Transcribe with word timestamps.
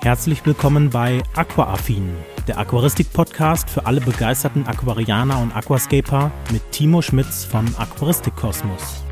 Herzlich 0.00 0.46
willkommen 0.46 0.90
bei 0.90 1.24
Aquaaffin, 1.34 2.14
der 2.46 2.56
Aquaristik-Podcast 2.58 3.68
für 3.68 3.84
alle 3.84 4.00
begeisterten 4.00 4.64
Aquarianer 4.64 5.40
und 5.40 5.54
Aquascaper 5.54 6.30
mit 6.52 6.62
Timo 6.70 7.02
Schmitz 7.02 7.44
von 7.44 7.66
Aquaristik 7.76 8.36
Kosmos. 8.36 9.02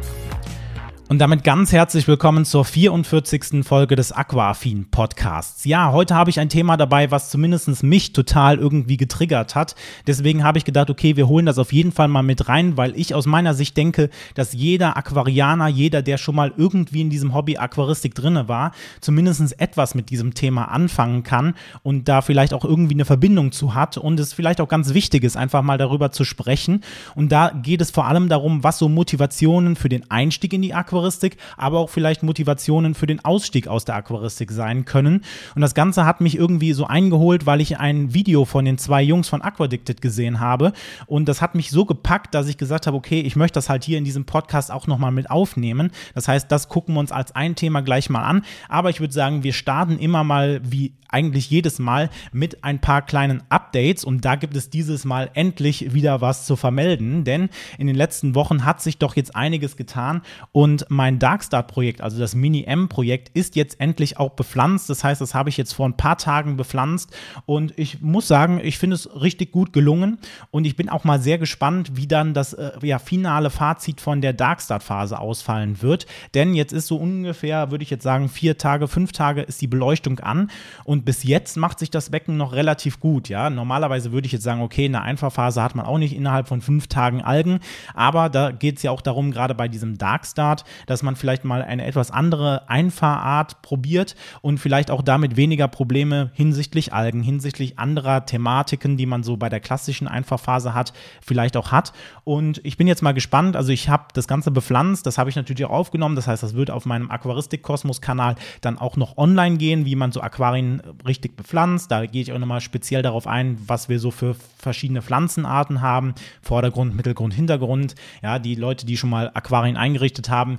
Und 1.08 1.20
damit 1.20 1.44
ganz 1.44 1.70
herzlich 1.70 2.08
willkommen 2.08 2.44
zur 2.44 2.64
44. 2.64 3.64
Folge 3.64 3.94
des 3.94 4.10
Aquafin 4.10 4.90
Podcasts. 4.90 5.64
Ja, 5.64 5.92
heute 5.92 6.16
habe 6.16 6.30
ich 6.30 6.40
ein 6.40 6.48
Thema 6.48 6.76
dabei, 6.76 7.12
was 7.12 7.30
zumindest 7.30 7.84
mich 7.84 8.12
total 8.12 8.58
irgendwie 8.58 8.96
getriggert 8.96 9.54
hat. 9.54 9.76
Deswegen 10.08 10.42
habe 10.42 10.58
ich 10.58 10.64
gedacht, 10.64 10.90
okay, 10.90 11.16
wir 11.16 11.28
holen 11.28 11.46
das 11.46 11.58
auf 11.58 11.72
jeden 11.72 11.92
Fall 11.92 12.08
mal 12.08 12.24
mit 12.24 12.48
rein, 12.48 12.76
weil 12.76 12.98
ich 12.98 13.14
aus 13.14 13.26
meiner 13.26 13.54
Sicht 13.54 13.76
denke, 13.76 14.10
dass 14.34 14.52
jeder 14.52 14.96
Aquarianer, 14.96 15.68
jeder, 15.68 16.02
der 16.02 16.18
schon 16.18 16.34
mal 16.34 16.52
irgendwie 16.56 17.02
in 17.02 17.10
diesem 17.10 17.34
Hobby 17.34 17.56
Aquaristik 17.56 18.16
drinne 18.16 18.48
war, 18.48 18.72
zumindest 19.00 19.60
etwas 19.60 19.94
mit 19.94 20.10
diesem 20.10 20.34
Thema 20.34 20.64
anfangen 20.72 21.22
kann 21.22 21.54
und 21.84 22.08
da 22.08 22.20
vielleicht 22.20 22.52
auch 22.52 22.64
irgendwie 22.64 22.94
eine 22.94 23.04
Verbindung 23.04 23.52
zu 23.52 23.76
hat 23.76 23.96
und 23.96 24.18
es 24.18 24.32
vielleicht 24.32 24.60
auch 24.60 24.68
ganz 24.68 24.92
wichtig 24.92 25.22
ist, 25.22 25.36
einfach 25.36 25.62
mal 25.62 25.78
darüber 25.78 26.10
zu 26.10 26.24
sprechen. 26.24 26.80
Und 27.14 27.30
da 27.30 27.50
geht 27.50 27.80
es 27.80 27.92
vor 27.92 28.06
allem 28.06 28.28
darum, 28.28 28.64
was 28.64 28.78
so 28.78 28.88
Motivationen 28.88 29.76
für 29.76 29.88
den 29.88 30.10
Einstieg 30.10 30.52
in 30.52 30.62
die 30.62 30.74
Aquaristik 30.74 30.95
Aquaristik, 30.96 31.36
aber 31.56 31.78
auch 31.78 31.90
vielleicht 31.90 32.22
Motivationen 32.22 32.94
für 32.94 33.06
den 33.06 33.24
Ausstieg 33.24 33.68
aus 33.68 33.84
der 33.84 33.96
Aquaristik 33.96 34.50
sein 34.50 34.84
können. 34.86 35.22
Und 35.54 35.60
das 35.60 35.74
Ganze 35.74 36.06
hat 36.06 36.20
mich 36.20 36.36
irgendwie 36.36 36.72
so 36.72 36.86
eingeholt, 36.86 37.44
weil 37.44 37.60
ich 37.60 37.78
ein 37.78 38.14
Video 38.14 38.44
von 38.44 38.64
den 38.64 38.78
zwei 38.78 39.02
Jungs 39.02 39.28
von 39.28 39.42
Aquadicted 39.42 40.00
gesehen 40.00 40.40
habe. 40.40 40.72
Und 41.06 41.28
das 41.28 41.42
hat 41.42 41.54
mich 41.54 41.70
so 41.70 41.84
gepackt, 41.84 42.34
dass 42.34 42.48
ich 42.48 42.56
gesagt 42.56 42.86
habe, 42.86 42.96
okay, 42.96 43.20
ich 43.20 43.36
möchte 43.36 43.56
das 43.56 43.68
halt 43.68 43.84
hier 43.84 43.98
in 43.98 44.04
diesem 44.04 44.24
Podcast 44.24 44.72
auch 44.72 44.86
nochmal 44.86 45.12
mit 45.12 45.30
aufnehmen. 45.30 45.90
Das 46.14 46.28
heißt, 46.28 46.50
das 46.50 46.68
gucken 46.68 46.94
wir 46.94 47.00
uns 47.00 47.12
als 47.12 47.36
ein 47.36 47.54
Thema 47.54 47.82
gleich 47.82 48.08
mal 48.08 48.22
an. 48.22 48.42
Aber 48.68 48.88
ich 48.90 49.00
würde 49.00 49.12
sagen, 49.12 49.42
wir 49.42 49.52
starten 49.52 49.98
immer 49.98 50.24
mal 50.24 50.60
wie 50.64 50.94
eigentlich 51.08 51.50
jedes 51.50 51.78
Mal 51.78 52.10
mit 52.32 52.64
ein 52.64 52.80
paar 52.80 53.02
kleinen 53.02 53.42
Updates 53.48 54.04
und 54.04 54.24
da 54.24 54.34
gibt 54.36 54.56
es 54.56 54.70
dieses 54.70 55.04
Mal 55.04 55.30
endlich 55.34 55.94
wieder 55.94 56.20
was 56.20 56.46
zu 56.46 56.56
vermelden, 56.56 57.24
denn 57.24 57.48
in 57.78 57.86
den 57.86 57.96
letzten 57.96 58.34
Wochen 58.34 58.64
hat 58.64 58.82
sich 58.82 58.98
doch 58.98 59.16
jetzt 59.16 59.34
einiges 59.34 59.76
getan 59.76 60.22
und 60.52 60.85
mein 60.88 61.18
Darkstart-Projekt, 61.18 62.00
also 62.00 62.18
das 62.18 62.34
Mini-M-Projekt, 62.34 63.30
ist 63.34 63.56
jetzt 63.56 63.80
endlich 63.80 64.18
auch 64.18 64.30
bepflanzt. 64.30 64.88
Das 64.90 65.04
heißt, 65.04 65.20
das 65.20 65.34
habe 65.34 65.48
ich 65.48 65.56
jetzt 65.56 65.72
vor 65.72 65.88
ein 65.88 65.96
paar 65.96 66.18
Tagen 66.18 66.56
bepflanzt 66.56 67.14
und 67.44 67.72
ich 67.78 68.00
muss 68.00 68.28
sagen, 68.28 68.60
ich 68.62 68.78
finde 68.78 68.94
es 68.94 69.20
richtig 69.20 69.52
gut 69.52 69.72
gelungen 69.72 70.18
und 70.50 70.66
ich 70.66 70.76
bin 70.76 70.88
auch 70.88 71.04
mal 71.04 71.20
sehr 71.20 71.38
gespannt, 71.38 71.92
wie 71.94 72.06
dann 72.06 72.34
das 72.34 72.52
äh, 72.52 72.72
ja, 72.82 72.98
finale 72.98 73.50
Fazit 73.50 74.00
von 74.00 74.20
der 74.20 74.32
Darkstart-Phase 74.32 75.18
ausfallen 75.18 75.82
wird. 75.82 76.06
Denn 76.34 76.54
jetzt 76.54 76.72
ist 76.72 76.86
so 76.86 76.96
ungefähr, 76.96 77.70
würde 77.70 77.82
ich 77.82 77.90
jetzt 77.90 78.02
sagen, 78.02 78.28
vier 78.28 78.58
Tage, 78.58 78.88
fünf 78.88 79.12
Tage 79.12 79.42
ist 79.42 79.60
die 79.60 79.66
Beleuchtung 79.66 80.20
an 80.20 80.50
und 80.84 81.04
bis 81.04 81.22
jetzt 81.22 81.56
macht 81.56 81.78
sich 81.78 81.90
das 81.90 82.10
Becken 82.10 82.36
noch 82.36 82.52
relativ 82.52 83.00
gut. 83.00 83.28
Ja, 83.28 83.50
normalerweise 83.50 84.12
würde 84.12 84.26
ich 84.26 84.32
jetzt 84.32 84.44
sagen, 84.44 84.60
okay, 84.60 84.86
in 84.86 84.92
der 84.92 85.02
Einfahrphase 85.02 85.62
hat 85.62 85.74
man 85.74 85.86
auch 85.86 85.98
nicht 85.98 86.14
innerhalb 86.14 86.48
von 86.48 86.60
fünf 86.60 86.86
Tagen 86.86 87.22
Algen, 87.22 87.60
aber 87.94 88.28
da 88.28 88.50
geht 88.52 88.76
es 88.76 88.82
ja 88.82 88.90
auch 88.90 89.00
darum, 89.00 89.30
gerade 89.30 89.54
bei 89.54 89.68
diesem 89.68 89.98
Darkstart, 89.98 90.64
dass 90.86 91.02
man 91.02 91.16
vielleicht 91.16 91.44
mal 91.44 91.62
eine 91.62 91.86
etwas 91.86 92.10
andere 92.10 92.68
Einfahrart 92.68 93.62
probiert 93.62 94.16
und 94.42 94.58
vielleicht 94.58 94.90
auch 94.90 95.02
damit 95.02 95.36
weniger 95.36 95.68
Probleme 95.68 96.30
hinsichtlich 96.34 96.92
Algen, 96.92 97.22
hinsichtlich 97.22 97.78
anderer 97.78 98.26
Thematiken, 98.26 98.96
die 98.96 99.06
man 99.06 99.22
so 99.22 99.36
bei 99.36 99.48
der 99.48 99.60
klassischen 99.60 100.08
Einfahrphase 100.08 100.74
hat, 100.74 100.92
vielleicht 101.20 101.56
auch 101.56 101.72
hat. 101.72 101.92
Und 102.24 102.60
ich 102.64 102.76
bin 102.76 102.86
jetzt 102.86 103.02
mal 103.02 103.12
gespannt. 103.12 103.56
Also 103.56 103.72
ich 103.72 103.88
habe 103.88 104.06
das 104.14 104.28
Ganze 104.28 104.50
bepflanzt, 104.50 105.06
das 105.06 105.18
habe 105.18 105.30
ich 105.30 105.36
natürlich 105.36 105.64
auch 105.64 105.70
aufgenommen. 105.70 106.16
Das 106.16 106.26
heißt, 106.26 106.42
das 106.42 106.54
wird 106.54 106.70
auf 106.70 106.86
meinem 106.86 107.10
Aquaristik-Kosmos-Kanal 107.10 108.36
dann 108.60 108.78
auch 108.78 108.96
noch 108.96 109.16
online 109.16 109.56
gehen, 109.56 109.84
wie 109.84 109.96
man 109.96 110.12
so 110.12 110.20
Aquarien 110.20 110.82
richtig 111.06 111.36
bepflanzt. 111.36 111.90
Da 111.90 112.06
gehe 112.06 112.22
ich 112.22 112.32
auch 112.32 112.38
nochmal 112.38 112.60
speziell 112.60 113.02
darauf 113.02 113.26
ein, 113.26 113.58
was 113.66 113.88
wir 113.88 113.98
so 113.98 114.10
für 114.10 114.34
verschiedene 114.58 115.02
Pflanzenarten 115.02 115.80
haben. 115.80 116.14
Vordergrund, 116.42 116.96
Mittelgrund, 116.96 117.34
Hintergrund. 117.34 117.94
Ja, 118.22 118.38
die 118.38 118.54
Leute, 118.54 118.86
die 118.86 118.96
schon 118.96 119.10
mal 119.10 119.30
Aquarien 119.34 119.76
eingerichtet 119.76 120.30
haben, 120.30 120.58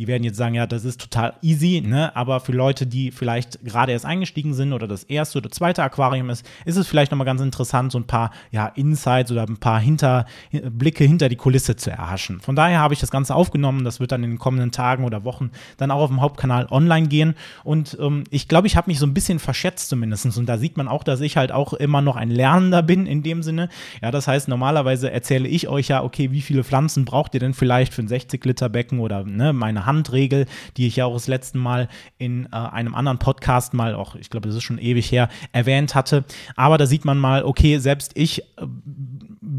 die 0.00 0.06
werden 0.06 0.24
jetzt 0.24 0.38
sagen, 0.38 0.54
ja, 0.54 0.66
das 0.66 0.86
ist 0.86 0.98
total 0.98 1.34
easy, 1.42 1.82
ne? 1.86 2.16
Aber 2.16 2.40
für 2.40 2.52
Leute, 2.52 2.86
die 2.86 3.10
vielleicht 3.10 3.62
gerade 3.62 3.92
erst 3.92 4.06
eingestiegen 4.06 4.54
sind 4.54 4.72
oder 4.72 4.88
das 4.88 5.04
erste 5.04 5.36
oder 5.36 5.50
zweite 5.50 5.82
Aquarium 5.82 6.30
ist, 6.30 6.48
ist 6.64 6.76
es 6.76 6.86
vielleicht 6.86 7.10
nochmal 7.10 7.26
ganz 7.26 7.42
interessant, 7.42 7.92
so 7.92 7.98
ein 7.98 8.06
paar 8.06 8.30
ja, 8.50 8.68
Insights 8.68 9.30
oder 9.30 9.42
ein 9.42 9.58
paar 9.58 9.78
hinter, 9.78 10.24
Blicke 10.70 11.04
hinter 11.04 11.28
die 11.28 11.36
Kulisse 11.36 11.76
zu 11.76 11.90
erhaschen. 11.90 12.40
Von 12.40 12.56
daher 12.56 12.78
habe 12.78 12.94
ich 12.94 13.00
das 13.00 13.10
Ganze 13.10 13.34
aufgenommen. 13.34 13.84
Das 13.84 14.00
wird 14.00 14.10
dann 14.10 14.24
in 14.24 14.30
den 14.30 14.38
kommenden 14.38 14.70
Tagen 14.70 15.04
oder 15.04 15.24
Wochen 15.24 15.50
dann 15.76 15.90
auch 15.90 16.00
auf 16.00 16.08
dem 16.08 16.22
Hauptkanal 16.22 16.66
online 16.70 17.08
gehen. 17.08 17.34
Und 17.62 17.98
ähm, 18.00 18.24
ich 18.30 18.48
glaube, 18.48 18.68
ich 18.68 18.76
habe 18.76 18.88
mich 18.88 18.98
so 18.98 19.04
ein 19.04 19.12
bisschen 19.12 19.38
verschätzt 19.38 19.90
zumindest. 19.90 20.34
Und 20.38 20.46
da 20.46 20.56
sieht 20.56 20.78
man 20.78 20.88
auch, 20.88 21.04
dass 21.04 21.20
ich 21.20 21.36
halt 21.36 21.52
auch 21.52 21.74
immer 21.74 22.00
noch 22.00 22.16
ein 22.16 22.30
Lernender 22.30 22.82
bin 22.82 23.04
in 23.04 23.22
dem 23.22 23.42
Sinne. 23.42 23.68
Ja, 24.00 24.10
das 24.10 24.26
heißt, 24.26 24.48
normalerweise 24.48 25.10
erzähle 25.10 25.46
ich 25.46 25.68
euch 25.68 25.88
ja, 25.88 26.02
okay, 26.02 26.30
wie 26.30 26.40
viele 26.40 26.64
Pflanzen 26.64 27.04
braucht 27.04 27.34
ihr 27.34 27.40
denn 27.40 27.52
vielleicht 27.52 27.92
für 27.92 28.00
ein 28.00 28.08
60 28.08 28.42
Liter 28.46 28.70
Becken 28.70 29.00
oder 29.00 29.24
ne, 29.24 29.52
meine 29.52 29.89
Handregel, 29.90 30.46
die 30.76 30.86
ich 30.86 30.96
ja 30.96 31.06
auch 31.06 31.14
das 31.14 31.26
letzte 31.26 31.58
Mal 31.58 31.88
in 32.16 32.46
äh, 32.46 32.56
einem 32.56 32.94
anderen 32.94 33.18
Podcast 33.18 33.74
mal, 33.74 33.94
auch 33.96 34.14
ich 34.14 34.30
glaube, 34.30 34.46
das 34.46 34.56
ist 34.56 34.62
schon 34.62 34.78
ewig 34.78 35.10
her, 35.10 35.28
erwähnt 35.50 35.96
hatte. 35.96 36.24
Aber 36.54 36.78
da 36.78 36.86
sieht 36.86 37.04
man 37.04 37.18
mal, 37.18 37.42
okay, 37.42 37.78
selbst 37.78 38.12
ich 38.14 38.42
äh, 38.42 38.66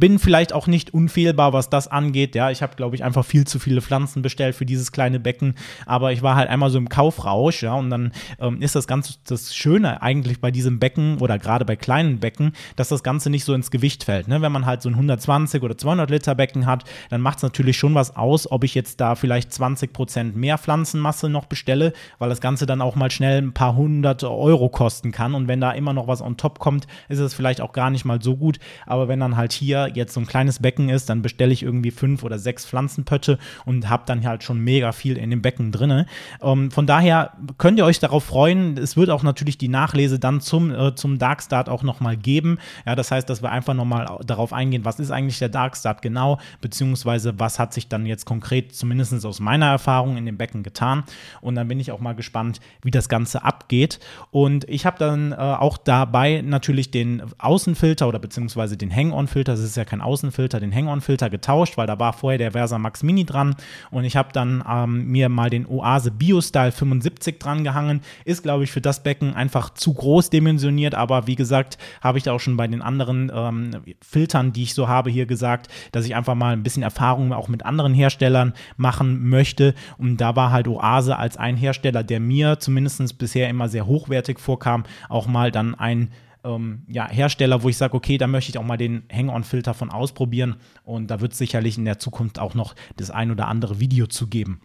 bin 0.01 0.17
vielleicht 0.17 0.51
auch 0.51 0.66
nicht 0.66 0.95
unfehlbar, 0.95 1.53
was 1.53 1.69
das 1.69 1.88
angeht. 1.88 2.34
Ja, 2.34 2.50
ich 2.50 2.63
habe, 2.63 2.75
glaube 2.75 2.95
ich, 2.95 3.03
einfach 3.03 3.23
viel 3.23 3.45
zu 3.45 3.59
viele 3.59 3.84
Pflanzen 3.84 4.23
bestellt 4.23 4.56
für 4.56 4.66
dieses 4.66 4.91
kleine 4.91 5.19
Becken. 5.19 5.53
Aber 5.85 6.12
ich 6.12 6.23
war 6.23 6.35
halt 6.35 6.50
einmal 6.50 6.72
so 6.72 6.79
im 6.79 6.89
Kaufrausch, 6.89 7.62
ja, 7.62 7.75
und 7.75 7.91
dann 7.91 8.12
ähm, 8.39 8.63
ist 8.63 8.75
das 8.75 8.88
ganz 8.88 9.23
das 9.23 9.56
Schöne 9.56 10.01
eigentlich 10.01 10.41
bei 10.41 10.50
diesem 10.50 10.79
Becken 10.79 11.19
oder 11.19 11.38
gerade 11.38 11.66
bei 11.66 11.75
kleinen 11.75 12.19
Becken, 12.19 12.53
dass 12.75 12.89
das 12.89 13.03
Ganze 13.03 13.29
nicht 13.29 13.45
so 13.45 13.53
ins 13.53 13.69
Gewicht 13.69 14.03
fällt. 14.03 14.28
Ne? 14.28 14.41
Wenn 14.41 14.51
man 14.51 14.66
halt 14.66 14.81
so 14.81 14.89
ein 14.89 14.95
120 14.95 15.62
oder 15.62 15.78
200 15.78 16.09
Liter 16.09 16.33
Becken 16.33 16.66
hat, 16.66 16.83
dann 17.12 17.22
macht 17.22 17.38
es 17.38 17.44
natürlich 17.44 17.78
schon 17.78 17.94
was 17.94 18.16
aus, 18.16 18.51
ob 18.51 18.63
ich 18.63 18.73
jetzt 18.73 19.00
da 19.01 19.13
vielleicht 19.13 19.53
20 19.53 19.94
Prozent 19.94 20.35
mehr 20.35 20.57
Pflanzenmasse 20.57 21.29
noch 21.29 21.45
bestelle, 21.45 21.94
weil 22.18 22.29
das 22.29 22.41
Ganze 22.41 22.66
dann 22.66 22.81
auch 22.81 22.95
mal 22.95 23.12
schnell 23.12 23.39
ein 23.39 23.53
paar 23.53 23.75
hundert 23.75 24.23
Euro 24.23 24.69
kosten 24.69 25.12
kann. 25.12 25.35
Und 25.35 25.47
wenn 25.47 25.62
da 25.62 25.72
immer 25.73 25.94
noch 25.94 26.07
was 26.07 26.23
on 26.23 26.38
top 26.38 26.57
kommt, 26.57 26.88
ist 27.07 27.19
es 27.19 27.35
vielleicht 27.35 27.62
auch 27.62 27.72
gar 27.72 27.91
nicht 27.91 28.03
mal 28.03 28.19
so 28.19 28.35
gut. 28.35 28.57
Aber 28.88 29.07
wenn 29.07 29.19
dann 29.19 29.38
halt 29.38 29.53
hier 29.53 29.91
jetzt 29.97 30.13
so 30.13 30.19
ein 30.19 30.28
kleines 30.28 30.59
Becken 30.59 30.90
ist, 30.90 31.09
dann 31.09 31.22
bestelle 31.22 31.53
ich 31.53 31.63
irgendwie 31.63 31.91
fünf 31.91 32.24
oder 32.24 32.40
sechs 32.40 32.66
Pflanzenpötte 32.66 33.38
und 33.66 33.90
habe 33.90 34.03
dann 34.06 34.25
halt 34.25 34.44
schon 34.44 34.59
mega 34.59 34.91
viel 34.91 35.18
in 35.18 35.29
dem 35.29 35.41
Becken 35.41 35.72
drin. 35.72 36.06
Ähm, 36.41 36.72
von 36.72 36.88
daher 36.88 37.34
könnt 37.57 37.78
ihr 37.78 37.85
euch 37.85 38.00
darauf 38.00 38.24
freuen. 38.24 38.78
Es 38.78 38.97
wird 38.97 39.09
auch 39.09 39.24
natürlich 39.24 39.57
die 39.57 39.68
Nachlese 39.68 40.19
dann 40.19 40.41
zum, 40.41 40.72
äh, 40.72 40.96
zum 40.96 41.19
Darkstart 41.19 41.69
auch 41.69 41.84
nochmal 41.84 42.18
geben. 42.18 42.59
Ja, 42.85 42.96
das 42.96 43.12
heißt, 43.12 43.30
dass 43.30 43.41
wir 43.41 43.51
einfach 43.51 43.74
nochmal 43.74 44.19
darauf 44.25 44.53
eingehen, 44.53 44.85
was 44.85 45.00
ist 45.00 45.12
eigentlich 45.12 45.40
der 45.40 45.50
Darkstart 45.50 46.01
genau, 46.01 46.40
beziehungsweise 46.62 47.40
was 47.40 47.59
hat 47.59 47.74
sich 47.74 47.88
dann 47.88 48.06
jetzt 48.06 48.25
konkret, 48.25 48.75
zumindest 48.75 49.25
aus 49.25 49.40
meiner 49.40 49.68
Erfahrung, 49.68 50.18
in 50.18 50.25
dem 50.25 50.38
Becken 50.38 50.63
getan. 50.63 51.03
Und 51.41 51.56
dann 51.56 51.68
bin 51.68 51.80
ich 51.80 51.91
auch 51.91 52.00
mal 52.00 52.13
gespannt, 52.13 52.59
wie 52.84 52.91
das 52.91 53.09
Ganze 53.09 53.44
abgeht. 53.44 54.00
Und 54.31 54.68
ich 54.69 54.85
habe 54.85 54.97
dann 54.97 55.31
äh, 55.31 55.35
auch 55.35 55.78
dabei 55.78 56.41
natürlich 56.46 56.91
den 56.91 57.24
Außenfilter 57.38 58.07
oder 58.07 58.19
beziehungsweise 58.19 58.78
den 58.78 58.94
Hang-On-Filter, 58.96 59.53
das 59.53 59.62
ist 59.62 59.78
ja 59.78 59.81
ja 59.81 59.86
kein 59.86 60.02
Außenfilter, 60.02 60.59
den 60.59 60.74
Hang-On-Filter 60.74 61.30
getauscht, 61.30 61.78
weil 61.78 61.88
da 61.88 62.00
war 62.00 62.14
vorher 62.14 62.38
der 62.38 62.52
Versa 62.52 62.78
Max 62.78 63.03
Mini 63.03 63.25
dran. 63.25 63.56
Und 63.90 64.03
ich 64.03 64.16
habe 64.16 64.30
dann 64.34 64.64
ähm, 64.68 65.08
mir 65.08 65.30
mal 65.30 65.50
den 65.50 65.68
Oase 65.68 66.12
BioStyle 66.12 66.72
75 66.72 67.40
dran 67.40 67.64
gehangen. 67.64 68.02
Ist, 68.25 68.44
glaube 68.44 68.64
ich, 68.64 68.72
für 68.72 68.81
das 68.81 69.03
Becken 69.03 69.36
einfach 69.36 69.72
zu 69.74 69.94
groß 69.94 70.30
dimensioniert, 70.30 70.96
aber 70.96 71.28
wie 71.28 71.36
gesagt, 71.36 71.78
habe 72.02 72.18
ich 72.18 72.24
da 72.24 72.34
auch 72.34 72.40
schon 72.40 72.58
bei 72.58 72.68
den 72.68 72.81
anderen 72.81 73.31
ähm, 73.34 73.72
Filtern, 74.02 74.53
die 74.53 74.64
ich 74.64 74.74
so 74.74 74.88
habe, 74.88 75.09
hier 75.09 75.25
gesagt, 75.25 75.69
dass 75.92 76.06
ich 76.06 76.16
einfach 76.16 76.36
mal 76.36 76.53
ein 76.53 76.63
bisschen 76.63 76.84
Erfahrung 76.84 77.34
auch 77.34 77.48
mit 77.48 77.66
anderen 77.66 77.94
Herstellern 77.94 78.53
machen 78.78 79.30
möchte. 79.30 79.74
Und 79.98 80.18
da 80.18 80.36
war 80.36 80.52
halt 80.52 80.68
Oase 80.68 81.18
als 81.18 81.38
ein 81.38 81.58
Hersteller, 81.58 82.03
der 82.03 82.19
mir 82.19 82.59
zumindest 82.59 83.18
bisher 83.18 83.50
immer 83.50 83.69
sehr 83.69 83.88
hochwertig 83.88 84.39
vorkam, 84.39 84.84
auch 85.10 85.27
mal 85.27 85.51
dann 85.51 85.75
ein 85.75 86.10
ähm, 86.43 86.83
ja, 86.88 87.07
Hersteller, 87.07 87.63
wo 87.63 87.69
ich 87.69 87.77
sage, 87.77 87.95
okay, 87.95 88.17
da 88.17 88.27
möchte 88.27 88.49
ich 88.51 88.57
auch 88.57 88.63
mal 88.63 88.77
den 88.77 89.03
Hang-On-Filter 89.11 89.73
von 89.73 89.89
ausprobieren 89.89 90.55
und 90.83 91.07
da 91.07 91.21
wird 91.21 91.33
es 91.33 91.38
sicherlich 91.38 91.77
in 91.77 91.85
der 91.85 91.99
Zukunft 91.99 92.39
auch 92.39 92.53
noch 92.53 92.75
das 92.97 93.11
ein 93.11 93.31
oder 93.31 93.47
andere 93.47 93.79
Video 93.79 94.07
zu 94.07 94.27
geben. 94.27 94.61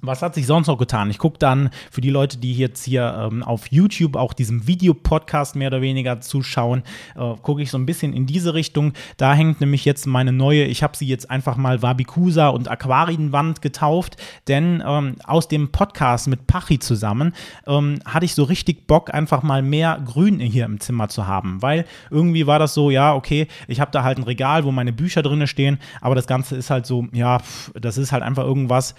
Was 0.00 0.22
hat 0.22 0.36
sich 0.36 0.46
sonst 0.46 0.68
noch 0.68 0.78
getan? 0.78 1.10
Ich 1.10 1.18
gucke 1.18 1.38
dann 1.38 1.70
für 1.90 2.00
die 2.00 2.10
Leute, 2.10 2.38
die 2.38 2.54
jetzt 2.54 2.84
hier 2.84 3.16
ähm, 3.18 3.42
auf 3.42 3.72
YouTube 3.72 4.14
auch 4.14 4.32
diesem 4.32 4.68
Videopodcast 4.68 5.56
mehr 5.56 5.68
oder 5.68 5.82
weniger 5.82 6.20
zuschauen, 6.20 6.84
äh, 7.16 7.34
gucke 7.42 7.62
ich 7.62 7.70
so 7.72 7.78
ein 7.78 7.86
bisschen 7.86 8.12
in 8.12 8.24
diese 8.24 8.54
Richtung. 8.54 8.92
Da 9.16 9.34
hängt 9.34 9.60
nämlich 9.60 9.84
jetzt 9.84 10.06
meine 10.06 10.30
neue, 10.30 10.64
ich 10.64 10.84
habe 10.84 10.96
sie 10.96 11.06
jetzt 11.06 11.28
einfach 11.30 11.56
mal 11.56 11.82
Wabikusa 11.82 12.48
und 12.48 12.70
Aquarienwand 12.70 13.60
getauft, 13.60 14.16
denn 14.46 14.84
ähm, 14.86 15.16
aus 15.24 15.48
dem 15.48 15.72
Podcast 15.72 16.28
mit 16.28 16.46
Pachi 16.46 16.78
zusammen 16.78 17.34
ähm, 17.66 17.98
hatte 18.04 18.24
ich 18.24 18.36
so 18.36 18.44
richtig 18.44 18.86
Bock, 18.86 19.12
einfach 19.12 19.42
mal 19.42 19.62
mehr 19.62 20.00
Grün 20.04 20.38
hier 20.38 20.64
im 20.64 20.78
Zimmer 20.78 21.08
zu 21.08 21.26
haben, 21.26 21.60
weil 21.60 21.86
irgendwie 22.08 22.46
war 22.46 22.60
das 22.60 22.72
so, 22.72 22.92
ja, 22.92 23.16
okay, 23.16 23.48
ich 23.66 23.80
habe 23.80 23.90
da 23.90 24.04
halt 24.04 24.18
ein 24.18 24.24
Regal, 24.24 24.62
wo 24.62 24.70
meine 24.70 24.92
Bücher 24.92 25.22
drin 25.22 25.44
stehen, 25.48 25.78
aber 26.00 26.14
das 26.14 26.28
Ganze 26.28 26.54
ist 26.54 26.70
halt 26.70 26.86
so, 26.86 27.08
ja, 27.12 27.40
das 27.74 27.98
ist 27.98 28.12
halt 28.12 28.22
einfach 28.22 28.44
irgendwas, 28.44 28.94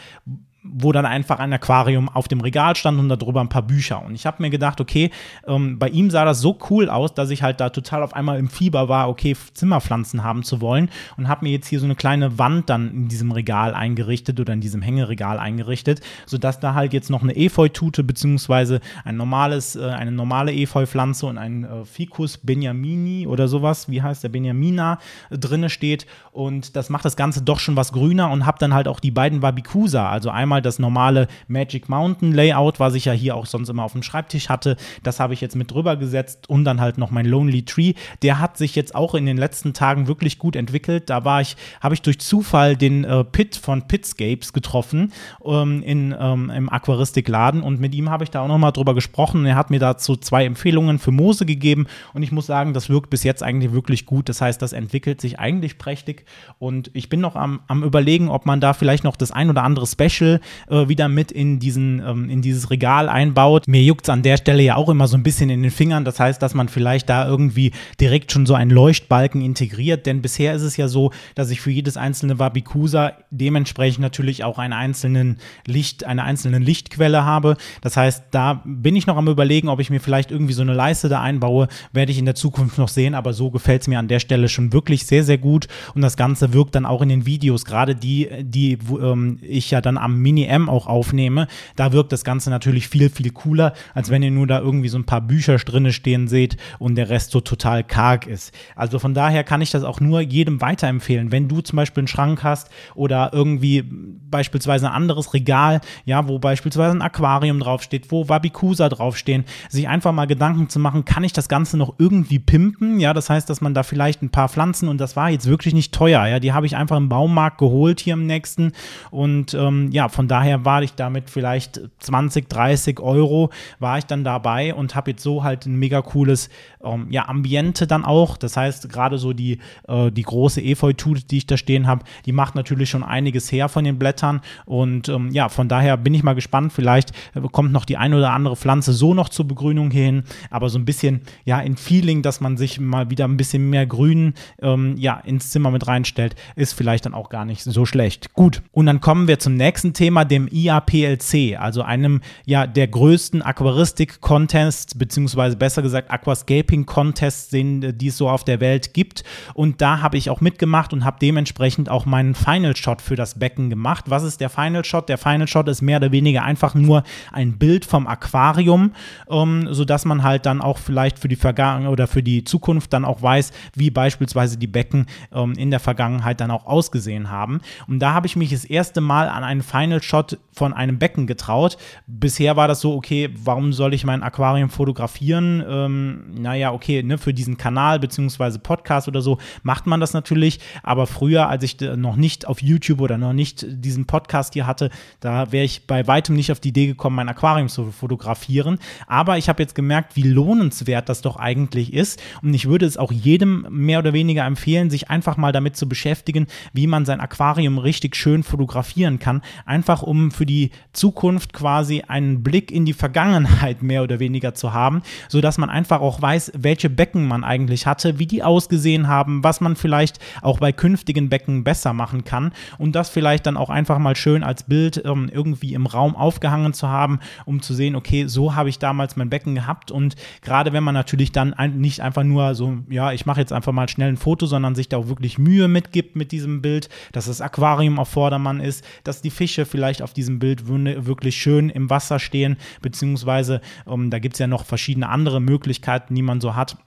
wo 0.61 0.91
dann 0.91 1.05
einfach 1.05 1.39
ein 1.39 1.53
Aquarium 1.53 2.09
auf 2.09 2.27
dem 2.27 2.41
Regal 2.41 2.75
stand 2.75 2.99
und 2.99 3.07
darüber 3.09 3.39
ein 3.39 3.49
paar 3.49 3.61
Bücher. 3.61 4.03
Und 4.03 4.15
ich 4.15 4.25
habe 4.25 4.41
mir 4.41 4.49
gedacht, 4.49 4.81
okay, 4.81 5.09
ähm, 5.47 5.79
bei 5.79 5.87
ihm 5.87 6.09
sah 6.09 6.25
das 6.25 6.41
so 6.41 6.57
cool 6.69 6.89
aus, 6.89 7.13
dass 7.13 7.29
ich 7.29 7.43
halt 7.43 7.61
da 7.61 7.69
total 7.69 8.03
auf 8.03 8.13
einmal 8.13 8.37
im 8.39 8.49
Fieber 8.49 8.89
war, 8.89 9.07
okay, 9.07 9.35
Zimmerpflanzen 9.53 10.23
haben 10.23 10.43
zu 10.43 10.59
wollen 10.59 10.89
und 11.15 11.29
habe 11.29 11.45
mir 11.45 11.51
jetzt 11.51 11.67
hier 11.67 11.79
so 11.79 11.85
eine 11.85 11.95
kleine 11.95 12.37
Wand 12.37 12.69
dann 12.69 12.91
in 12.91 13.07
diesem 13.07 13.31
Regal 13.31 13.73
eingerichtet 13.73 14.39
oder 14.39 14.51
in 14.51 14.59
diesem 14.59 14.81
Hängeregal 14.81 15.39
eingerichtet, 15.39 16.01
sodass 16.25 16.59
da 16.59 16.73
halt 16.73 16.91
jetzt 16.91 17.09
noch 17.09 17.23
eine 17.23 17.37
Efeutute 17.37 18.03
beziehungsweise 18.03 18.81
ein 19.05 19.15
normales, 19.15 19.77
äh, 19.77 19.85
eine 19.85 20.11
normale 20.11 20.53
Efeupflanze 20.53 21.25
und 21.25 21.37
ein 21.37 21.63
äh, 21.63 21.85
Ficus 21.85 22.37
Benjamini 22.37 23.27
oder 23.27 23.47
sowas, 23.47 23.89
wie 23.89 24.01
heißt 24.01 24.23
der 24.23 24.29
Benjamina, 24.29 24.99
äh, 25.29 25.37
drinne 25.37 25.69
steht 25.69 26.05
und 26.39 26.75
das 26.75 26.89
macht 26.89 27.05
das 27.05 27.15
Ganze 27.15 27.41
doch 27.41 27.59
schon 27.59 27.75
was 27.75 27.91
grüner 27.91 28.29
und 28.29 28.45
habe 28.45 28.59
dann 28.59 28.73
halt 28.73 28.87
auch 28.87 28.99
die 28.99 29.11
beiden 29.11 29.41
Wabicusa, 29.41 30.09
also 30.09 30.29
einmal 30.29 30.49
einmal 30.49 30.61
das 30.63 30.79
normale 30.79 31.27
Magic 31.47 31.89
Mountain 31.89 32.33
Layout, 32.33 32.79
was 32.79 32.95
ich 32.95 33.05
ja 33.05 33.13
hier 33.13 33.35
auch 33.35 33.45
sonst 33.45 33.69
immer 33.69 33.83
auf 33.83 33.93
dem 33.93 34.01
Schreibtisch 34.01 34.49
hatte. 34.49 34.77
Das 35.03 35.19
habe 35.19 35.33
ich 35.33 35.41
jetzt 35.41 35.55
mit 35.55 35.69
drüber 35.71 35.95
gesetzt 35.95 36.49
und 36.49 36.65
dann 36.65 36.81
halt 36.81 36.97
noch 36.97 37.11
mein 37.11 37.25
Lonely 37.25 37.63
Tree. 37.65 37.93
Der 38.23 38.39
hat 38.39 38.57
sich 38.57 38.75
jetzt 38.75 38.95
auch 38.95 39.13
in 39.13 39.27
den 39.27 39.37
letzten 39.37 39.73
Tagen 39.73 40.07
wirklich 40.07 40.39
gut 40.39 40.55
entwickelt. 40.55 41.09
Da 41.11 41.23
war 41.23 41.41
ich, 41.41 41.55
habe 41.81 41.93
ich 41.93 42.01
durch 42.01 42.19
Zufall 42.19 42.75
den 42.75 43.03
äh, 43.03 43.23
Pit 43.23 43.55
von 43.55 43.87
Pitscapes 43.87 44.53
getroffen 44.53 45.13
ähm, 45.45 45.83
in, 45.83 46.15
ähm, 46.19 46.49
im 46.49 46.69
Aquaristikladen 46.69 47.61
und 47.61 47.79
mit 47.79 47.93
ihm 47.93 48.09
habe 48.09 48.23
ich 48.23 48.31
da 48.31 48.41
auch 48.41 48.47
nochmal 48.47 48.71
drüber 48.71 48.95
gesprochen. 48.95 49.45
Er 49.45 49.55
hat 49.55 49.69
mir 49.69 49.79
dazu 49.79 50.15
zwei 50.15 50.45
Empfehlungen 50.45 50.99
für 50.99 51.11
Moose 51.11 51.45
gegeben 51.45 51.85
und 52.15 52.23
ich 52.23 52.31
muss 52.31 52.47
sagen, 52.47 52.73
das 52.73 52.89
wirkt 52.89 53.11
bis 53.11 53.23
jetzt 53.23 53.43
eigentlich 53.43 53.71
wirklich 53.71 54.07
gut. 54.07 54.29
Das 54.29 54.41
heißt, 54.41 54.61
das 54.61 54.73
entwickelt 54.73 55.21
sich 55.21 55.39
eigentlich 55.39 55.77
prächtig 55.77 56.25
und 56.57 56.91
ich 56.93 57.09
bin 57.09 57.21
noch 57.21 57.35
am, 57.35 57.61
am 57.67 57.83
überlegen, 57.83 58.29
ob 58.29 58.45
man 58.45 58.59
da 58.59 58.73
vielleicht 58.73 59.03
noch 59.03 59.15
das 59.15 59.31
ein 59.31 59.49
oder 59.49 59.63
andere 59.63 59.87
Special 59.87 60.41
äh, 60.69 60.87
wieder 60.87 61.07
mit 61.07 61.31
in, 61.31 61.59
diesen, 61.59 62.01
ähm, 62.05 62.29
in 62.29 62.41
dieses 62.41 62.69
Regal 62.69 63.09
einbaut. 63.09 63.67
Mir 63.67 63.81
juckt 63.81 64.05
es 64.05 64.09
an 64.09 64.23
der 64.23 64.37
Stelle 64.37 64.63
ja 64.63 64.75
auch 64.75 64.89
immer 64.89 65.07
so 65.07 65.15
ein 65.15 65.23
bisschen 65.23 65.49
in 65.49 65.61
den 65.61 65.71
Fingern. 65.71 66.05
Das 66.05 66.19
heißt, 66.19 66.41
dass 66.41 66.53
man 66.53 66.67
vielleicht 66.67 67.09
da 67.09 67.27
irgendwie 67.27 67.71
direkt 67.99 68.31
schon 68.31 68.45
so 68.45 68.53
einen 68.55 68.71
Leuchtbalken 68.71 69.41
integriert. 69.41 70.05
Denn 70.05 70.21
bisher 70.21 70.53
ist 70.53 70.63
es 70.63 70.77
ja 70.77 70.87
so, 70.87 71.11
dass 71.35 71.49
ich 71.49 71.61
für 71.61 71.71
jedes 71.71 71.97
einzelne 71.97 72.39
Wabikusa 72.39 73.13
dementsprechend 73.31 74.01
natürlich 74.01 74.43
auch 74.43 74.59
einen 74.59 74.73
einzelnen 74.73 75.37
Licht, 75.65 76.05
eine 76.05 76.23
einzelne 76.23 76.59
Lichtquelle 76.59 77.23
habe. 77.25 77.57
Das 77.81 77.95
heißt, 77.95 78.25
da 78.31 78.61
bin 78.65 78.95
ich 78.95 79.07
noch 79.07 79.17
am 79.17 79.27
überlegen, 79.27 79.69
ob 79.69 79.79
ich 79.79 79.89
mir 79.89 79.99
vielleicht 79.99 80.31
irgendwie 80.31 80.53
so 80.53 80.61
eine 80.61 80.73
Leiste 80.73 81.09
da 81.09 81.21
einbaue. 81.21 81.67
Werde 81.93 82.11
ich 82.11 82.19
in 82.19 82.25
der 82.25 82.35
Zukunft 82.35 82.77
noch 82.77 82.89
sehen, 82.89 83.15
aber 83.15 83.33
so 83.33 83.49
gefällt 83.49 83.81
es 83.83 83.87
mir 83.87 83.99
an 83.99 84.07
der 84.07 84.19
Stelle 84.19 84.49
schon 84.49 84.73
wirklich 84.73 85.05
sehr, 85.05 85.23
sehr 85.23 85.37
gut. 85.37 85.67
Und 85.95 86.01
das 86.01 86.08
Ganze 86.17 86.53
wirkt 86.53 86.75
dann 86.75 86.85
auch 86.85 87.01
in 87.01 87.09
den 87.09 87.25
Videos, 87.25 87.65
gerade 87.65 87.95
die, 87.95 88.29
die 88.41 88.77
ähm, 89.01 89.39
ich 89.41 89.71
ja 89.71 89.81
dann 89.81 89.97
am 89.97 90.17
Mini-M 90.19 90.69
auch 90.69 90.87
aufnehme, 90.87 91.47
da 91.75 91.91
wirkt 91.91 92.11
das 92.11 92.23
Ganze 92.23 92.49
natürlich 92.49 92.87
viel, 92.87 93.09
viel 93.09 93.31
cooler, 93.31 93.73
als 93.93 94.09
wenn 94.09 94.23
ihr 94.23 94.31
nur 94.31 94.47
da 94.47 94.59
irgendwie 94.59 94.89
so 94.89 94.97
ein 94.97 95.05
paar 95.05 95.21
Bücher 95.21 95.57
drinne 95.57 95.93
stehen 95.93 96.27
seht 96.27 96.57
und 96.79 96.95
der 96.95 97.09
Rest 97.09 97.31
so 97.31 97.41
total 97.41 97.83
karg 97.83 98.27
ist. 98.27 98.53
Also 98.75 98.99
von 98.99 99.13
daher 99.13 99.43
kann 99.43 99.61
ich 99.61 99.71
das 99.71 99.83
auch 99.83 99.99
nur 99.99 100.21
jedem 100.21 100.61
weiterempfehlen. 100.61 101.31
Wenn 101.31 101.47
du 101.47 101.61
zum 101.61 101.77
Beispiel 101.77 102.01
einen 102.01 102.07
Schrank 102.07 102.43
hast 102.43 102.69
oder 102.95 103.31
irgendwie 103.33 103.83
beispielsweise 104.29 104.87
ein 104.87 104.93
anderes 104.93 105.33
Regal, 105.33 105.81
ja, 106.05 106.27
wo 106.27 106.39
beispielsweise 106.39 106.95
ein 106.95 107.01
Aquarium 107.01 107.59
draufsteht, 107.59 108.11
wo 108.11 108.29
Wabikusa 108.29 108.89
draufstehen, 108.89 109.45
sich 109.69 109.87
einfach 109.87 110.11
mal 110.11 110.27
Gedanken 110.27 110.69
zu 110.69 110.79
machen, 110.79 111.05
kann 111.05 111.23
ich 111.23 111.33
das 111.33 111.49
Ganze 111.49 111.77
noch 111.77 111.95
irgendwie 111.97 112.39
pimpen? 112.39 112.99
Ja, 112.99 113.13
das 113.13 113.29
heißt, 113.29 113.49
dass 113.49 113.61
man 113.61 113.73
da 113.73 113.83
vielleicht 113.83 114.21
ein 114.21 114.29
paar 114.29 114.49
Pflanzen 114.49 114.89
und 114.89 114.99
das 114.99 115.15
war 115.15 115.29
jetzt 115.29 115.47
wirklich 115.47 115.73
nicht 115.73 115.93
teuer, 115.99 116.25
ja, 116.27 116.39
die 116.39 116.53
habe 116.53 116.65
ich 116.65 116.77
einfach 116.77 116.95
im 116.95 117.09
Baumarkt 117.09 117.57
geholt 117.57 117.99
hier 117.99 118.13
im 118.13 118.25
nächsten 118.25 118.71
und 119.11 119.53
ähm, 119.53 119.89
ja, 119.91 120.07
von 120.07 120.29
daher 120.29 120.63
war 120.63 120.81
ich 120.81 120.93
damit 120.93 121.29
vielleicht 121.29 121.81
20, 121.99 122.47
30 122.47 123.01
Euro, 123.01 123.49
war 123.79 123.97
ich 123.97 124.05
dann 124.05 124.23
dabei 124.23 124.73
und 124.73 124.95
habe 124.95 125.11
jetzt 125.11 125.23
so 125.23 125.43
halt 125.43 125.65
ein 125.65 125.75
mega 125.75 126.01
cooles 126.01 126.49
ähm, 126.83 127.07
ja, 127.09 127.27
Ambiente 127.27 127.87
dann 127.87 128.05
auch. 128.05 128.37
Das 128.37 128.57
heißt, 128.57 128.89
gerade 128.89 129.17
so 129.17 129.33
die, 129.33 129.59
äh, 129.87 130.11
die 130.11 130.23
große 130.23 130.61
Efeutute, 130.61 131.25
die 131.25 131.37
ich 131.37 131.47
da 131.47 131.57
stehen 131.57 131.87
habe, 131.87 132.05
die 132.25 132.31
macht 132.31 132.55
natürlich 132.55 132.89
schon 132.89 133.03
einiges 133.03 133.51
her 133.51 133.69
von 133.69 133.83
den 133.83 133.99
Blättern. 133.99 134.41
Und 134.65 135.09
ähm, 135.09 135.29
ja, 135.31 135.49
von 135.49 135.67
daher 135.67 135.97
bin 135.97 136.13
ich 136.13 136.23
mal 136.23 136.35
gespannt. 136.35 136.73
Vielleicht 136.73 137.11
äh, 137.35 137.41
kommt 137.51 137.71
noch 137.71 137.85
die 137.85 137.97
ein 137.97 138.13
oder 138.13 138.31
andere 138.31 138.55
Pflanze 138.55 138.93
so 138.93 139.13
noch 139.13 139.29
zur 139.29 139.47
Begrünung 139.47 139.91
hin, 139.91 140.23
aber 140.49 140.69
so 140.69 140.79
ein 140.79 140.85
bisschen 140.85 141.21
ja 141.45 141.59
in 141.59 141.77
Feeling, 141.77 142.21
dass 142.21 142.41
man 142.41 142.57
sich 142.57 142.79
mal 142.79 143.09
wieder 143.09 143.25
ein 143.25 143.37
bisschen 143.37 143.69
mehr 143.69 143.85
Grün 143.85 144.33
ähm, 144.61 144.95
ja, 144.97 145.19
ins 145.19 145.51
Zimmer 145.51 145.71
mit 145.71 145.87
reinstellt, 145.89 146.35
ist 146.55 146.73
vielleicht 146.73 147.05
dann 147.05 147.13
auch 147.13 147.29
gar 147.29 147.45
nicht 147.45 147.63
so 147.63 147.85
schlecht. 147.85 148.33
Gut, 148.33 148.61
und 148.71 148.85
dann 148.85 149.01
kommen 149.01 149.27
wir 149.27 149.39
zum 149.39 149.55
nächsten 149.55 149.93
Thema. 149.93 150.23
Dem 150.23 150.47
IAPLC, 150.49 151.59
also 151.59 151.81
einem 151.81 152.21
ja 152.45 152.67
der 152.67 152.87
größten 152.87 153.41
Aquaristik-Contests, 153.41 154.95
beziehungsweise 154.97 155.57
besser 155.57 155.81
gesagt 155.81 156.11
Aquascaping-Contests, 156.11 157.49
den 157.49 157.97
die 157.97 158.07
es 158.07 158.17
so 158.17 158.29
auf 158.29 158.43
der 158.43 158.59
Welt 158.59 158.93
gibt. 158.93 159.23
Und 159.53 159.81
da 159.81 160.01
habe 160.01 160.17
ich 160.17 160.29
auch 160.29 160.41
mitgemacht 160.41 160.93
und 160.93 161.03
habe 161.03 161.17
dementsprechend 161.21 161.89
auch 161.89 162.05
meinen 162.05 162.35
Final 162.35 162.75
Shot 162.75 163.01
für 163.01 163.15
das 163.15 163.39
Becken 163.39 163.69
gemacht. 163.69 164.05
Was 164.07 164.23
ist 164.23 164.39
der 164.41 164.49
Final 164.49 164.85
Shot? 164.85 165.09
Der 165.09 165.17
Final 165.17 165.47
Shot 165.47 165.67
ist 165.67 165.81
mehr 165.81 165.97
oder 165.97 166.11
weniger 166.11 166.43
einfach 166.43 166.75
nur 166.75 167.03
ein 167.31 167.57
Bild 167.57 167.85
vom 167.85 168.07
Aquarium, 168.07 168.93
ähm, 169.29 169.67
sodass 169.71 170.05
man 170.05 170.23
halt 170.23 170.45
dann 170.45 170.61
auch 170.61 170.77
vielleicht 170.77 171.19
für 171.19 171.27
die 171.27 171.35
Vergangenheit 171.35 171.91
oder 171.91 172.07
für 172.07 172.23
die 172.23 172.43
Zukunft 172.43 172.93
dann 172.93 173.05
auch 173.05 173.21
weiß, 173.21 173.51
wie 173.75 173.89
beispielsweise 173.89 174.57
die 174.57 174.67
Becken 174.67 175.05
ähm, 175.33 175.53
in 175.53 175.71
der 175.71 175.78
Vergangenheit 175.79 176.39
dann 176.39 176.51
auch 176.51 176.65
ausgesehen 176.65 177.29
haben. 177.29 177.61
Und 177.87 177.99
da 177.99 178.13
habe 178.13 178.27
ich 178.27 178.35
mich 178.35 178.51
das 178.51 178.65
erste 178.65 179.01
Mal 179.01 179.29
an 179.29 179.43
einen 179.43 179.63
Final 179.63 179.89
Final 179.89 180.03
Shot 180.03 180.37
von 180.51 180.73
einem 180.73 180.99
Becken 180.99 181.25
getraut. 181.25 181.77
Bisher 182.05 182.55
war 182.55 182.67
das 182.67 182.81
so, 182.81 182.93
okay, 182.95 183.29
warum 183.43 183.73
soll 183.73 183.93
ich 183.93 184.03
mein 184.03 184.23
Aquarium 184.23 184.69
fotografieren? 184.69 185.63
Ähm, 185.67 186.23
naja, 186.35 186.73
okay, 186.73 187.01
ne, 187.01 187.17
für 187.17 187.33
diesen 187.33 187.57
Kanal 187.57 187.99
beziehungsweise 187.99 188.59
Podcast 188.59 189.07
oder 189.07 189.21
so 189.21 189.37
macht 189.63 189.87
man 189.87 189.99
das 189.99 190.13
natürlich. 190.13 190.59
Aber 190.83 191.07
früher, 191.07 191.47
als 191.47 191.63
ich 191.63 191.79
noch 191.79 192.17
nicht 192.17 192.47
auf 192.47 192.61
YouTube 192.61 193.01
oder 193.01 193.17
noch 193.17 193.33
nicht 193.33 193.65
diesen 193.67 194.05
Podcast 194.05 194.53
hier 194.53 194.67
hatte, 194.67 194.89
da 195.21 195.51
wäre 195.51 195.65
ich 195.65 195.87
bei 195.87 196.05
weitem 196.07 196.35
nicht 196.35 196.51
auf 196.51 196.59
die 196.59 196.69
Idee 196.69 196.87
gekommen, 196.87 197.15
mein 197.15 197.29
Aquarium 197.29 197.69
zu 197.69 197.91
fotografieren. 197.91 198.79
Aber 199.07 199.37
ich 199.37 199.49
habe 199.49 199.63
jetzt 199.63 199.75
gemerkt, 199.75 200.15
wie 200.15 200.23
lohnenswert 200.23 201.09
das 201.09 201.21
doch 201.21 201.37
eigentlich 201.37 201.93
ist. 201.93 202.21
Und 202.41 202.53
ich 202.53 202.67
würde 202.67 202.85
es 202.85 202.97
auch 202.97 203.11
jedem 203.11 203.65
mehr 203.69 203.99
oder 203.99 204.13
weniger 204.13 204.45
empfehlen, 204.45 204.89
sich 204.89 205.09
einfach 205.09 205.37
mal 205.37 205.51
damit 205.51 205.68
zu 205.73 205.89
beschäftigen, 205.89 206.47
wie 206.73 206.87
man 206.87 207.05
sein 207.05 207.19
Aquarium 207.19 207.77
richtig 207.77 208.15
schön 208.15 208.43
fotografieren 208.43 209.19
kann. 209.19 209.41
Einfach 209.65 209.89
einfach 209.89 210.03
um 210.03 210.31
für 210.31 210.45
die 210.45 210.69
Zukunft 210.93 211.51
quasi 211.51 212.03
einen 212.07 212.43
Blick 212.43 212.71
in 212.71 212.85
die 212.85 212.93
Vergangenheit 212.93 213.81
mehr 213.81 214.03
oder 214.03 214.19
weniger 214.19 214.53
zu 214.53 214.71
haben, 214.71 215.01
sodass 215.27 215.57
man 215.57 215.69
einfach 215.69 215.99
auch 215.99 216.21
weiß, 216.21 216.51
welche 216.55 216.89
Becken 216.89 217.27
man 217.27 217.43
eigentlich 217.43 217.87
hatte, 217.87 218.19
wie 218.19 218.27
die 218.27 218.43
ausgesehen 218.43 219.07
haben, 219.07 219.43
was 219.43 219.61
man 219.61 219.75
vielleicht 219.75 220.19
auch 220.41 220.59
bei 220.59 220.71
künftigen 220.71 221.27
Becken 221.27 221.63
besser 221.63 221.93
machen 221.93 222.23
kann 222.23 222.51
und 222.77 222.93
das 222.93 223.09
vielleicht 223.09 223.45
dann 223.45 223.57
auch 223.57 223.69
einfach 223.69 223.97
mal 223.97 224.15
schön 224.15 224.43
als 224.43 224.63
Bild 224.63 225.01
ähm, 225.03 225.29
irgendwie 225.33 225.73
im 225.73 225.87
Raum 225.87 226.15
aufgehangen 226.15 226.73
zu 226.73 226.87
haben, 226.87 227.19
um 227.45 227.61
zu 227.61 227.73
sehen, 227.73 227.95
okay, 227.95 228.27
so 228.27 228.55
habe 228.55 228.69
ich 228.69 228.79
damals 228.79 229.15
mein 229.15 229.31
Becken 229.31 229.55
gehabt 229.55 229.89
und 229.89 230.15
gerade 230.41 230.71
wenn 230.71 230.83
man 230.83 230.93
natürlich 230.93 231.31
dann 231.31 231.53
ein, 231.53 231.79
nicht 231.79 232.01
einfach 232.01 232.23
nur 232.23 232.53
so, 232.53 232.77
ja, 232.89 233.11
ich 233.11 233.25
mache 233.25 233.39
jetzt 233.39 233.53
einfach 233.53 233.71
mal 233.71 233.89
schnell 233.89 234.09
ein 234.09 234.17
Foto, 234.17 234.45
sondern 234.45 234.75
sich 234.75 234.87
da 234.87 234.97
auch 234.97 235.07
wirklich 235.07 235.39
Mühe 235.39 235.58
mitgibt 235.67 236.15
mit 236.15 236.31
diesem 236.31 236.61
Bild, 236.61 236.89
dass 237.11 237.25
das 237.25 237.41
Aquarium 237.41 237.99
auf 237.99 238.09
Vordermann 238.09 238.59
ist, 238.59 238.85
dass 239.03 239.21
die 239.21 239.29
Fische 239.29 239.65
vielleicht 239.65 240.01
auf 240.01 240.13
diesem 240.13 240.39
Bild 240.39 240.67
wirklich 240.67 241.37
schön 241.37 241.69
im 241.69 241.89
Wasser 241.89 242.19
stehen, 242.19 242.57
beziehungsweise 242.81 243.61
ähm, 243.87 244.09
da 244.09 244.19
gibt 244.19 244.35
es 244.35 244.39
ja 244.39 244.47
noch 244.47 244.65
verschiedene 244.65 245.09
andere 245.09 245.39
Möglichkeiten, 245.39 246.15
die 246.15 246.21
man 246.21 246.41
so 246.41 246.55
hat 246.55 246.77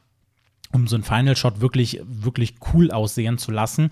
um 0.74 0.86
so 0.86 0.96
ein 0.96 1.02
Final 1.02 1.36
Shot 1.36 1.60
wirklich, 1.60 2.00
wirklich 2.02 2.54
cool 2.72 2.90
aussehen 2.90 3.36
zu 3.36 3.50
lassen 3.50 3.90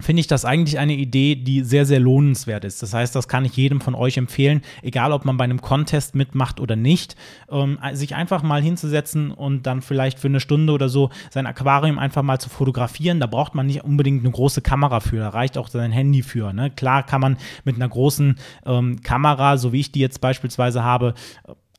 finde 0.00 0.20
ich 0.20 0.26
das 0.26 0.44
eigentlich 0.44 0.78
eine 0.78 0.94
Idee, 0.94 1.36
die 1.36 1.62
sehr, 1.62 1.86
sehr 1.86 2.00
lohnenswert 2.00 2.64
ist. 2.64 2.82
Das 2.82 2.94
heißt, 2.94 3.14
das 3.14 3.28
kann 3.28 3.44
ich 3.44 3.56
jedem 3.56 3.80
von 3.80 3.94
euch 3.94 4.16
empfehlen, 4.16 4.62
egal 4.82 5.12
ob 5.12 5.24
man 5.24 5.36
bei 5.36 5.44
einem 5.44 5.60
Contest 5.60 6.14
mitmacht 6.14 6.60
oder 6.60 6.76
nicht, 6.76 7.16
ähm, 7.50 7.78
sich 7.92 8.14
einfach 8.14 8.42
mal 8.42 8.62
hinzusetzen 8.62 9.30
und 9.30 9.66
dann 9.66 9.82
vielleicht 9.82 10.18
für 10.18 10.28
eine 10.28 10.40
Stunde 10.40 10.72
oder 10.72 10.88
so 10.88 11.10
sein 11.30 11.46
Aquarium 11.46 11.98
einfach 11.98 12.22
mal 12.22 12.38
zu 12.38 12.48
fotografieren. 12.48 13.20
Da 13.20 13.26
braucht 13.26 13.54
man 13.54 13.66
nicht 13.66 13.84
unbedingt 13.84 14.24
eine 14.24 14.32
große 14.32 14.62
Kamera 14.62 15.00
für, 15.00 15.18
da 15.18 15.28
reicht 15.30 15.58
auch 15.58 15.68
sein 15.68 15.92
Handy 15.92 16.22
für. 16.22 16.52
Ne? 16.52 16.70
Klar 16.70 17.04
kann 17.04 17.20
man 17.20 17.36
mit 17.64 17.76
einer 17.76 17.88
großen 17.88 18.36
ähm, 18.66 19.02
Kamera, 19.02 19.56
so 19.56 19.72
wie 19.72 19.80
ich 19.80 19.92
die 19.92 20.00
jetzt 20.00 20.20
beispielsweise 20.20 20.84
habe, 20.84 21.14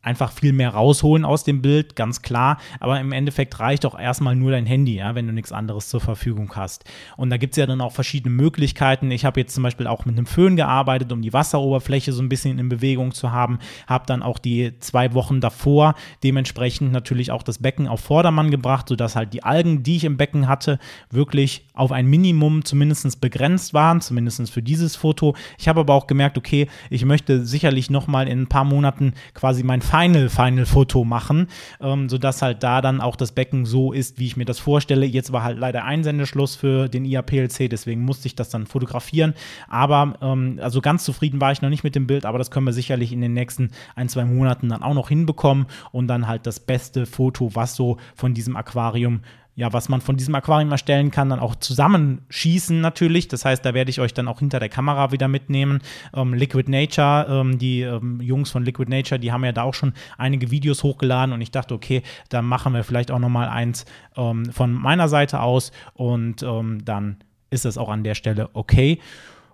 einfach 0.01 0.31
viel 0.31 0.53
mehr 0.53 0.69
rausholen 0.69 1.25
aus 1.25 1.43
dem 1.43 1.61
Bild, 1.61 1.95
ganz 1.95 2.21
klar. 2.21 2.57
Aber 2.79 2.99
im 2.99 3.11
Endeffekt 3.11 3.59
reicht 3.59 3.85
auch 3.85 3.97
erstmal 3.97 4.35
nur 4.35 4.51
dein 4.51 4.65
Handy, 4.65 4.95
ja, 4.95 5.15
wenn 5.15 5.27
du 5.27 5.33
nichts 5.33 5.51
anderes 5.51 5.89
zur 5.89 6.01
Verfügung 6.01 6.51
hast. 6.55 6.85
Und 7.17 7.29
da 7.29 7.37
gibt 7.37 7.53
es 7.53 7.57
ja 7.57 7.65
dann 7.65 7.81
auch 7.81 7.91
verschiedene 7.91 8.33
Möglichkeiten. 8.33 9.11
Ich 9.11 9.25
habe 9.25 9.39
jetzt 9.39 9.53
zum 9.53 9.63
Beispiel 9.63 9.87
auch 9.87 10.05
mit 10.05 10.17
einem 10.17 10.25
Föhn 10.25 10.55
gearbeitet, 10.55 11.11
um 11.11 11.21
die 11.21 11.33
Wasseroberfläche 11.33 12.13
so 12.13 12.21
ein 12.21 12.29
bisschen 12.29 12.57
in 12.57 12.69
Bewegung 12.69 13.13
zu 13.13 13.31
haben. 13.31 13.59
Habe 13.87 14.05
dann 14.07 14.23
auch 14.23 14.39
die 14.39 14.73
zwei 14.79 15.13
Wochen 15.13 15.41
davor 15.41 15.95
dementsprechend 16.23 16.91
natürlich 16.91 17.31
auch 17.31 17.43
das 17.43 17.59
Becken 17.59 17.87
auf 17.87 17.99
Vordermann 17.99 18.51
gebracht, 18.51 18.89
sodass 18.89 19.15
halt 19.15 19.33
die 19.33 19.43
Algen, 19.43 19.83
die 19.83 19.97
ich 19.97 20.03
im 20.03 20.17
Becken 20.17 20.47
hatte, 20.47 20.79
wirklich 21.09 21.67
auf 21.73 21.91
ein 21.91 22.07
Minimum 22.07 22.65
zumindest 22.65 23.21
begrenzt 23.21 23.73
waren, 23.73 24.01
zumindest 24.01 24.51
für 24.51 24.61
dieses 24.61 24.95
Foto. 24.95 25.35
Ich 25.57 25.67
habe 25.67 25.81
aber 25.81 25.93
auch 25.93 26.07
gemerkt, 26.07 26.37
okay, 26.37 26.67
ich 26.89 27.05
möchte 27.05 27.45
sicherlich 27.45 27.89
nochmal 27.89 28.27
in 28.27 28.41
ein 28.41 28.47
paar 28.47 28.63
Monaten 28.63 29.13
quasi 29.33 29.63
mein 29.63 29.81
Final, 29.91 30.29
Final 30.29 30.65
Foto 30.65 31.03
machen, 31.03 31.47
ähm, 31.81 32.07
sodass 32.07 32.41
halt 32.41 32.63
da 32.63 32.81
dann 32.81 33.01
auch 33.01 33.17
das 33.17 33.33
Becken 33.33 33.65
so 33.65 33.91
ist, 33.91 34.19
wie 34.19 34.25
ich 34.25 34.37
mir 34.37 34.45
das 34.45 34.57
vorstelle. 34.57 35.05
Jetzt 35.05 35.33
war 35.33 35.43
halt 35.43 35.59
leider 35.59 35.83
Einsendeschluss 35.83 36.55
für 36.55 36.87
den 36.87 37.03
IAPLC, 37.03 37.69
deswegen 37.69 38.05
musste 38.05 38.27
ich 38.27 38.35
das 38.35 38.47
dann 38.47 38.67
fotografieren. 38.67 39.33
Aber 39.67 40.13
ähm, 40.21 40.61
also 40.61 40.79
ganz 40.79 41.03
zufrieden 41.03 41.41
war 41.41 41.51
ich 41.51 41.61
noch 41.61 41.67
nicht 41.67 41.83
mit 41.83 41.95
dem 41.95 42.07
Bild, 42.07 42.25
aber 42.25 42.37
das 42.37 42.51
können 42.51 42.65
wir 42.65 42.71
sicherlich 42.71 43.11
in 43.11 43.19
den 43.19 43.33
nächsten 43.33 43.71
ein, 43.93 44.07
zwei 44.07 44.23
Monaten 44.23 44.69
dann 44.69 44.81
auch 44.81 44.93
noch 44.93 45.09
hinbekommen 45.09 45.65
und 45.91 46.07
dann 46.07 46.25
halt 46.25 46.47
das 46.47 46.61
beste 46.61 47.05
Foto, 47.05 47.53
was 47.53 47.75
so 47.75 47.97
von 48.15 48.33
diesem 48.33 48.55
Aquarium 48.55 49.19
ja, 49.55 49.73
was 49.73 49.89
man 49.89 50.01
von 50.01 50.17
diesem 50.17 50.33
Aquarium 50.35 50.71
erstellen 50.71 51.11
kann, 51.11 51.29
dann 51.29 51.39
auch 51.39 51.55
zusammenschießen 51.55 52.79
natürlich. 52.79 53.27
Das 53.27 53.43
heißt, 53.43 53.65
da 53.65 53.73
werde 53.73 53.89
ich 53.89 53.99
euch 53.99 54.13
dann 54.13 54.27
auch 54.27 54.39
hinter 54.39 54.59
der 54.59 54.69
Kamera 54.69 55.11
wieder 55.11 55.27
mitnehmen. 55.27 55.79
Ähm, 56.13 56.33
Liquid 56.33 56.71
Nature, 56.71 57.27
ähm, 57.29 57.59
die 57.59 57.81
ähm, 57.81 58.21
Jungs 58.21 58.49
von 58.49 58.63
Liquid 58.63 58.89
Nature, 58.89 59.19
die 59.19 59.31
haben 59.31 59.43
ja 59.43 59.51
da 59.51 59.63
auch 59.63 59.73
schon 59.73 59.93
einige 60.17 60.51
Videos 60.51 60.83
hochgeladen 60.83 61.33
und 61.33 61.41
ich 61.41 61.51
dachte, 61.51 61.73
okay, 61.73 62.01
da 62.29 62.41
machen 62.41 62.73
wir 62.73 62.83
vielleicht 62.83 63.11
auch 63.11 63.19
noch 63.19 63.29
mal 63.29 63.49
eins 63.49 63.85
ähm, 64.15 64.45
von 64.45 64.73
meiner 64.73 65.09
Seite 65.09 65.41
aus 65.41 65.71
und 65.93 66.43
ähm, 66.43 66.83
dann 66.85 67.17
ist 67.49 67.65
das 67.65 67.77
auch 67.77 67.89
an 67.89 68.03
der 68.03 68.15
Stelle 68.15 68.49
okay. 68.53 68.99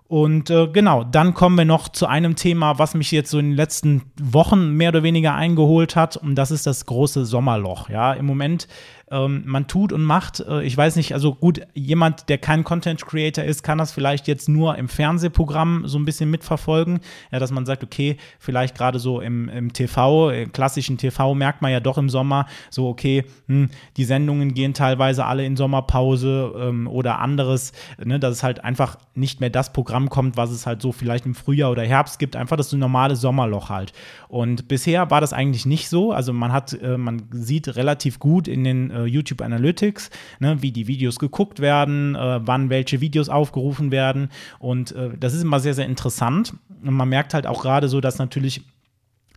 Und 0.07 0.49
äh, 0.49 0.67
genau, 0.67 1.03
dann 1.03 1.33
kommen 1.33 1.57
wir 1.57 1.65
noch 1.65 1.89
zu 1.89 2.07
einem 2.07 2.35
Thema, 2.35 2.79
was 2.79 2.93
mich 2.93 3.11
jetzt 3.11 3.29
so 3.29 3.39
in 3.39 3.49
den 3.49 3.55
letzten 3.55 4.03
Wochen 4.21 4.71
mehr 4.71 4.89
oder 4.89 5.03
weniger 5.03 5.35
eingeholt 5.35 5.95
hat. 5.97 6.15
Und 6.15 6.35
das 6.35 6.49
ist 6.51 6.65
das 6.65 6.85
große 6.85 7.25
Sommerloch. 7.25 7.89
Ja, 7.89 8.13
im 8.13 8.25
Moment 8.25 8.67
ähm, 9.09 9.43
man 9.45 9.67
tut 9.67 9.93
und 9.93 10.03
macht. 10.03 10.41
Äh, 10.41 10.63
ich 10.63 10.75
weiß 10.75 10.95
nicht, 10.97 11.13
also 11.13 11.33
gut, 11.33 11.61
jemand, 11.73 12.29
der 12.29 12.37
kein 12.37 12.63
Content 12.63 13.05
Creator 13.05 13.43
ist, 13.43 13.63
kann 13.63 13.77
das 13.77 13.91
vielleicht 13.91 14.27
jetzt 14.27 14.49
nur 14.49 14.77
im 14.77 14.89
Fernsehprogramm 14.89 15.87
so 15.87 15.97
ein 15.97 16.05
bisschen 16.05 16.29
mitverfolgen. 16.29 16.99
Ja, 17.31 17.39
dass 17.39 17.51
man 17.51 17.65
sagt, 17.65 17.83
okay, 17.83 18.17
vielleicht 18.39 18.75
gerade 18.75 18.99
so 18.99 19.21
im, 19.21 19.47
im 19.49 19.71
TV, 19.71 20.31
im 20.31 20.51
klassischen 20.51 20.97
TV 20.97 21.35
merkt 21.35 21.61
man 21.61 21.71
ja 21.71 21.79
doch 21.79 21.97
im 21.97 22.09
Sommer 22.09 22.47
so, 22.69 22.87
okay, 22.89 23.23
hm, 23.47 23.69
die 23.95 24.03
Sendungen 24.03 24.53
gehen 24.53 24.73
teilweise 24.73 25.25
alle 25.25 25.45
in 25.45 25.55
Sommerpause 25.55 26.53
ähm, 26.57 26.87
oder 26.87 27.19
anderes, 27.19 27.71
ne, 28.03 28.19
dass 28.19 28.33
es 28.33 28.43
halt 28.43 28.63
einfach 28.63 28.97
nicht 29.15 29.39
mehr 29.39 29.49
das 29.49 29.71
Programm 29.71 29.97
kommt, 30.06 30.38
was 30.38 30.51
es 30.51 30.66
halt 30.66 30.82
so 30.82 30.92
vielleicht 30.92 31.25
im 31.25 31.36
Frühjahr 31.36 31.72
oder 31.72 31.84
Herbst 31.84 32.20
gibt, 32.20 32.36
einfach 32.36 32.56
das 32.56 32.72
normale 32.72 33.16
Sommerloch 33.16 33.70
halt. 33.70 33.92
Und 34.27 34.68
bisher 34.68 35.10
war 35.12 35.20
das 35.20 35.34
eigentlich 35.34 35.66
nicht 35.66 35.89
so. 35.89 36.12
Also 36.12 36.32
man 36.32 36.51
hat, 36.51 36.74
äh, 36.82 36.98
man 36.98 37.24
sieht 37.32 37.75
relativ 37.75 38.20
gut 38.20 38.48
in 38.48 38.63
den 38.63 38.92
äh, 38.92 39.06
YouTube 39.06 39.42
Analytics, 39.42 40.10
ne, 40.39 40.62
wie 40.62 40.72
die 40.72 40.88
Videos 40.88 41.20
geguckt 41.20 41.60
werden, 41.60 42.16
äh, 42.16 42.39
wann 42.46 42.70
welche 42.70 43.01
Videos 43.01 43.30
aufgerufen 43.30 43.92
werden. 43.92 44.30
Und 44.60 44.92
äh, 44.92 45.10
das 45.20 45.34
ist 45.34 45.42
immer 45.42 45.60
sehr, 45.60 45.74
sehr 45.74 45.88
interessant. 45.88 46.54
Und 46.84 46.94
man 46.94 47.10
merkt 47.10 47.34
halt 47.34 47.48
auch 47.48 47.62
gerade 47.62 47.89
so, 47.89 48.00
dass 48.00 48.20
natürlich 48.20 48.63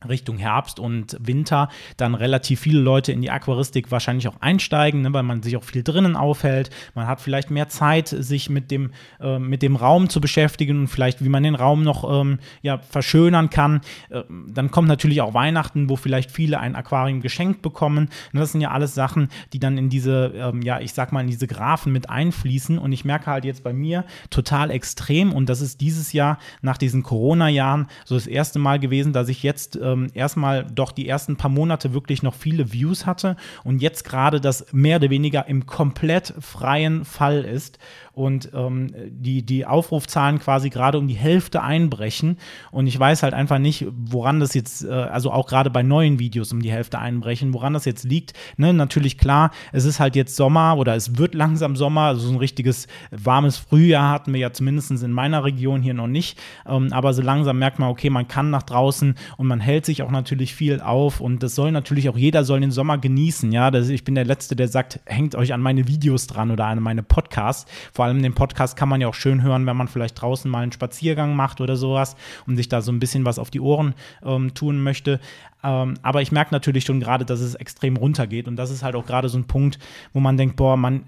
Richtung 0.08 0.38
Herbst 0.38 0.80
und 0.80 1.16
Winter 1.20 1.68
dann 1.96 2.14
relativ 2.14 2.60
viele 2.60 2.80
Leute 2.80 3.12
in 3.12 3.22
die 3.22 3.30
Aquaristik 3.30 3.90
wahrscheinlich 3.90 4.28
auch 4.28 4.40
einsteigen, 4.40 5.02
ne, 5.02 5.12
weil 5.12 5.22
man 5.22 5.42
sich 5.42 5.56
auch 5.56 5.64
viel 5.64 5.82
drinnen 5.82 6.16
aufhält. 6.16 6.70
Man 6.94 7.06
hat 7.06 7.20
vielleicht 7.20 7.50
mehr 7.50 7.68
Zeit, 7.68 8.08
sich 8.08 8.48
mit 8.48 8.70
dem, 8.70 8.92
äh, 9.20 9.38
mit 9.38 9.62
dem 9.62 9.76
Raum 9.76 10.08
zu 10.08 10.20
beschäftigen 10.20 10.80
und 10.80 10.88
vielleicht, 10.88 11.22
wie 11.22 11.28
man 11.28 11.42
den 11.42 11.54
Raum 11.54 11.82
noch 11.82 12.20
ähm, 12.20 12.38
ja, 12.62 12.78
verschönern 12.78 13.50
kann. 13.50 13.80
Äh, 14.08 14.22
dann 14.48 14.70
kommt 14.70 14.88
natürlich 14.88 15.20
auch 15.20 15.34
Weihnachten, 15.34 15.88
wo 15.88 15.96
vielleicht 15.96 16.30
viele 16.30 16.60
ein 16.60 16.76
Aquarium 16.76 17.20
geschenkt 17.20 17.62
bekommen. 17.62 18.08
Und 18.32 18.40
das 18.40 18.52
sind 18.52 18.60
ja 18.60 18.70
alles 18.70 18.94
Sachen, 18.94 19.28
die 19.52 19.58
dann 19.58 19.76
in 19.76 19.90
diese, 19.90 20.32
ähm, 20.34 20.62
ja, 20.62 20.80
ich 20.80 20.94
sag 20.94 21.12
mal, 21.12 21.20
in 21.20 21.28
diese 21.28 21.46
Graphen 21.46 21.92
mit 21.92 22.08
einfließen. 22.08 22.78
Und 22.78 22.92
ich 22.92 23.04
merke 23.04 23.26
halt 23.26 23.44
jetzt 23.44 23.62
bei 23.62 23.72
mir 23.72 24.04
total 24.30 24.70
extrem, 24.70 25.32
und 25.32 25.48
das 25.48 25.60
ist 25.60 25.80
dieses 25.80 26.12
Jahr 26.12 26.38
nach 26.62 26.78
diesen 26.78 27.02
Corona-Jahren 27.02 27.86
so 28.04 28.14
das 28.14 28.26
erste 28.26 28.58
Mal 28.58 28.78
gewesen, 28.78 29.12
dass 29.12 29.28
ich 29.28 29.42
jetzt 29.42 29.76
äh, 29.76 29.89
ähm, 29.90 30.08
erstmal 30.14 30.64
doch 30.64 30.92
die 30.92 31.08
ersten 31.08 31.36
paar 31.36 31.50
Monate 31.50 31.92
wirklich 31.92 32.22
noch 32.22 32.34
viele 32.34 32.72
Views 32.72 33.06
hatte 33.06 33.36
und 33.64 33.82
jetzt 33.82 34.04
gerade 34.04 34.40
das 34.40 34.72
mehr 34.72 34.96
oder 34.96 35.10
weniger 35.10 35.46
im 35.46 35.66
komplett 35.66 36.34
freien 36.40 37.04
Fall 37.04 37.44
ist 37.44 37.78
und 38.12 38.50
ähm, 38.54 38.92
die, 39.08 39.42
die 39.42 39.64
Aufrufzahlen 39.64 40.40
quasi 40.40 40.68
gerade 40.68 40.98
um 40.98 41.08
die 41.08 41.14
Hälfte 41.14 41.62
einbrechen. 41.62 42.36
Und 42.70 42.86
ich 42.86 42.98
weiß 42.98 43.22
halt 43.22 43.34
einfach 43.34 43.58
nicht, 43.58 43.86
woran 43.90 44.40
das 44.40 44.52
jetzt, 44.52 44.84
äh, 44.84 44.90
also 44.90 45.30
auch 45.30 45.46
gerade 45.46 45.70
bei 45.70 45.82
neuen 45.82 46.18
Videos 46.18 46.52
um 46.52 46.60
die 46.60 46.70
Hälfte 46.70 46.98
einbrechen, 46.98 47.54
woran 47.54 47.72
das 47.72 47.84
jetzt 47.84 48.04
liegt. 48.04 48.34
Ne, 48.58 48.74
natürlich 48.74 49.16
klar, 49.16 49.52
es 49.72 49.84
ist 49.84 50.00
halt 50.00 50.16
jetzt 50.16 50.36
Sommer 50.36 50.76
oder 50.76 50.96
es 50.96 51.16
wird 51.16 51.34
langsam 51.34 51.76
Sommer, 51.76 52.02
also 52.02 52.26
so 52.26 52.32
ein 52.32 52.38
richtiges 52.38 52.88
warmes 53.10 53.56
Frühjahr 53.56 54.10
hatten 54.10 54.32
wir 54.32 54.40
ja 54.40 54.52
zumindest 54.52 54.90
in 54.90 55.12
meiner 55.12 55.44
Region 55.44 55.80
hier 55.80 55.94
noch 55.94 56.06
nicht. 56.06 56.38
Ähm, 56.66 56.92
aber 56.92 57.14
so 57.14 57.22
langsam 57.22 57.58
merkt 57.58 57.78
man, 57.78 57.88
okay, 57.88 58.10
man 58.10 58.28
kann 58.28 58.50
nach 58.50 58.64
draußen 58.64 59.14
und 59.36 59.46
man 59.46 59.60
hält 59.60 59.79
sich 59.86 60.02
auch 60.02 60.10
natürlich 60.10 60.54
viel 60.54 60.80
auf 60.80 61.20
und 61.20 61.42
das 61.42 61.54
soll 61.54 61.72
natürlich 61.72 62.08
auch 62.08 62.16
jeder 62.16 62.44
soll 62.44 62.60
den 62.60 62.70
Sommer 62.70 62.98
genießen. 62.98 63.52
Ja, 63.52 63.70
das, 63.70 63.88
ich 63.88 64.04
bin 64.04 64.14
der 64.14 64.24
Letzte, 64.24 64.56
der 64.56 64.68
sagt, 64.68 65.00
hängt 65.06 65.34
euch 65.34 65.52
an 65.52 65.60
meine 65.60 65.88
Videos 65.88 66.26
dran 66.26 66.50
oder 66.50 66.66
an 66.66 66.82
meine 66.82 67.02
Podcasts. 67.02 67.70
Vor 67.92 68.04
allem 68.04 68.22
den 68.22 68.34
Podcast 68.34 68.76
kann 68.76 68.88
man 68.88 69.00
ja 69.00 69.08
auch 69.08 69.14
schön 69.14 69.42
hören, 69.42 69.66
wenn 69.66 69.76
man 69.76 69.88
vielleicht 69.88 70.20
draußen 70.20 70.50
mal 70.50 70.62
einen 70.62 70.72
Spaziergang 70.72 71.34
macht 71.34 71.60
oder 71.60 71.76
sowas 71.76 72.16
und 72.46 72.56
sich 72.56 72.68
da 72.68 72.80
so 72.80 72.92
ein 72.92 73.00
bisschen 73.00 73.24
was 73.24 73.38
auf 73.38 73.50
die 73.50 73.60
Ohren 73.60 73.94
ähm, 74.24 74.54
tun 74.54 74.82
möchte. 74.82 75.20
Ähm, 75.62 75.94
aber 76.02 76.22
ich 76.22 76.32
merke 76.32 76.54
natürlich 76.54 76.84
schon 76.84 77.00
gerade, 77.00 77.24
dass 77.24 77.40
es 77.40 77.54
extrem 77.54 77.96
runtergeht 77.96 78.48
und 78.48 78.56
das 78.56 78.70
ist 78.70 78.82
halt 78.82 78.94
auch 78.94 79.06
gerade 79.06 79.28
so 79.28 79.38
ein 79.38 79.46
Punkt, 79.46 79.78
wo 80.12 80.20
man 80.20 80.36
denkt, 80.36 80.56
boah, 80.56 80.76
man 80.76 81.04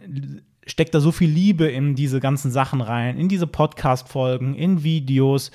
steckt 0.66 0.94
da 0.94 1.00
so 1.00 1.12
viel 1.12 1.30
Liebe 1.30 1.66
in 1.66 1.94
diese 1.94 2.20
ganzen 2.20 2.50
Sachen 2.50 2.80
rein, 2.80 3.18
in 3.18 3.28
diese 3.28 3.46
Podcast-Folgen, 3.46 4.54
in 4.54 4.82
Videos. 4.82 5.50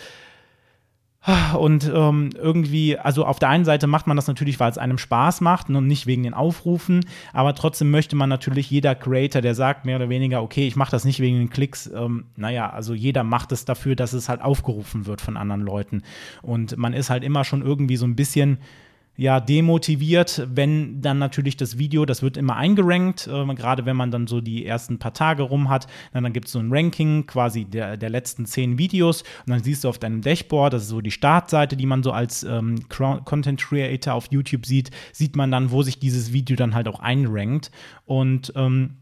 Und 1.57 1.91
ähm, 1.93 2.29
irgendwie, 2.41 2.97
also 2.97 3.25
auf 3.25 3.39
der 3.39 3.49
einen 3.49 3.65
Seite 3.65 3.85
macht 3.85 4.07
man 4.07 4.15
das 4.15 4.27
natürlich, 4.27 4.59
weil 4.61 4.71
es 4.71 4.77
einem 4.77 4.97
Spaß 4.97 5.41
macht 5.41 5.69
und 5.69 5.85
nicht 5.85 6.07
wegen 6.07 6.23
den 6.23 6.33
Aufrufen, 6.33 7.05
aber 7.33 7.53
trotzdem 7.53 7.91
möchte 7.91 8.15
man 8.15 8.29
natürlich 8.29 8.69
jeder 8.69 8.95
Creator, 8.95 9.41
der 9.41 9.53
sagt 9.53 9.85
mehr 9.85 9.97
oder 9.97 10.07
weniger, 10.07 10.41
okay, 10.41 10.67
ich 10.67 10.77
mache 10.77 10.91
das 10.91 11.03
nicht 11.03 11.19
wegen 11.19 11.37
den 11.37 11.49
Klicks, 11.49 11.87
ähm, 11.93 12.27
naja, 12.37 12.69
also 12.69 12.93
jeder 12.93 13.23
macht 13.23 13.51
es 13.51 13.65
dafür, 13.65 13.95
dass 13.97 14.13
es 14.13 14.29
halt 14.29 14.41
aufgerufen 14.41 15.05
wird 15.05 15.19
von 15.19 15.35
anderen 15.35 15.61
Leuten. 15.61 16.03
Und 16.41 16.77
man 16.77 16.93
ist 16.93 17.09
halt 17.09 17.25
immer 17.25 17.43
schon 17.43 17.61
irgendwie 17.61 17.97
so 17.97 18.05
ein 18.05 18.15
bisschen 18.15 18.59
ja 19.17 19.39
demotiviert, 19.39 20.47
wenn 20.53 21.01
dann 21.01 21.17
natürlich 21.17 21.57
das 21.57 21.77
Video, 21.77 22.05
das 22.05 22.21
wird 22.21 22.37
immer 22.37 22.55
eingerankt, 22.55 23.27
äh, 23.27 23.55
gerade 23.55 23.85
wenn 23.85 23.97
man 23.97 24.11
dann 24.11 24.27
so 24.27 24.39
die 24.41 24.65
ersten 24.65 24.99
paar 24.99 25.13
Tage 25.13 25.43
rum 25.43 25.69
hat, 25.69 25.87
dann, 26.13 26.23
dann 26.23 26.33
gibt 26.33 26.45
es 26.45 26.51
so 26.53 26.59
ein 26.59 26.71
Ranking 26.71 27.25
quasi 27.25 27.65
der, 27.65 27.97
der 27.97 28.09
letzten 28.11 28.45
zehn 28.45 28.77
Videos 28.77 29.23
und 29.45 29.49
dann 29.49 29.63
siehst 29.63 29.83
du 29.83 29.89
auf 29.89 29.97
deinem 29.97 30.21
Dashboard, 30.21 30.73
das 30.73 30.83
ist 30.83 30.89
so 30.89 31.01
die 31.01 31.11
Startseite, 31.11 31.75
die 31.75 31.87
man 31.87 32.03
so 32.03 32.11
als 32.11 32.43
ähm, 32.43 32.87
Content 32.89 33.59
Creator 33.59 34.13
auf 34.13 34.27
YouTube 34.31 34.65
sieht, 34.65 34.91
sieht 35.11 35.35
man 35.35 35.51
dann, 35.51 35.71
wo 35.71 35.81
sich 35.81 35.99
dieses 35.99 36.31
Video 36.31 36.55
dann 36.55 36.75
halt 36.75 36.87
auch 36.87 36.99
einrankt 36.99 37.71
und 38.05 38.53
ähm, 38.55 38.97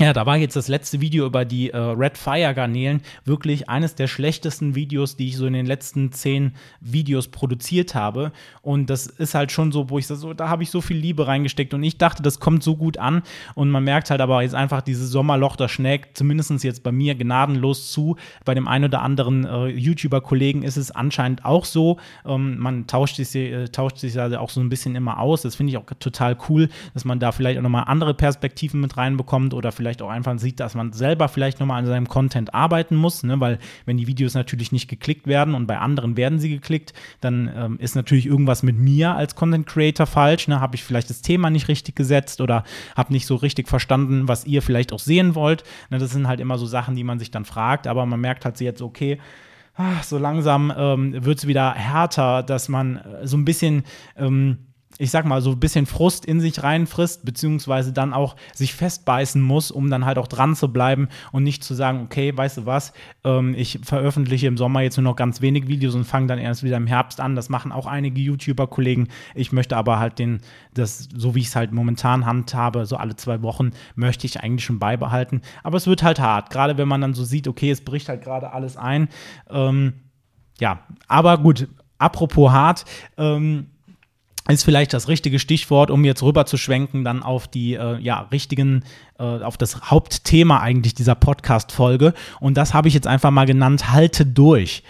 ja, 0.00 0.12
da 0.12 0.26
war 0.26 0.36
jetzt 0.36 0.54
das 0.54 0.68
letzte 0.68 1.00
Video 1.00 1.26
über 1.26 1.44
die 1.44 1.70
äh, 1.70 1.76
Red 1.76 2.16
Fire 2.16 2.54
Garnelen 2.54 3.00
wirklich 3.24 3.68
eines 3.68 3.96
der 3.96 4.06
schlechtesten 4.06 4.76
Videos, 4.76 5.16
die 5.16 5.26
ich 5.26 5.36
so 5.36 5.44
in 5.44 5.54
den 5.54 5.66
letzten 5.66 6.12
zehn 6.12 6.52
Videos 6.80 7.26
produziert 7.28 7.96
habe. 7.96 8.30
Und 8.62 8.90
das 8.90 9.08
ist 9.08 9.34
halt 9.34 9.50
schon 9.50 9.72
so, 9.72 9.90
wo 9.90 9.98
ich 9.98 10.06
so, 10.06 10.34
da 10.34 10.48
habe 10.48 10.62
ich 10.62 10.70
so 10.70 10.80
viel 10.80 10.96
Liebe 10.96 11.26
reingesteckt 11.26 11.74
und 11.74 11.82
ich 11.82 11.98
dachte, 11.98 12.22
das 12.22 12.38
kommt 12.38 12.62
so 12.62 12.76
gut 12.76 12.96
an. 12.96 13.22
Und 13.56 13.70
man 13.70 13.82
merkt 13.82 14.10
halt 14.10 14.20
aber 14.20 14.42
jetzt 14.42 14.54
einfach 14.54 14.82
dieses 14.82 15.10
Sommerloch, 15.10 15.56
das 15.56 15.72
schlägt 15.72 16.16
zumindest 16.16 16.62
jetzt 16.62 16.84
bei 16.84 16.92
mir 16.92 17.16
gnadenlos 17.16 17.90
zu. 17.90 18.14
Bei 18.44 18.54
dem 18.54 18.68
einen 18.68 18.84
oder 18.84 19.02
anderen 19.02 19.44
äh, 19.46 19.66
YouTuber-Kollegen 19.66 20.62
ist 20.62 20.76
es 20.76 20.92
anscheinend 20.92 21.44
auch 21.44 21.64
so. 21.64 21.98
Ähm, 22.24 22.56
man 22.58 22.86
tauscht 22.86 23.16
sich, 23.16 23.34
äh, 23.34 23.66
tauscht 23.66 23.98
sich 23.98 24.18
also 24.20 24.38
auch 24.38 24.50
so 24.50 24.60
ein 24.60 24.68
bisschen 24.68 24.94
immer 24.94 25.18
aus. 25.18 25.42
Das 25.42 25.56
finde 25.56 25.72
ich 25.72 25.76
auch 25.76 25.86
total 25.98 26.38
cool, 26.48 26.68
dass 26.94 27.04
man 27.04 27.18
da 27.18 27.32
vielleicht 27.32 27.58
auch 27.58 27.62
nochmal 27.62 27.84
andere 27.88 28.14
Perspektiven 28.14 28.80
mit 28.80 28.96
reinbekommt 28.96 29.54
oder 29.54 29.72
vielleicht 29.72 29.87
vielleicht 29.88 30.02
auch 30.02 30.10
einfach 30.10 30.38
sieht, 30.38 30.60
dass 30.60 30.74
man 30.74 30.92
selber 30.92 31.28
vielleicht 31.28 31.60
nochmal 31.60 31.78
an 31.78 31.86
seinem 31.86 32.08
Content 32.08 32.52
arbeiten 32.52 32.94
muss, 32.94 33.22
ne? 33.22 33.40
weil 33.40 33.58
wenn 33.86 33.96
die 33.96 34.06
Videos 34.06 34.34
natürlich 34.34 34.70
nicht 34.70 34.86
geklickt 34.86 35.26
werden 35.26 35.54
und 35.54 35.66
bei 35.66 35.78
anderen 35.78 36.18
werden 36.18 36.38
sie 36.38 36.50
geklickt, 36.50 36.92
dann 37.22 37.50
ähm, 37.56 37.78
ist 37.80 37.96
natürlich 37.96 38.26
irgendwas 38.26 38.62
mit 38.62 38.76
mir 38.76 39.14
als 39.14 39.34
Content 39.34 39.66
Creator 39.66 40.06
falsch. 40.06 40.46
Ne? 40.46 40.60
Habe 40.60 40.76
ich 40.76 40.84
vielleicht 40.84 41.08
das 41.08 41.22
Thema 41.22 41.48
nicht 41.48 41.68
richtig 41.68 41.96
gesetzt 41.96 42.42
oder 42.42 42.64
habe 42.96 43.14
nicht 43.14 43.26
so 43.26 43.34
richtig 43.36 43.66
verstanden, 43.66 44.28
was 44.28 44.44
ihr 44.44 44.60
vielleicht 44.60 44.92
auch 44.92 44.98
sehen 44.98 45.34
wollt. 45.34 45.64
Ne? 45.88 45.98
Das 45.98 46.10
sind 46.10 46.28
halt 46.28 46.40
immer 46.40 46.58
so 46.58 46.66
Sachen, 46.66 46.94
die 46.94 47.04
man 47.04 47.18
sich 47.18 47.30
dann 47.30 47.46
fragt, 47.46 47.86
aber 47.86 48.04
man 48.04 48.20
merkt 48.20 48.44
halt 48.44 48.60
jetzt, 48.60 48.82
okay, 48.82 49.18
ach, 49.74 50.02
so 50.02 50.18
langsam 50.18 50.70
ähm, 50.76 51.24
wird 51.24 51.38
es 51.38 51.46
wieder 51.46 51.72
härter, 51.72 52.42
dass 52.42 52.68
man 52.68 52.96
äh, 52.96 53.26
so 53.26 53.38
ein 53.38 53.46
bisschen 53.46 53.84
ähm, 54.16 54.58
ich 54.98 55.12
sag 55.12 55.24
mal, 55.24 55.40
so 55.40 55.52
ein 55.52 55.60
bisschen 55.60 55.86
Frust 55.86 56.26
in 56.26 56.40
sich 56.40 56.62
reinfrisst, 56.62 57.24
beziehungsweise 57.24 57.92
dann 57.92 58.12
auch 58.12 58.36
sich 58.52 58.74
festbeißen 58.74 59.40
muss, 59.40 59.70
um 59.70 59.90
dann 59.90 60.04
halt 60.04 60.18
auch 60.18 60.26
dran 60.26 60.56
zu 60.56 60.72
bleiben 60.72 61.08
und 61.30 61.44
nicht 61.44 61.62
zu 61.62 61.74
sagen, 61.74 62.02
okay, 62.04 62.36
weißt 62.36 62.58
du 62.58 62.66
was, 62.66 62.92
ähm, 63.24 63.54
ich 63.56 63.78
veröffentliche 63.84 64.48
im 64.48 64.56
Sommer 64.56 64.82
jetzt 64.82 64.96
nur 64.96 65.04
noch 65.04 65.16
ganz 65.16 65.40
wenig 65.40 65.68
Videos 65.68 65.94
und 65.94 66.04
fange 66.04 66.26
dann 66.26 66.38
erst 66.38 66.64
wieder 66.64 66.76
im 66.76 66.88
Herbst 66.88 67.20
an. 67.20 67.36
Das 67.36 67.48
machen 67.48 67.70
auch 67.70 67.86
einige 67.86 68.20
YouTuber-Kollegen. 68.20 69.08
Ich 69.34 69.52
möchte 69.52 69.76
aber 69.76 70.00
halt 70.00 70.18
den, 70.18 70.40
das, 70.74 71.08
so 71.14 71.34
wie 71.34 71.40
ich 71.40 71.46
es 71.46 71.56
halt 71.56 71.72
momentan 71.72 72.26
handhabe, 72.26 72.84
so 72.84 72.96
alle 72.96 73.14
zwei 73.14 73.40
Wochen, 73.42 73.70
möchte 73.94 74.26
ich 74.26 74.40
eigentlich 74.40 74.64
schon 74.64 74.80
beibehalten. 74.80 75.42
Aber 75.62 75.76
es 75.76 75.86
wird 75.86 76.02
halt 76.02 76.18
hart, 76.18 76.50
gerade 76.50 76.76
wenn 76.76 76.88
man 76.88 77.00
dann 77.00 77.14
so 77.14 77.22
sieht, 77.22 77.46
okay, 77.46 77.70
es 77.70 77.84
bricht 77.84 78.08
halt 78.08 78.22
gerade 78.22 78.52
alles 78.52 78.76
ein. 78.76 79.08
Ähm, 79.48 79.94
ja, 80.58 80.80
aber 81.06 81.38
gut, 81.38 81.68
apropos 81.98 82.50
hart, 82.50 82.84
ähm, 83.16 83.66
ist 84.54 84.64
vielleicht 84.64 84.94
das 84.94 85.08
richtige 85.08 85.38
Stichwort, 85.38 85.90
um 85.90 86.04
jetzt 86.04 86.22
rüber 86.22 86.46
zu 86.46 86.56
schwenken, 86.56 87.04
dann 87.04 87.22
auf 87.22 87.48
die 87.48 87.74
äh, 87.74 87.98
ja, 87.98 88.20
richtigen, 88.32 88.82
äh, 89.18 89.22
auf 89.22 89.56
das 89.56 89.90
Hauptthema 89.90 90.60
eigentlich 90.60 90.94
dieser 90.94 91.14
Podcast-Folge. 91.14 92.14
Und 92.40 92.56
das 92.56 92.74
habe 92.74 92.88
ich 92.88 92.94
jetzt 92.94 93.06
einfach 93.06 93.30
mal 93.30 93.46
genannt, 93.46 93.92
halte 93.92 94.24
durch. 94.24 94.82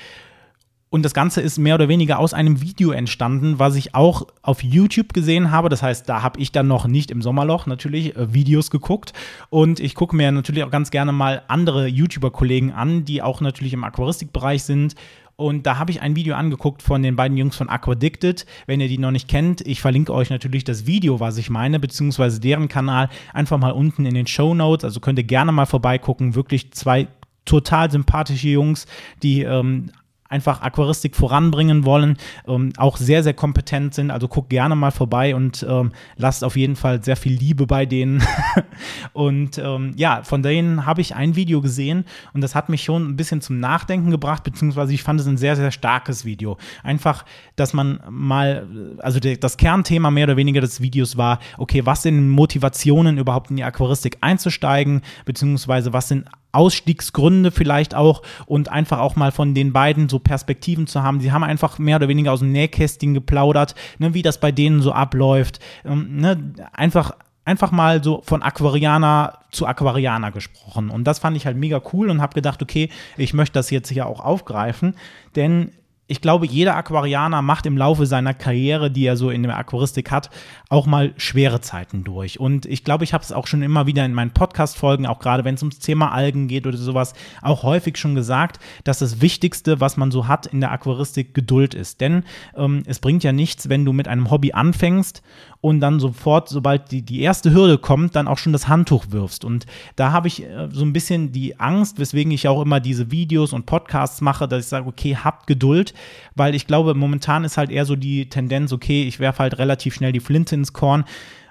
Und 0.91 1.03
das 1.03 1.13
Ganze 1.13 1.43
ist 1.43 1.59
mehr 1.59 1.75
oder 1.75 1.89
weniger 1.89 2.19
aus 2.19 2.33
einem 2.33 2.63
Video 2.63 2.93
entstanden, 2.93 3.59
was 3.59 3.75
ich 3.75 3.95
auch 3.95 4.27
auf 4.41 4.63
YouTube 4.63 5.13
gesehen 5.13 5.51
habe. 5.51 5.69
Das 5.69 5.83
heißt, 5.83 6.09
da 6.09 6.23
habe 6.23 6.41
ich 6.41 6.51
dann 6.51 6.67
noch 6.67 6.87
nicht 6.87 7.11
im 7.11 7.21
Sommerloch 7.21 7.67
natürlich 7.67 8.17
äh, 8.17 8.33
Videos 8.33 8.71
geguckt. 8.71 9.13
Und 9.51 9.81
ich 9.81 9.95
gucke 9.95 10.17
mir 10.17 10.33
natürlich 10.33 10.65
auch 10.65 10.71
ganz 10.71 10.91
gerne 10.91 11.13
mal 11.13 11.43
andere 11.49 11.89
YouTuber-Kollegen 11.89 12.73
an, 12.73 13.05
die 13.05 13.23
auch 13.23 13.41
natürlich 13.41 13.75
im 13.75 13.85
Aquaristikbereich 13.85 14.63
sind 14.63 14.95
und 15.39 15.69
da 15.69 15.79
habe 15.79 15.93
ich 15.93 16.03
ein 16.03 16.17
Video 16.17 16.35
angeguckt 16.35 16.83
von 16.83 17.01
den 17.01 17.15
beiden 17.15 17.37
Jungs 17.37 17.55
von 17.55 17.69
Aquadicted. 17.69 18.45
Wenn 18.67 18.81
ihr 18.81 18.89
die 18.89 18.99
noch 18.99 19.13
nicht 19.13 19.29
kennt, 19.29 19.61
ich 19.61 19.81
verlinke 19.81 20.13
euch 20.13 20.31
natürlich 20.31 20.65
das 20.65 20.85
Video, 20.85 21.21
was 21.21 21.37
ich 21.37 21.49
meine, 21.49 21.79
beziehungsweise 21.79 22.41
deren 22.41 22.67
Kanal 22.67 23.09
einfach 23.33 23.57
mal 23.57 23.71
unten 23.71 24.05
in 24.05 24.15
den 24.15 24.27
Show 24.27 24.53
Notes. 24.53 24.85
Also 24.85 24.99
könnt 24.99 25.17
ihr 25.17 25.25
gerne 25.25 25.53
mal 25.53 25.67
vorbeigucken. 25.67 26.35
Wirklich 26.35 26.73
zwei 26.73 27.07
total 27.45 27.89
sympathische 27.89 28.49
Jungs, 28.49 28.87
die 29.23 29.43
ähm, 29.43 29.93
einfach 30.29 30.63
Aquaristik 30.63 31.17
voranbringen 31.17 31.85
wollen, 31.85 32.17
ähm, 32.47 32.73
auch 32.77 32.97
sehr, 32.97 33.23
sehr 33.23 33.35
kompetent 33.35 33.95
sind. 33.95 34.11
Also 34.11 34.29
guckt 34.29 34.51
gerne 34.51 34.77
mal 34.77 34.91
vorbei 34.91 35.35
und 35.35 35.67
ähm, 35.69 35.93
lasst 36.17 36.45
auf 36.45 36.57
jeden 36.57 36.77
Fall 36.77 37.03
sehr 37.03 37.17
viel 37.17 37.33
Liebe 37.33 37.67
bei 37.67 37.87
denen. 37.87 38.23
und 39.13 39.59
ähm, 39.59 39.93
ja, 39.97 40.23
von 40.23 40.43
denen 40.43 40.85
habe 40.87 41.01
ich 41.01 41.15
ein 41.15 41.37
Video 41.37 41.61
gesehen 41.61 42.05
und 42.35 42.43
das 42.43 42.55
hat 42.55 42.69
mich 42.69 42.85
schon 42.85 43.09
ein 43.09 43.17
bisschen 43.17 43.41
zum 43.41 43.59
Nachdenken 43.61 44.11
gebracht, 44.11 44.45
beziehungsweise 44.45 44.93
ich 44.93 45.03
fand 45.03 45.21
es 45.21 45.27
ein 45.27 45.39
sehr, 45.39 45.57
sehr 45.57 45.71
starkes 45.71 46.25
Video. 46.25 46.59
Einfach, 46.83 47.25
dass 47.57 47.73
man 47.73 48.01
mal, 48.11 48.97
also 48.99 49.21
der, 49.21 49.37
das 49.37 49.57
Kernthema 49.57 50.11
mehr 50.11 50.25
oder 50.25 50.37
weniger 50.37 50.61
des 50.61 50.81
Videos 50.81 51.17
war, 51.17 51.39
okay, 51.57 51.87
was 51.87 52.03
sind 52.03 52.29
Motivationen 52.29 53.19
überhaupt 53.19 53.51
in 53.51 53.57
die 53.57 53.65
Aquaristik 53.65 54.19
einzusteigen, 54.21 55.03
beziehungsweise 55.25 55.93
was 55.93 56.09
sind 56.09 56.27
Ausstiegsgründe 56.59 57.53
vielleicht 57.53 57.95
auch 57.95 58.23
und 58.47 58.69
einfach 58.71 58.99
auch 58.99 59.15
mal 59.15 59.31
von 59.31 59.55
den 59.55 59.73
beiden 59.73 60.09
so 60.09 60.19
Perspektiven 60.19 60.87
zu 60.89 61.03
haben. 61.03 61.21
Sie 61.21 61.31
haben 61.31 61.45
einfach 61.45 61.79
mehr 61.79 61.97
oder 61.97 62.09
weniger 62.09 62.33
aus 62.33 62.41
dem 62.41 62.51
Nähkästchen 62.53 63.15
geplaudert, 63.15 63.77
ne, 63.99 64.13
wie 64.13 64.23
das 64.23 64.41
bei 64.41 64.51
denen 64.51 64.83
so 64.83 64.93
abläuft. 64.93 65.61
Ähm, 65.85 66.17
ne, 66.17 66.53
einfach 66.73 67.13
einfach 67.45 67.71
mal 67.71 68.05
so 68.05 68.21
von 68.25 68.43
Aquarianer 68.43 69.39
zu 69.51 69.67
Aquarianer 69.67 70.33
gesprochen. 70.33 70.91
Und 70.91 71.05
das 71.05 71.19
fand 71.19 71.35
ich 71.35 71.47
halt 71.47 71.57
mega 71.57 71.81
cool 71.95 72.11
und 72.11 72.21
habe 72.21 72.35
gedacht, 72.35 72.61
okay, 72.63 72.91
ich 73.17 73.33
möchte 73.33 73.55
das 73.55 73.71
jetzt 73.71 73.89
hier 73.89 74.07
auch 74.07 74.21
aufgreifen, 74.21 74.95
denn 75.35 75.73
ich 76.11 76.23
glaube, 76.23 76.47
jeder 76.47 76.75
Aquarianer 76.75 77.43
macht 77.43 77.67
im 77.67 77.77
Laufe 77.77 78.07
seiner 78.07 78.33
Karriere, 78.33 78.91
die 78.91 79.05
er 79.05 79.19
so 79.19 79.29
in 79.29 79.43
der 79.43 79.59
Aquaristik 79.59 80.11
hat, 80.11 80.31
auch 80.71 80.87
mal 80.87 81.13
schwere 81.19 81.61
Zeiten 81.61 82.03
durch. 82.03 82.41
Und 82.41 82.65
ich 82.65 82.83
glaube, 82.83 83.05
ich 83.05 83.13
habe 83.13 83.23
es 83.23 83.31
auch 83.31 83.47
schon 83.47 83.61
immer 83.61 83.87
wieder 83.87 84.07
in 84.07 84.15
meinen 84.15 84.31
Podcast-Folgen, 84.31 85.07
auch 85.07 85.19
gerade 85.19 85.45
wenn 85.45 85.57
es 85.57 85.63
ums 85.63 85.81
Thema 85.81 86.11
Algen 86.11 86.49
geht 86.49 86.67
oder 86.67 86.79
sowas, 86.79 87.13
auch 87.43 87.63
häufig 87.63 87.99
schon 87.99 88.15
gesagt, 88.15 88.59
dass 88.85 89.01
das 89.01 89.21
Wichtigste, 89.21 89.81
was 89.81 89.99
man 89.99 90.11
so 90.11 90.27
hat 90.27 90.47
in 90.47 90.61
der 90.61 90.73
Aquaristik, 90.73 91.35
Geduld 91.35 91.75
ist. 91.75 92.01
Denn 92.01 92.25
ähm, 92.57 92.85
es 92.87 93.01
bringt 93.01 93.23
ja 93.23 93.33
nichts, 93.33 93.69
wenn 93.69 93.85
du 93.85 93.93
mit 93.93 94.09
einem 94.09 94.31
Hobby 94.31 94.53
anfängst 94.53 95.23
und 95.61 95.81
dann 95.81 95.99
sofort, 95.99 96.49
sobald 96.49 96.91
die, 96.93 97.03
die 97.03 97.21
erste 97.21 97.53
Hürde 97.53 97.79
kommt, 97.79 98.15
dann 98.15 98.29
auch 98.29 98.39
schon 98.39 98.53
das 98.53 98.69
Handtuch 98.69 99.07
wirfst. 99.11 99.45
Und 99.45 99.67
da 99.97 100.13
habe 100.13 100.29
ich 100.29 100.45
äh, 100.45 100.69
so 100.71 100.85
ein 100.85 100.93
bisschen 100.93 101.33
die 101.33 101.59
Angst, 101.59 101.99
weswegen 101.99 102.33
ich 102.33 102.49
auch 102.49 102.63
immer 102.63 102.81
diese 102.81 103.11
Videos 103.11 103.53
und 103.53 103.67
Podcasts 103.67 104.21
mache, 104.21 104.47
dass 104.47 104.65
ich 104.65 104.69
sage, 104.69 104.87
okay, 104.87 105.17
habt 105.17 105.47
Geduld, 105.47 105.95
weil 106.35 106.55
ich 106.55 106.67
glaube, 106.67 106.95
momentan 106.95 107.45
ist 107.45 107.57
halt 107.57 107.71
eher 107.71 107.85
so 107.85 107.97
die 107.97 108.29
Tendenz, 108.29 108.73
okay, 108.73 109.05
ich 109.05 109.21
werfe 109.21 109.41
halt 109.41 109.59
relativ 109.59 109.95
schnell 109.95 110.13
die 110.13 110.21
Flinte 110.21 110.55
ins 110.55 110.73
Korn 110.73 111.05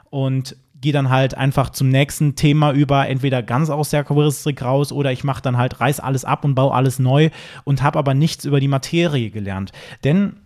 und 0.09 0.55
gehe 0.79 0.93
dann 0.93 1.09
halt 1.09 1.35
einfach 1.35 1.71
zum 1.71 1.89
nächsten 1.89 2.35
Thema 2.35 2.71
über, 2.71 3.07
entweder 3.07 3.41
ganz 3.41 3.69
aus 3.69 3.89
der 3.89 4.01
Aquaristik 4.01 4.61
raus 4.61 4.91
oder 4.91 5.11
ich 5.11 5.23
mache 5.23 5.41
dann 5.41 5.57
halt, 5.57 5.79
reiß 5.79 5.99
alles 5.99 6.23
ab 6.23 6.45
und 6.45 6.55
baue 6.55 6.73
alles 6.73 6.99
neu 6.99 7.29
und 7.63 7.81
habe 7.81 7.97
aber 7.97 8.13
nichts 8.13 8.45
über 8.45 8.59
die 8.59 8.67
Materie 8.67 9.31
gelernt. 9.31 9.71
Denn 10.03 10.37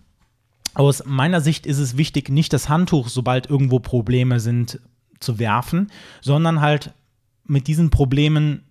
aus 0.73 1.03
meiner 1.05 1.41
Sicht 1.41 1.65
ist 1.65 1.79
es 1.79 1.97
wichtig, 1.97 2.29
nicht 2.29 2.53
das 2.53 2.69
Handtuch, 2.69 3.09
sobald 3.09 3.49
irgendwo 3.49 3.79
Probleme 3.79 4.39
sind, 4.39 4.79
zu 5.19 5.37
werfen, 5.37 5.91
sondern 6.21 6.61
halt 6.61 6.93
mit 7.45 7.67
diesen 7.67 7.89
Problemen 7.89 8.63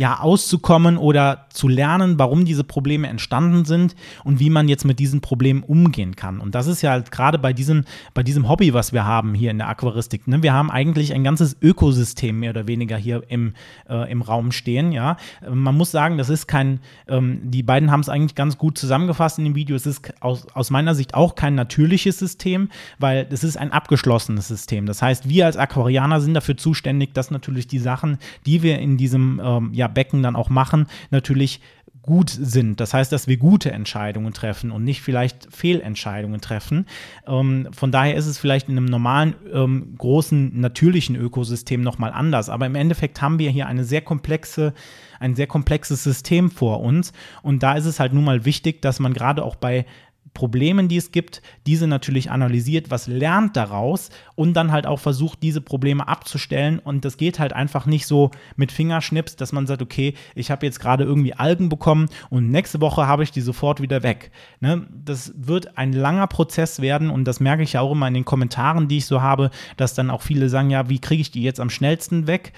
ja, 0.00 0.18
auszukommen 0.18 0.96
oder 0.96 1.44
zu 1.50 1.68
lernen, 1.68 2.18
warum 2.18 2.46
diese 2.46 2.64
Probleme 2.64 3.06
entstanden 3.06 3.66
sind 3.66 3.94
und 4.24 4.40
wie 4.40 4.48
man 4.48 4.66
jetzt 4.66 4.86
mit 4.86 4.98
diesen 4.98 5.20
Problemen 5.20 5.62
umgehen 5.62 6.16
kann. 6.16 6.40
Und 6.40 6.54
das 6.54 6.68
ist 6.68 6.80
ja 6.80 6.92
halt 6.92 7.10
gerade 7.10 7.38
bei 7.38 7.52
diesem, 7.52 7.84
bei 8.14 8.22
diesem 8.22 8.48
Hobby, 8.48 8.72
was 8.72 8.94
wir 8.94 9.04
haben 9.04 9.34
hier 9.34 9.50
in 9.50 9.58
der 9.58 9.68
Aquaristik. 9.68 10.26
Ne? 10.26 10.42
Wir 10.42 10.54
haben 10.54 10.70
eigentlich 10.70 11.12
ein 11.12 11.22
ganzes 11.22 11.54
Ökosystem 11.60 12.40
mehr 12.40 12.52
oder 12.52 12.66
weniger 12.66 12.96
hier 12.96 13.24
im, 13.28 13.52
äh, 13.90 14.10
im 14.10 14.22
Raum 14.22 14.52
stehen. 14.52 14.92
Ja? 14.92 15.18
Man 15.46 15.76
muss 15.76 15.90
sagen, 15.90 16.16
das 16.16 16.30
ist 16.30 16.46
kein, 16.46 16.80
ähm, 17.06 17.50
die 17.50 17.62
beiden 17.62 17.90
haben 17.90 18.00
es 18.00 18.08
eigentlich 18.08 18.34
ganz 18.34 18.56
gut 18.56 18.78
zusammengefasst 18.78 19.36
in 19.36 19.44
dem 19.44 19.54
Video. 19.54 19.76
Es 19.76 19.84
ist 19.84 20.14
aus, 20.22 20.46
aus 20.54 20.70
meiner 20.70 20.94
Sicht 20.94 21.12
auch 21.12 21.34
kein 21.34 21.54
natürliches 21.54 22.18
System, 22.18 22.70
weil 22.98 23.28
es 23.30 23.44
ist 23.44 23.58
ein 23.58 23.70
abgeschlossenes 23.70 24.48
System. 24.48 24.86
Das 24.86 25.02
heißt, 25.02 25.28
wir 25.28 25.44
als 25.44 25.58
Aquarianer 25.58 26.22
sind 26.22 26.32
dafür 26.32 26.56
zuständig, 26.56 27.12
dass 27.12 27.30
natürlich 27.30 27.66
die 27.66 27.78
Sachen, 27.78 28.16
die 28.46 28.62
wir 28.62 28.78
in 28.78 28.96
diesem 28.96 29.42
ähm, 29.44 29.70
ja, 29.74 29.89
Becken 29.90 30.22
dann 30.22 30.36
auch 30.36 30.48
machen, 30.48 30.86
natürlich 31.10 31.60
gut 32.02 32.30
sind. 32.30 32.80
Das 32.80 32.94
heißt, 32.94 33.12
dass 33.12 33.26
wir 33.26 33.36
gute 33.36 33.72
Entscheidungen 33.72 34.32
treffen 34.32 34.70
und 34.70 34.84
nicht 34.84 35.02
vielleicht 35.02 35.54
Fehlentscheidungen 35.54 36.40
treffen. 36.40 36.86
Ähm, 37.26 37.68
von 37.72 37.92
daher 37.92 38.14
ist 38.16 38.26
es 38.26 38.38
vielleicht 38.38 38.68
in 38.68 38.76
einem 38.76 38.86
normalen, 38.86 39.34
ähm, 39.52 39.94
großen, 39.98 40.58
natürlichen 40.58 41.16
Ökosystem 41.16 41.82
nochmal 41.82 42.12
anders. 42.12 42.48
Aber 42.48 42.66
im 42.66 42.74
Endeffekt 42.74 43.20
haben 43.20 43.38
wir 43.38 43.50
hier 43.50 43.66
eine 43.66 43.84
sehr 43.84 44.00
komplexe, 44.00 44.72
ein 45.18 45.34
sehr 45.34 45.46
komplexes 45.46 46.02
System 46.02 46.50
vor 46.50 46.80
uns. 46.80 47.12
Und 47.42 47.62
da 47.62 47.74
ist 47.74 47.86
es 47.86 48.00
halt 48.00 48.12
nun 48.12 48.24
mal 48.24 48.44
wichtig, 48.44 48.80
dass 48.80 48.98
man 48.98 49.12
gerade 49.12 49.44
auch 49.44 49.56
bei 49.56 49.84
Problemen, 50.34 50.88
die 50.88 50.96
es 50.96 51.12
gibt, 51.12 51.42
diese 51.66 51.86
natürlich 51.86 52.30
analysiert, 52.30 52.90
was 52.90 53.06
lernt 53.06 53.56
daraus 53.56 54.10
und 54.34 54.54
dann 54.54 54.72
halt 54.72 54.86
auch 54.86 54.98
versucht, 54.98 55.42
diese 55.42 55.60
Probleme 55.60 56.06
abzustellen. 56.06 56.78
Und 56.78 57.04
das 57.04 57.16
geht 57.16 57.38
halt 57.38 57.52
einfach 57.52 57.86
nicht 57.86 58.06
so 58.06 58.30
mit 58.56 58.72
Fingerschnips, 58.72 59.36
dass 59.36 59.52
man 59.52 59.66
sagt, 59.66 59.82
okay, 59.82 60.14
ich 60.34 60.50
habe 60.50 60.66
jetzt 60.66 60.80
gerade 60.80 61.04
irgendwie 61.04 61.34
Algen 61.34 61.68
bekommen 61.68 62.08
und 62.30 62.50
nächste 62.50 62.80
Woche 62.80 63.06
habe 63.06 63.22
ich 63.22 63.32
die 63.32 63.40
sofort 63.40 63.80
wieder 63.80 64.02
weg. 64.02 64.30
Ne? 64.60 64.86
Das 65.04 65.32
wird 65.36 65.76
ein 65.76 65.92
langer 65.92 66.26
Prozess 66.26 66.80
werden 66.80 67.10
und 67.10 67.24
das 67.24 67.40
merke 67.40 67.62
ich 67.62 67.74
ja 67.74 67.80
auch 67.80 67.92
immer 67.92 68.08
in 68.08 68.14
den 68.14 68.24
Kommentaren, 68.24 68.88
die 68.88 68.98
ich 68.98 69.06
so 69.06 69.22
habe, 69.22 69.50
dass 69.76 69.94
dann 69.94 70.10
auch 70.10 70.22
viele 70.22 70.48
sagen, 70.48 70.70
ja, 70.70 70.88
wie 70.88 71.00
kriege 71.00 71.20
ich 71.20 71.30
die 71.30 71.42
jetzt 71.42 71.60
am 71.60 71.70
schnellsten 71.70 72.26
weg? 72.26 72.52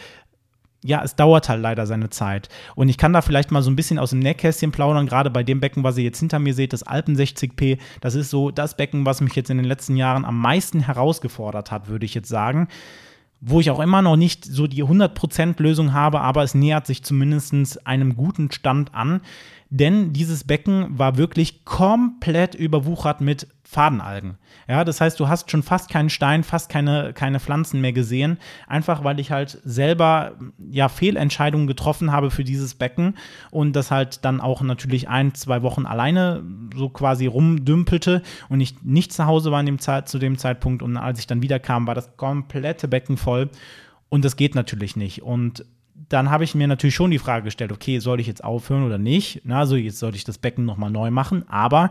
Ja, 0.84 1.02
es 1.02 1.14
dauert 1.14 1.48
halt 1.48 1.62
leider 1.62 1.86
seine 1.86 2.10
Zeit. 2.10 2.48
Und 2.74 2.88
ich 2.88 2.98
kann 2.98 3.12
da 3.12 3.22
vielleicht 3.22 3.50
mal 3.50 3.62
so 3.62 3.70
ein 3.70 3.76
bisschen 3.76 3.98
aus 3.98 4.10
dem 4.10 4.18
Nähkästchen 4.18 4.72
plaudern, 4.72 5.06
gerade 5.06 5.30
bei 5.30 5.42
dem 5.42 5.60
Becken, 5.60 5.84
was 5.84 5.96
ihr 5.96 6.04
jetzt 6.04 6.18
hinter 6.18 6.38
mir 6.38 6.54
seht, 6.54 6.72
das 6.72 6.82
Alpen 6.82 7.16
60p. 7.16 7.78
Das 8.00 8.14
ist 8.14 8.30
so 8.30 8.50
das 8.50 8.76
Becken, 8.76 9.06
was 9.06 9.20
mich 9.20 9.34
jetzt 9.34 9.50
in 9.50 9.58
den 9.58 9.66
letzten 9.66 9.96
Jahren 9.96 10.24
am 10.24 10.38
meisten 10.38 10.80
herausgefordert 10.80 11.70
hat, 11.70 11.88
würde 11.88 12.04
ich 12.04 12.14
jetzt 12.14 12.28
sagen. 12.28 12.68
Wo 13.40 13.60
ich 13.60 13.70
auch 13.70 13.80
immer 13.80 14.02
noch 14.02 14.16
nicht 14.16 14.44
so 14.44 14.66
die 14.66 14.84
100% 14.84 15.60
Lösung 15.60 15.92
habe, 15.92 16.20
aber 16.20 16.42
es 16.42 16.54
nähert 16.54 16.86
sich 16.86 17.02
zumindest 17.02 17.86
einem 17.86 18.16
guten 18.16 18.50
Stand 18.50 18.94
an. 18.94 19.20
Denn 19.70 20.12
dieses 20.12 20.44
Becken 20.44 20.98
war 20.98 21.16
wirklich 21.16 21.64
komplett 21.64 22.54
überwuchert 22.54 23.20
mit 23.20 23.48
Fadenalgen. 23.72 24.36
Ja, 24.68 24.84
das 24.84 25.00
heißt, 25.00 25.18
du 25.18 25.28
hast 25.28 25.50
schon 25.50 25.62
fast 25.62 25.88
keinen 25.88 26.10
Stein, 26.10 26.44
fast 26.44 26.68
keine, 26.68 27.14
keine 27.14 27.40
Pflanzen 27.40 27.80
mehr 27.80 27.94
gesehen, 27.94 28.36
einfach 28.66 29.02
weil 29.02 29.18
ich 29.18 29.30
halt 29.30 29.58
selber 29.64 30.32
ja 30.70 30.90
Fehlentscheidungen 30.90 31.66
getroffen 31.66 32.12
habe 32.12 32.30
für 32.30 32.44
dieses 32.44 32.74
Becken 32.74 33.16
und 33.50 33.74
das 33.74 33.90
halt 33.90 34.26
dann 34.26 34.42
auch 34.42 34.60
natürlich 34.60 35.08
ein, 35.08 35.34
zwei 35.34 35.62
Wochen 35.62 35.86
alleine 35.86 36.42
so 36.76 36.90
quasi 36.90 37.26
rumdümpelte 37.26 38.22
und 38.50 38.60
ich 38.60 38.82
nicht 38.82 39.10
zu 39.12 39.24
Hause 39.24 39.50
war 39.50 39.60
in 39.60 39.66
dem 39.66 39.78
Zeit, 39.78 40.06
zu 40.06 40.18
dem 40.18 40.36
Zeitpunkt 40.36 40.82
und 40.82 40.98
als 40.98 41.18
ich 41.18 41.26
dann 41.26 41.40
wieder 41.40 41.58
kam, 41.58 41.86
war 41.86 41.94
das 41.94 42.18
komplette 42.18 42.88
Becken 42.88 43.16
voll 43.16 43.48
und 44.10 44.22
das 44.22 44.36
geht 44.36 44.54
natürlich 44.54 44.96
nicht 44.96 45.22
und 45.22 45.64
dann 46.12 46.30
habe 46.30 46.44
ich 46.44 46.54
mir 46.54 46.68
natürlich 46.68 46.94
schon 46.94 47.10
die 47.10 47.18
Frage 47.18 47.44
gestellt, 47.44 47.72
okay, 47.72 47.98
soll 47.98 48.20
ich 48.20 48.26
jetzt 48.26 48.44
aufhören 48.44 48.84
oder 48.84 48.98
nicht? 48.98 49.42
Na, 49.44 49.60
also 49.60 49.76
jetzt 49.76 49.98
sollte 49.98 50.16
ich 50.16 50.24
das 50.24 50.38
Becken 50.38 50.64
nochmal 50.64 50.90
neu 50.90 51.10
machen, 51.10 51.48
aber 51.48 51.90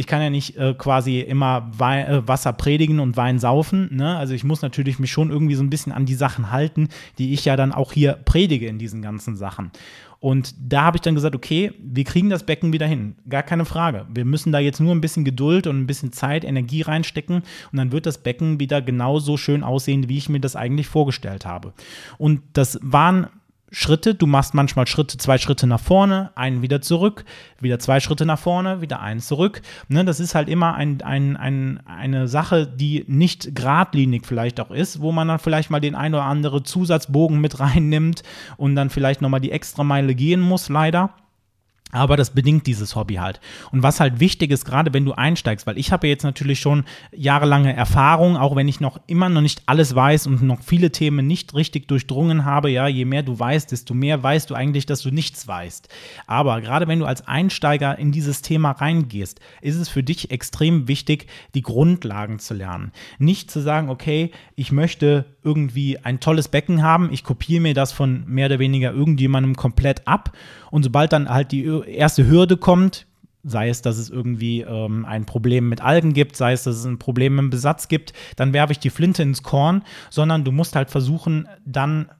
ich 0.00 0.06
kann 0.06 0.22
ja 0.22 0.30
nicht 0.30 0.56
äh, 0.56 0.72
quasi 0.72 1.20
immer 1.20 1.70
Wein, 1.76 2.06
äh, 2.06 2.26
Wasser 2.26 2.54
predigen 2.54 3.00
und 3.00 3.18
Wein 3.18 3.38
saufen. 3.38 3.94
Ne? 3.94 4.16
Also 4.16 4.32
ich 4.32 4.44
muss 4.44 4.62
natürlich 4.62 4.98
mich 4.98 5.12
schon 5.12 5.30
irgendwie 5.30 5.54
so 5.54 5.62
ein 5.62 5.68
bisschen 5.68 5.92
an 5.92 6.06
die 6.06 6.14
Sachen 6.14 6.50
halten, 6.50 6.88
die 7.18 7.34
ich 7.34 7.44
ja 7.44 7.54
dann 7.54 7.72
auch 7.72 7.92
hier 7.92 8.14
predige 8.14 8.66
in 8.66 8.78
diesen 8.78 9.02
ganzen 9.02 9.36
Sachen. 9.36 9.70
Und 10.18 10.54
da 10.58 10.84
habe 10.84 10.96
ich 10.96 11.02
dann 11.02 11.14
gesagt, 11.14 11.34
okay, 11.34 11.72
wir 11.78 12.04
kriegen 12.04 12.30
das 12.30 12.44
Becken 12.44 12.72
wieder 12.72 12.86
hin. 12.86 13.14
Gar 13.28 13.42
keine 13.42 13.66
Frage. 13.66 14.06
Wir 14.12 14.24
müssen 14.24 14.52
da 14.52 14.58
jetzt 14.58 14.80
nur 14.80 14.94
ein 14.94 15.02
bisschen 15.02 15.24
Geduld 15.24 15.66
und 15.66 15.78
ein 15.78 15.86
bisschen 15.86 16.12
Zeit, 16.12 16.44
Energie 16.44 16.80
reinstecken 16.80 17.42
und 17.70 17.78
dann 17.78 17.92
wird 17.92 18.06
das 18.06 18.18
Becken 18.18 18.58
wieder 18.58 18.80
genauso 18.80 19.36
schön 19.36 19.62
aussehen, 19.62 20.08
wie 20.08 20.16
ich 20.16 20.30
mir 20.30 20.40
das 20.40 20.56
eigentlich 20.56 20.88
vorgestellt 20.88 21.44
habe. 21.44 21.74
Und 22.16 22.40
das 22.54 22.78
waren 22.82 23.26
Schritte. 23.70 24.14
Du 24.14 24.26
machst 24.26 24.54
manchmal 24.54 24.86
Schritte, 24.86 25.18
zwei 25.18 25.38
Schritte 25.38 25.66
nach 25.66 25.80
vorne, 25.80 26.30
einen 26.34 26.62
wieder 26.62 26.80
zurück, 26.80 27.24
wieder 27.60 27.78
zwei 27.78 28.00
Schritte 28.00 28.26
nach 28.26 28.38
vorne, 28.38 28.80
wieder 28.80 29.00
einen 29.00 29.20
zurück. 29.20 29.62
Ne, 29.88 30.04
das 30.04 30.20
ist 30.20 30.34
halt 30.34 30.48
immer 30.48 30.74
ein, 30.74 31.02
ein, 31.02 31.36
ein, 31.36 31.80
eine 31.86 32.28
Sache, 32.28 32.66
die 32.66 33.04
nicht 33.06 33.54
geradlinig 33.54 34.26
vielleicht 34.26 34.60
auch 34.60 34.70
ist, 34.70 35.00
wo 35.00 35.12
man 35.12 35.28
dann 35.28 35.38
vielleicht 35.38 35.70
mal 35.70 35.80
den 35.80 35.94
ein 35.94 36.14
oder 36.14 36.24
andere 36.24 36.62
Zusatzbogen 36.62 37.40
mit 37.40 37.60
reinnimmt 37.60 38.22
und 38.56 38.74
dann 38.74 38.90
vielleicht 38.90 39.22
nochmal 39.22 39.40
die 39.40 39.52
extra 39.52 39.84
Meile 39.84 40.14
gehen 40.14 40.40
muss, 40.40 40.68
leider. 40.68 41.10
Aber 41.92 42.16
das 42.16 42.30
bedingt 42.30 42.66
dieses 42.66 42.94
Hobby 42.94 43.14
halt. 43.14 43.40
Und 43.72 43.82
was 43.82 44.00
halt 44.00 44.20
wichtig 44.20 44.50
ist, 44.50 44.64
gerade 44.64 44.94
wenn 44.94 45.04
du 45.04 45.12
einsteigst, 45.12 45.66
weil 45.66 45.78
ich 45.78 45.92
habe 45.92 46.06
jetzt 46.06 46.22
natürlich 46.22 46.60
schon 46.60 46.84
jahrelange 47.14 47.74
Erfahrung, 47.74 48.36
auch 48.36 48.54
wenn 48.54 48.68
ich 48.68 48.80
noch 48.80 49.00
immer 49.06 49.28
noch 49.28 49.40
nicht 49.40 49.62
alles 49.66 49.94
weiß 49.94 50.26
und 50.26 50.42
noch 50.42 50.62
viele 50.62 50.92
Themen 50.92 51.26
nicht 51.26 51.54
richtig 51.54 51.88
durchdrungen 51.88 52.44
habe. 52.44 52.70
Ja, 52.70 52.86
je 52.86 53.04
mehr 53.04 53.22
du 53.22 53.38
weißt, 53.38 53.72
desto 53.72 53.94
mehr 53.94 54.22
weißt 54.22 54.50
du 54.50 54.54
eigentlich, 54.54 54.86
dass 54.86 55.02
du 55.02 55.10
nichts 55.10 55.48
weißt. 55.48 55.88
Aber 56.26 56.60
gerade 56.60 56.86
wenn 56.86 57.00
du 57.00 57.06
als 57.06 57.26
Einsteiger 57.26 57.98
in 57.98 58.12
dieses 58.12 58.42
Thema 58.42 58.70
reingehst, 58.70 59.40
ist 59.60 59.76
es 59.76 59.88
für 59.88 60.02
dich 60.02 60.30
extrem 60.30 60.86
wichtig, 60.86 61.26
die 61.54 61.62
Grundlagen 61.62 62.38
zu 62.38 62.54
lernen. 62.54 62.92
Nicht 63.18 63.50
zu 63.50 63.60
sagen, 63.60 63.88
okay, 63.90 64.30
ich 64.54 64.70
möchte 64.70 65.24
irgendwie 65.42 65.98
ein 65.98 66.20
tolles 66.20 66.48
Becken 66.48 66.82
haben, 66.82 67.10
ich 67.12 67.24
kopiere 67.24 67.62
mir 67.62 67.74
das 67.74 67.92
von 67.92 68.24
mehr 68.26 68.46
oder 68.46 68.58
weniger 68.58 68.92
irgendjemandem 68.92 69.56
komplett 69.56 70.06
ab 70.06 70.36
und 70.70 70.82
sobald 70.82 71.12
dann 71.12 71.28
halt 71.28 71.52
die 71.52 71.62
erste 71.82 72.26
Hürde 72.26 72.56
kommt, 72.56 73.06
sei 73.42 73.68
es, 73.68 73.82
dass 73.82 73.96
es 73.96 74.10
irgendwie 74.10 74.60
ähm, 74.60 75.04
ein 75.04 75.24
Problem 75.24 75.68
mit 75.68 75.80
Algen 75.80 76.12
gibt, 76.12 76.36
sei 76.36 76.52
es, 76.52 76.64
dass 76.64 76.76
es 76.76 76.84
ein 76.84 76.98
Problem 76.98 77.38
im 77.38 77.50
Besatz 77.50 77.88
gibt, 77.88 78.12
dann 78.36 78.52
werfe 78.52 78.72
ich 78.72 78.78
die 78.78 78.90
Flinte 78.90 79.22
ins 79.22 79.42
Korn, 79.42 79.82
sondern 80.10 80.44
du 80.44 80.52
musst 80.52 80.76
halt 80.76 80.90
versuchen, 80.90 81.48
dann 81.64 82.10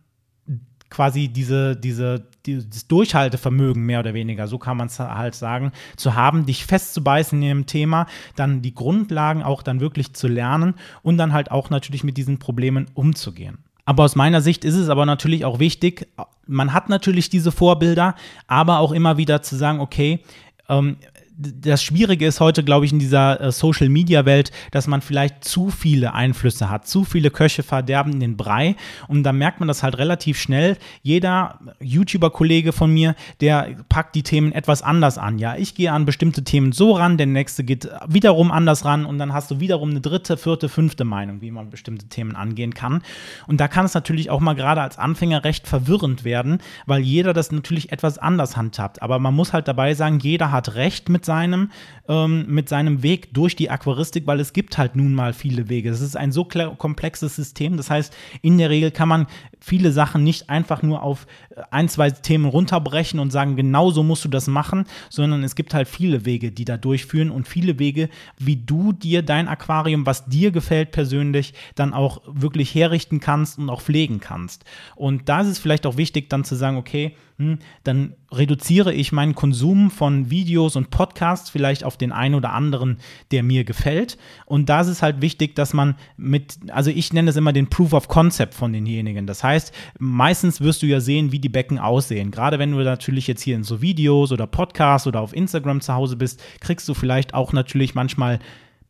quasi 0.88 1.28
diese, 1.28 1.76
diese, 1.76 2.26
dieses 2.44 2.88
Durchhaltevermögen 2.88 3.84
mehr 3.84 4.00
oder 4.00 4.12
weniger, 4.12 4.48
so 4.48 4.58
kann 4.58 4.76
man 4.76 4.88
es 4.88 4.98
halt 4.98 5.36
sagen, 5.36 5.72
zu 5.96 6.14
haben, 6.14 6.46
dich 6.46 6.66
festzubeißen 6.66 7.40
in 7.40 7.48
dem 7.48 7.66
Thema, 7.66 8.06
dann 8.34 8.60
die 8.60 8.74
Grundlagen 8.74 9.42
auch 9.42 9.62
dann 9.62 9.80
wirklich 9.80 10.14
zu 10.14 10.26
lernen 10.26 10.74
und 11.02 11.16
dann 11.16 11.32
halt 11.32 11.50
auch 11.50 11.70
natürlich 11.70 12.02
mit 12.02 12.16
diesen 12.16 12.38
Problemen 12.38 12.88
umzugehen. 12.94 13.58
Aber 13.84 14.04
aus 14.04 14.16
meiner 14.16 14.40
Sicht 14.40 14.64
ist 14.64 14.74
es 14.74 14.88
aber 14.88 15.06
natürlich 15.06 15.44
auch 15.44 15.58
wichtig, 15.58 16.08
man 16.46 16.72
hat 16.72 16.88
natürlich 16.88 17.30
diese 17.30 17.52
Vorbilder, 17.52 18.14
aber 18.46 18.78
auch 18.78 18.92
immer 18.92 19.16
wieder 19.16 19.42
zu 19.42 19.56
sagen, 19.56 19.80
okay, 19.80 20.20
ähm, 20.68 20.96
das 21.40 21.82
Schwierige 21.82 22.26
ist 22.26 22.40
heute, 22.40 22.62
glaube 22.62 22.84
ich, 22.84 22.92
in 22.92 22.98
dieser 22.98 23.40
äh, 23.40 23.52
Social-Media-Welt, 23.52 24.50
dass 24.72 24.86
man 24.86 25.00
vielleicht 25.00 25.44
zu 25.44 25.70
viele 25.70 26.12
Einflüsse 26.12 26.68
hat. 26.68 26.86
Zu 26.86 27.04
viele 27.04 27.30
Köche 27.30 27.62
verderben 27.62 28.20
den 28.20 28.36
Brei. 28.36 28.76
Und 29.08 29.22
da 29.22 29.32
merkt 29.32 29.60
man 29.60 29.68
das 29.68 29.82
halt 29.82 29.96
relativ 29.96 30.38
schnell. 30.38 30.76
Jeder 31.02 31.58
YouTuber-Kollege 31.80 32.72
von 32.72 32.92
mir, 32.92 33.14
der 33.40 33.76
packt 33.88 34.14
die 34.14 34.22
Themen 34.22 34.52
etwas 34.52 34.82
anders 34.82 35.16
an. 35.16 35.38
Ja, 35.38 35.56
ich 35.56 35.74
gehe 35.74 35.92
an 35.92 36.04
bestimmte 36.04 36.44
Themen 36.44 36.72
so 36.72 36.92
ran, 36.92 37.16
der 37.16 37.26
nächste 37.26 37.64
geht 37.64 37.88
wiederum 38.06 38.52
anders 38.52 38.84
ran 38.84 39.06
und 39.06 39.18
dann 39.18 39.32
hast 39.32 39.50
du 39.50 39.60
wiederum 39.60 39.90
eine 39.90 40.00
dritte, 40.00 40.36
vierte, 40.36 40.68
fünfte 40.68 41.04
Meinung, 41.04 41.40
wie 41.40 41.50
man 41.50 41.70
bestimmte 41.70 42.06
Themen 42.08 42.36
angehen 42.36 42.74
kann. 42.74 43.02
Und 43.46 43.60
da 43.60 43.68
kann 43.68 43.86
es 43.86 43.94
natürlich 43.94 44.28
auch 44.28 44.40
mal 44.40 44.54
gerade 44.54 44.82
als 44.82 44.98
Anfänger 44.98 45.44
recht 45.44 45.66
verwirrend 45.66 46.24
werden, 46.24 46.58
weil 46.86 47.00
jeder 47.00 47.32
das 47.32 47.50
natürlich 47.50 47.92
etwas 47.92 48.18
anders 48.18 48.56
handhabt. 48.56 49.00
Aber 49.00 49.18
man 49.18 49.34
muss 49.34 49.52
halt 49.52 49.68
dabei 49.68 49.94
sagen, 49.94 50.18
jeder 50.18 50.52
hat 50.52 50.74
Recht 50.74 51.08
mit 51.08 51.24
seinem, 51.30 51.70
ähm, 52.08 52.44
mit 52.48 52.68
seinem 52.68 53.04
Weg 53.04 53.32
durch 53.34 53.54
die 53.54 53.70
Aquaristik, 53.70 54.26
weil 54.26 54.40
es 54.40 54.52
gibt 54.52 54.78
halt 54.78 54.96
nun 54.96 55.14
mal 55.14 55.32
viele 55.32 55.68
Wege. 55.68 55.88
Es 55.88 56.00
ist 56.00 56.16
ein 56.16 56.32
so 56.32 56.44
komplexes 56.44 57.36
System. 57.36 57.76
Das 57.76 57.88
heißt, 57.88 58.12
in 58.42 58.58
der 58.58 58.68
Regel 58.68 58.90
kann 58.90 59.08
man 59.08 59.28
viele 59.60 59.92
Sachen 59.92 60.24
nicht 60.24 60.50
einfach 60.50 60.82
nur 60.82 61.02
auf 61.02 61.26
äh, 61.50 61.62
ein, 61.70 61.88
zwei 61.88 62.10
Themen 62.10 62.46
runterbrechen 62.46 63.20
und 63.20 63.30
sagen, 63.30 63.56
genau 63.56 63.90
so 63.90 64.02
musst 64.02 64.24
du 64.24 64.28
das 64.28 64.46
machen, 64.46 64.86
sondern 65.08 65.44
es 65.44 65.54
gibt 65.54 65.74
halt 65.74 65.88
viele 65.88 66.24
Wege, 66.24 66.50
die 66.50 66.64
da 66.64 66.76
durchführen 66.76 67.30
und 67.30 67.46
viele 67.46 67.78
Wege, 67.78 68.08
wie 68.38 68.56
du 68.56 68.92
dir 68.92 69.22
dein 69.22 69.48
Aquarium, 69.48 70.06
was 70.06 70.26
dir 70.26 70.50
gefällt 70.50 70.90
persönlich, 70.92 71.54
dann 71.74 71.92
auch 71.92 72.22
wirklich 72.26 72.74
herrichten 72.74 73.20
kannst 73.20 73.58
und 73.58 73.70
auch 73.70 73.82
pflegen 73.82 74.20
kannst. 74.20 74.64
Und 74.96 75.28
da 75.28 75.42
ist 75.42 75.48
es 75.48 75.58
vielleicht 75.58 75.86
auch 75.86 75.96
wichtig, 75.96 76.30
dann 76.30 76.44
zu 76.44 76.54
sagen, 76.54 76.76
okay, 76.76 77.14
hm, 77.40 77.58
dann 77.84 78.12
reduziere 78.30 78.92
ich 78.92 79.12
meinen 79.12 79.34
Konsum 79.34 79.90
von 79.90 80.28
Videos 80.28 80.76
und 80.76 80.90
Podcasts 80.90 81.48
vielleicht 81.48 81.84
auf 81.84 81.96
den 81.96 82.12
einen 82.12 82.34
oder 82.34 82.52
anderen, 82.52 82.98
der 83.30 83.42
mir 83.42 83.64
gefällt. 83.64 84.18
Und 84.44 84.68
da 84.68 84.82
ist 84.82 84.88
es 84.88 85.00
halt 85.00 85.22
wichtig, 85.22 85.56
dass 85.56 85.72
man 85.72 85.96
mit, 86.18 86.58
also 86.70 86.90
ich 86.90 87.14
nenne 87.14 87.30
es 87.30 87.36
immer 87.36 87.54
den 87.54 87.70
Proof 87.70 87.94
of 87.94 88.08
Concept 88.08 88.52
von 88.52 88.74
denjenigen. 88.74 89.26
Das 89.26 89.42
heißt, 89.42 89.49
meistens 89.98 90.60
wirst 90.60 90.82
du 90.82 90.86
ja 90.86 91.00
sehen, 91.00 91.32
wie 91.32 91.38
die 91.38 91.48
Becken 91.48 91.78
aussehen. 91.78 92.30
Gerade 92.30 92.58
wenn 92.58 92.72
du 92.72 92.78
natürlich 92.78 93.26
jetzt 93.26 93.42
hier 93.42 93.56
in 93.56 93.64
so 93.64 93.82
Videos 93.82 94.32
oder 94.32 94.46
Podcasts 94.46 95.06
oder 95.06 95.20
auf 95.20 95.34
Instagram 95.34 95.80
zu 95.80 95.94
Hause 95.94 96.16
bist, 96.16 96.42
kriegst 96.60 96.88
du 96.88 96.94
vielleicht 96.94 97.34
auch 97.34 97.52
natürlich 97.52 97.94
manchmal 97.94 98.38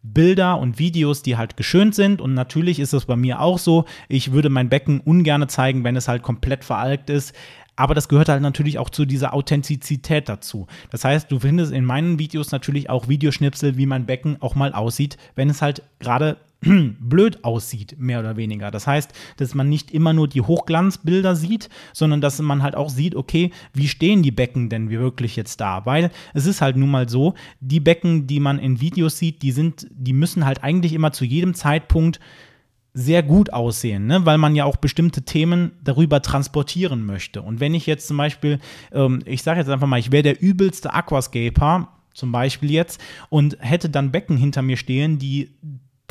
Bilder 0.03 0.59
und 0.59 0.79
Videos, 0.79 1.23
die 1.23 1.37
halt 1.37 1.57
geschönt 1.57 1.95
sind. 1.95 2.21
Und 2.21 2.35
natürlich 2.35 2.81
ist 2.81 2.95
es 2.95 3.05
bei 3.05 3.17
mir 3.17 3.41
auch 3.41 3.59
so. 3.59 3.85
Ich 4.09 4.33
würde 4.33 4.49
mein 4.49 4.71
Becken 4.71 5.01
ungern 5.01 5.47
zeigen, 5.49 5.85
wenn 5.85 5.97
es 5.97 6.09
halt 6.09 6.23
komplett 6.23 6.65
veralkt 6.65 7.11
ist. 7.11 7.35
Aber 7.81 7.95
das 7.95 8.09
gehört 8.09 8.29
halt 8.29 8.43
natürlich 8.43 8.79
auch 8.79 8.91
zu 8.91 9.07
dieser 9.07 9.33
Authentizität 9.33 10.29
dazu. 10.29 10.67
Das 10.91 11.03
heißt, 11.03 11.33
du 11.33 11.39
findest 11.39 11.73
in 11.73 11.87
meinen 11.87 12.19
Videos 12.19 12.53
natürlich 12.53 12.91
auch 12.91 13.09
Videoschnipsel, 13.09 13.79
wie 13.79 13.87
mein 13.87 14.05
Becken 14.05 14.37
auch 14.43 14.55
mal 14.55 14.75
aussieht, 14.75 15.17
wenn 15.35 15.49
es 15.49 15.63
halt 15.63 15.83
gerade 15.99 16.37
blöd 16.61 17.43
aussieht, 17.43 17.97
mehr 17.99 18.21
oder 18.21 18.37
weniger. 18.37 18.71
Das 18.71 18.87
heißt, 18.87 19.15
dass 19.39 19.55
man 19.55 19.71
nicht 19.71 19.93
immer 19.93 20.13
nur 20.13 20.29
die 20.29 20.43
Hochglanzbilder 20.43 21.35
sieht, 21.35 21.71
sondern 21.95 22.21
dass 22.21 22.39
man 22.43 22.63
halt 22.63 22.75
auch 22.75 22.91
sieht, 22.91 23.15
okay, 23.15 23.51
wie 23.73 23.89
stehen 23.89 24.23
die 24.23 24.31
Becken 24.31 24.69
denn 24.69 24.91
wirklich 24.91 25.35
jetzt 25.37 25.59
da? 25.63 25.87
Weil 25.87 26.11
es 26.35 26.45
ist 26.45 26.61
halt 26.61 26.77
nun 26.77 26.91
mal 26.91 27.09
so, 27.09 27.33
die 27.61 27.81
Becken, 27.81 28.27
die 28.27 28.41
man 28.41 28.59
in 28.59 28.83
Videos 28.83 29.17
sieht, 29.17 29.41
die 29.41 29.53
sind, 29.53 29.87
die 29.91 30.13
müssen 30.13 30.45
halt 30.45 30.63
eigentlich 30.63 30.93
immer 30.93 31.13
zu 31.13 31.25
jedem 31.25 31.55
Zeitpunkt 31.55 32.21
sehr 32.93 33.23
gut 33.23 33.53
aussehen, 33.53 34.07
ne? 34.07 34.27
weil 34.27 34.39
man 34.39 34.57
ja 34.57 34.65
auch 34.65 34.77
bestimmte 34.77 35.23
Themen 35.23 35.73
darüber 35.83 36.23
transportieren 36.23 37.07
möchte. 37.07 37.43
Und 37.43 37.61
wenn 37.61 37.75
ich 37.75 37.87
jetzt 37.87 38.09
zum 38.09 38.17
Beispiel, 38.17 38.59
ähm, 38.93 39.23
ich 39.27 39.43
sage 39.43 39.61
jetzt 39.61 39.71
einfach 39.71 39.87
mal, 39.87 39.99
ich 39.99 40.11
wäre 40.11 40.25
der 40.25 40.43
übelste 40.43 40.93
Aquascaper, 40.93 41.89
zum 42.15 42.33
Beispiel 42.33 42.71
jetzt, 42.71 43.01
und 43.29 43.57
hätte 43.61 43.89
dann 43.89 44.11
Becken 44.11 44.37
hinter 44.37 44.63
mir 44.63 44.77
stehen, 44.77 45.19
die 45.19 45.51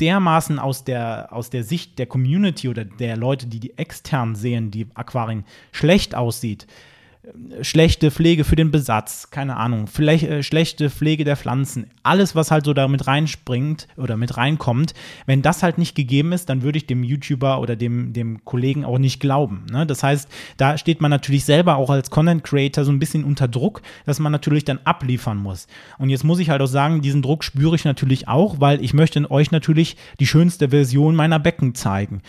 dermaßen 0.00 0.58
aus 0.58 0.84
der, 0.84 1.28
aus 1.30 1.50
der 1.50 1.62
Sicht 1.62 1.98
der 1.98 2.06
Community 2.06 2.68
oder 2.68 2.86
der 2.86 3.18
Leute, 3.18 3.46
die 3.46 3.60
die 3.60 3.76
extern 3.76 4.34
sehen, 4.34 4.70
die 4.70 4.86
Aquarien 4.94 5.44
schlecht 5.72 6.14
aussieht, 6.14 6.66
schlechte 7.60 8.10
Pflege 8.10 8.44
für 8.44 8.56
den 8.56 8.70
Besatz, 8.70 9.30
keine 9.30 9.56
Ahnung, 9.56 9.86
vielleicht 9.86 10.24
äh, 10.24 10.42
schlechte 10.42 10.88
Pflege 10.88 11.24
der 11.24 11.36
Pflanzen, 11.36 11.90
alles, 12.02 12.34
was 12.34 12.50
halt 12.50 12.64
so 12.64 12.72
damit 12.72 13.06
reinspringt 13.06 13.88
oder 13.98 14.16
mit 14.16 14.38
reinkommt, 14.38 14.94
wenn 15.26 15.42
das 15.42 15.62
halt 15.62 15.76
nicht 15.76 15.94
gegeben 15.94 16.32
ist, 16.32 16.48
dann 16.48 16.62
würde 16.62 16.78
ich 16.78 16.86
dem 16.86 17.04
YouTuber 17.04 17.60
oder 17.60 17.76
dem, 17.76 18.14
dem 18.14 18.44
Kollegen 18.44 18.86
auch 18.86 18.98
nicht 18.98 19.20
glauben. 19.20 19.66
Ne? 19.70 19.86
Das 19.86 20.02
heißt, 20.02 20.28
da 20.56 20.78
steht 20.78 21.02
man 21.02 21.10
natürlich 21.10 21.44
selber 21.44 21.76
auch 21.76 21.90
als 21.90 22.10
Content 22.10 22.42
Creator 22.42 22.84
so 22.84 22.92
ein 22.92 22.98
bisschen 22.98 23.24
unter 23.24 23.48
Druck, 23.48 23.82
dass 24.06 24.18
man 24.18 24.32
natürlich 24.32 24.64
dann 24.64 24.80
abliefern 24.84 25.36
muss. 25.36 25.66
Und 25.98 26.08
jetzt 26.08 26.24
muss 26.24 26.38
ich 26.38 26.48
halt 26.48 26.62
auch 26.62 26.66
sagen, 26.66 27.02
diesen 27.02 27.22
Druck 27.22 27.44
spüre 27.44 27.76
ich 27.76 27.84
natürlich 27.84 28.28
auch, 28.28 28.60
weil 28.60 28.82
ich 28.82 28.94
möchte 28.94 29.30
euch 29.30 29.50
natürlich 29.50 29.96
die 30.20 30.26
schönste 30.26 30.70
Version 30.70 31.14
meiner 31.14 31.38
Becken 31.38 31.74
zeigen. 31.74 32.22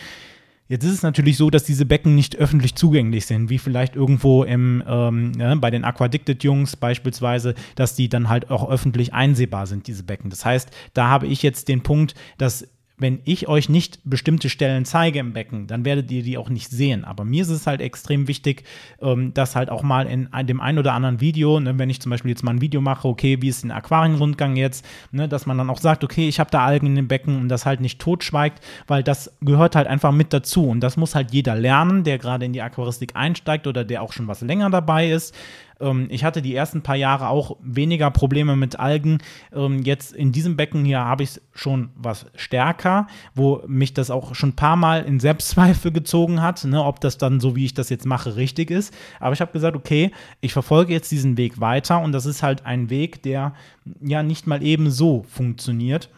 Jetzt 0.68 0.84
ist 0.84 0.92
es 0.92 1.02
natürlich 1.02 1.36
so, 1.36 1.50
dass 1.50 1.64
diese 1.64 1.84
Becken 1.84 2.14
nicht 2.14 2.36
öffentlich 2.36 2.74
zugänglich 2.76 3.26
sind, 3.26 3.50
wie 3.50 3.58
vielleicht 3.58 3.94
irgendwo 3.94 4.44
im, 4.44 4.82
ähm, 4.86 5.32
ja, 5.38 5.54
bei 5.56 5.70
den 5.70 5.84
Aquadicted-Jungs 5.84 6.76
beispielsweise, 6.76 7.54
dass 7.74 7.94
die 7.94 8.08
dann 8.08 8.28
halt 8.28 8.50
auch 8.50 8.70
öffentlich 8.70 9.12
einsehbar 9.12 9.66
sind, 9.66 9.86
diese 9.86 10.02
Becken. 10.02 10.30
Das 10.30 10.44
heißt, 10.44 10.70
da 10.94 11.08
habe 11.08 11.26
ich 11.26 11.42
jetzt 11.42 11.68
den 11.68 11.82
Punkt, 11.82 12.14
dass 12.38 12.66
wenn 13.02 13.20
ich 13.24 13.48
euch 13.48 13.68
nicht 13.68 13.98
bestimmte 14.04 14.48
Stellen 14.48 14.84
zeige 14.84 15.18
im 15.18 15.34
Becken, 15.34 15.66
dann 15.66 15.84
werdet 15.84 16.10
ihr 16.10 16.22
die 16.22 16.38
auch 16.38 16.48
nicht 16.48 16.70
sehen. 16.70 17.04
Aber 17.04 17.24
mir 17.24 17.42
ist 17.42 17.50
es 17.50 17.66
halt 17.66 17.82
extrem 17.82 18.28
wichtig, 18.28 18.64
ähm, 19.02 19.34
dass 19.34 19.54
halt 19.54 19.68
auch 19.68 19.82
mal 19.82 20.06
in 20.06 20.28
dem 20.46 20.60
einen 20.60 20.78
oder 20.78 20.94
anderen 20.94 21.20
Video, 21.20 21.60
ne, 21.60 21.78
wenn 21.78 21.90
ich 21.90 22.00
zum 22.00 22.10
Beispiel 22.10 22.30
jetzt 22.30 22.42
mal 22.42 22.52
ein 22.52 22.60
Video 22.60 22.80
mache, 22.80 23.06
okay, 23.06 23.42
wie 23.42 23.48
ist 23.48 23.64
ein 23.64 23.70
Aquarienrundgang 23.70 24.56
jetzt, 24.56 24.86
ne, 25.10 25.28
dass 25.28 25.44
man 25.44 25.58
dann 25.58 25.68
auch 25.68 25.80
sagt, 25.80 26.04
okay, 26.04 26.28
ich 26.28 26.40
habe 26.40 26.50
da 26.50 26.64
Algen 26.64 26.86
in 26.86 26.94
dem 26.94 27.08
Becken 27.08 27.38
und 27.38 27.48
das 27.48 27.66
halt 27.66 27.80
nicht 27.80 28.00
totschweigt, 28.00 28.64
weil 28.86 29.02
das 29.02 29.36
gehört 29.42 29.76
halt 29.76 29.88
einfach 29.88 30.12
mit 30.12 30.32
dazu. 30.32 30.68
Und 30.68 30.80
das 30.80 30.96
muss 30.96 31.14
halt 31.14 31.32
jeder 31.32 31.56
lernen, 31.56 32.04
der 32.04 32.18
gerade 32.18 32.46
in 32.46 32.52
die 32.52 32.62
Aquaristik 32.62 33.16
einsteigt 33.16 33.66
oder 33.66 33.84
der 33.84 34.02
auch 34.02 34.12
schon 34.12 34.28
was 34.28 34.40
länger 34.40 34.70
dabei 34.70 35.10
ist 35.10 35.34
Ähm, 35.80 36.06
ich 36.10 36.24
hatte 36.24 36.42
die 36.42 36.54
ersten 36.54 36.82
paar 36.82 36.96
Jahre 36.96 37.28
auch 37.28 37.56
weniger 37.60 38.10
Probleme 38.10 38.56
mit 38.56 38.78
Algen. 38.78 39.18
Ähm, 39.54 39.82
jetzt 39.82 40.12
in 40.12 40.32
diesem 40.32 40.56
Becken 40.56 40.84
hier 40.84 41.00
habe 41.00 41.22
ich 41.22 41.30
es 41.30 41.42
schon 41.54 41.90
was 41.94 42.26
stärker, 42.34 43.06
wo 43.34 43.62
mich 43.66 43.94
das 43.94 44.10
auch 44.10 44.34
schon 44.34 44.50
ein 44.50 44.56
paar 44.56 44.76
Mal 44.76 45.02
in 45.02 45.20
Selbstzweifel 45.20 45.92
gezogen 45.92 46.42
hat, 46.42 46.64
ne, 46.64 46.82
ob 46.82 47.00
das 47.00 47.18
dann 47.18 47.40
so, 47.40 47.56
wie 47.56 47.64
ich 47.64 47.74
das 47.74 47.90
jetzt 47.90 48.06
mache, 48.06 48.36
richtig 48.36 48.70
ist. 48.70 48.94
Aber 49.20 49.32
ich 49.32 49.40
habe 49.40 49.52
gesagt, 49.52 49.76
okay, 49.76 50.10
ich 50.40 50.52
verfolge 50.52 50.92
jetzt 50.92 51.10
diesen 51.10 51.36
Weg 51.36 51.60
weiter 51.60 52.00
und 52.00 52.12
das 52.12 52.26
ist 52.26 52.42
halt 52.42 52.66
ein 52.66 52.90
Weg, 52.90 53.22
der 53.22 53.54
ja 54.00 54.22
nicht 54.22 54.46
mal 54.46 54.62
eben 54.62 54.90
so 54.90 55.24
funktioniert, 55.28 56.10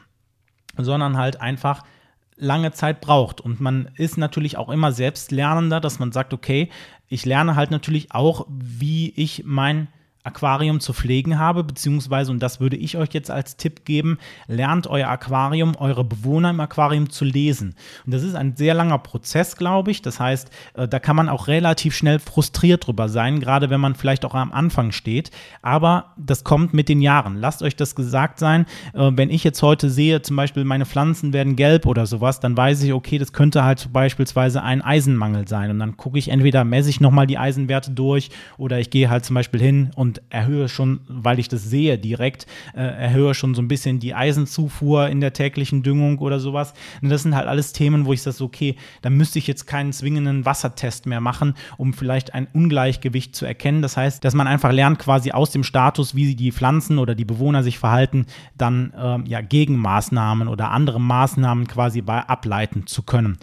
sondern 0.76 1.16
halt 1.16 1.40
einfach 1.40 1.82
lange 2.36 2.72
Zeit 2.72 3.00
braucht. 3.00 3.40
Und 3.40 3.60
man 3.60 3.88
ist 3.96 4.18
natürlich 4.18 4.56
auch 4.56 4.68
immer 4.68 4.92
selbstlernender, 4.92 5.80
dass 5.80 5.98
man 5.98 6.12
sagt, 6.12 6.32
okay, 6.32 6.68
ich 7.08 7.24
lerne 7.24 7.56
halt 7.56 7.70
natürlich 7.70 8.12
auch, 8.12 8.46
wie 8.48 9.12
ich 9.16 9.42
mein 9.44 9.88
Aquarium 10.24 10.80
zu 10.80 10.94
pflegen 10.94 11.38
habe, 11.38 11.62
beziehungsweise, 11.64 12.32
und 12.32 12.42
das 12.42 12.58
würde 12.58 12.76
ich 12.76 12.96
euch 12.96 13.10
jetzt 13.12 13.30
als 13.30 13.58
Tipp 13.58 13.84
geben, 13.84 14.18
lernt 14.48 14.86
euer 14.86 15.08
Aquarium, 15.08 15.76
eure 15.76 16.02
Bewohner 16.02 16.48
im 16.50 16.60
Aquarium 16.60 17.10
zu 17.10 17.26
lesen. 17.26 17.74
Und 18.06 18.14
das 18.14 18.22
ist 18.22 18.34
ein 18.34 18.56
sehr 18.56 18.72
langer 18.72 18.98
Prozess, 18.98 19.54
glaube 19.56 19.90
ich. 19.90 20.00
Das 20.00 20.18
heißt, 20.18 20.50
äh, 20.74 20.88
da 20.88 20.98
kann 20.98 21.14
man 21.14 21.28
auch 21.28 21.46
relativ 21.46 21.94
schnell 21.94 22.18
frustriert 22.18 22.86
drüber 22.86 23.10
sein, 23.10 23.38
gerade 23.38 23.68
wenn 23.68 23.82
man 23.82 23.94
vielleicht 23.94 24.24
auch 24.24 24.34
am 24.34 24.50
Anfang 24.50 24.92
steht. 24.92 25.30
Aber 25.60 26.14
das 26.16 26.42
kommt 26.42 26.72
mit 26.72 26.88
den 26.88 27.02
Jahren. 27.02 27.36
Lasst 27.36 27.62
euch 27.62 27.76
das 27.76 27.94
gesagt 27.94 28.38
sein. 28.38 28.64
Äh, 28.94 29.10
wenn 29.14 29.28
ich 29.28 29.44
jetzt 29.44 29.62
heute 29.62 29.90
sehe, 29.90 30.22
zum 30.22 30.36
Beispiel 30.36 30.64
meine 30.64 30.86
Pflanzen 30.86 31.34
werden 31.34 31.54
gelb 31.54 31.84
oder 31.84 32.06
sowas, 32.06 32.40
dann 32.40 32.56
weiß 32.56 32.82
ich, 32.82 32.94
okay, 32.94 33.18
das 33.18 33.34
könnte 33.34 33.62
halt 33.62 33.92
beispielsweise 33.92 34.62
ein 34.62 34.80
Eisenmangel 34.80 35.46
sein. 35.46 35.70
Und 35.70 35.80
dann 35.80 35.98
gucke 35.98 36.18
ich 36.18 36.28
entweder, 36.28 36.64
messe 36.64 36.88
ich 36.88 37.02
nochmal 37.02 37.26
die 37.26 37.36
Eisenwerte 37.36 37.90
durch 37.90 38.30
oder 38.56 38.78
ich 38.78 38.88
gehe 38.88 39.10
halt 39.10 39.26
zum 39.26 39.34
Beispiel 39.34 39.60
hin 39.60 39.90
und 39.94 40.13
und 40.14 40.22
erhöhe 40.30 40.68
schon, 40.68 41.00
weil 41.08 41.38
ich 41.38 41.48
das 41.48 41.64
sehe 41.64 41.98
direkt, 41.98 42.46
äh, 42.74 42.82
erhöhe 42.82 43.34
schon 43.34 43.54
so 43.54 43.62
ein 43.62 43.68
bisschen 43.68 43.98
die 43.98 44.14
Eisenzufuhr 44.14 45.08
in 45.08 45.20
der 45.20 45.32
täglichen 45.32 45.82
Düngung 45.82 46.18
oder 46.18 46.38
sowas. 46.38 46.74
Und 47.02 47.08
das 47.10 47.22
sind 47.22 47.34
halt 47.34 47.48
alles 47.48 47.72
Themen, 47.72 48.06
wo 48.06 48.12
ich 48.12 48.22
sage, 48.22 48.42
okay, 48.42 48.76
da 49.02 49.10
müsste 49.10 49.38
ich 49.38 49.46
jetzt 49.46 49.66
keinen 49.66 49.92
zwingenden 49.92 50.44
Wassertest 50.44 51.06
mehr 51.06 51.20
machen, 51.20 51.54
um 51.76 51.92
vielleicht 51.94 52.34
ein 52.34 52.46
Ungleichgewicht 52.52 53.34
zu 53.34 53.44
erkennen. 53.46 53.82
Das 53.82 53.96
heißt, 53.96 54.24
dass 54.24 54.34
man 54.34 54.46
einfach 54.46 54.72
lernt, 54.72 54.98
quasi 54.98 55.32
aus 55.32 55.50
dem 55.50 55.64
Status, 55.64 56.14
wie 56.14 56.34
die 56.34 56.52
Pflanzen 56.52 56.98
oder 56.98 57.14
die 57.14 57.24
Bewohner 57.24 57.62
sich 57.62 57.78
verhalten, 57.78 58.26
dann 58.56 58.92
ähm, 58.96 59.24
ja 59.26 59.40
Gegenmaßnahmen 59.40 60.48
oder 60.48 60.70
andere 60.70 61.00
Maßnahmen 61.00 61.66
quasi 61.66 62.02
bei 62.02 62.20
ableiten 62.20 62.86
zu 62.86 63.02
können. 63.02 63.38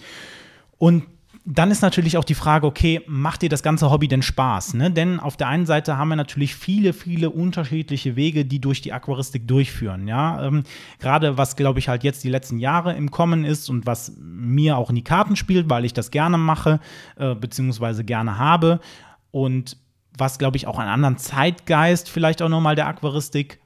Und 0.77 1.03
dann 1.43 1.71
ist 1.71 1.81
natürlich 1.81 2.17
auch 2.17 2.23
die 2.23 2.35
Frage, 2.35 2.67
okay, 2.67 3.01
macht 3.07 3.41
dir 3.41 3.49
das 3.49 3.63
ganze 3.63 3.89
Hobby 3.89 4.07
denn 4.07 4.21
Spaß? 4.21 4.75
Ne? 4.75 4.91
Denn 4.91 5.19
auf 5.19 5.37
der 5.37 5.47
einen 5.47 5.65
Seite 5.65 5.97
haben 5.97 6.09
wir 6.09 6.15
natürlich 6.15 6.55
viele, 6.55 6.93
viele 6.93 7.31
unterschiedliche 7.31 8.15
Wege, 8.15 8.45
die 8.45 8.59
durch 8.59 8.81
die 8.81 8.93
Aquaristik 8.93 9.47
durchführen. 9.47 10.07
Ja, 10.07 10.45
ähm, 10.45 10.63
gerade 10.99 11.37
was, 11.37 11.55
glaube 11.55 11.79
ich, 11.79 11.89
halt 11.89 12.03
jetzt 12.03 12.23
die 12.23 12.29
letzten 12.29 12.59
Jahre 12.59 12.93
im 12.93 13.09
Kommen 13.09 13.43
ist 13.43 13.69
und 13.69 13.87
was 13.87 14.13
mir 14.19 14.77
auch 14.77 14.89
in 14.89 14.95
die 14.95 15.03
Karten 15.03 15.35
spielt, 15.35 15.67
weil 15.69 15.83
ich 15.83 15.93
das 15.93 16.11
gerne 16.11 16.37
mache, 16.37 16.79
äh, 17.15 17.33
beziehungsweise 17.33 18.03
gerne 18.03 18.37
habe. 18.37 18.79
Und 19.31 19.77
was, 20.15 20.37
glaube 20.37 20.57
ich, 20.57 20.67
auch 20.67 20.77
einen 20.77 20.89
anderen 20.89 21.17
Zeitgeist 21.17 22.09
vielleicht 22.09 22.43
auch 22.43 22.49
nochmal 22.49 22.75
der 22.75 22.87
Aquaristik 22.87 23.60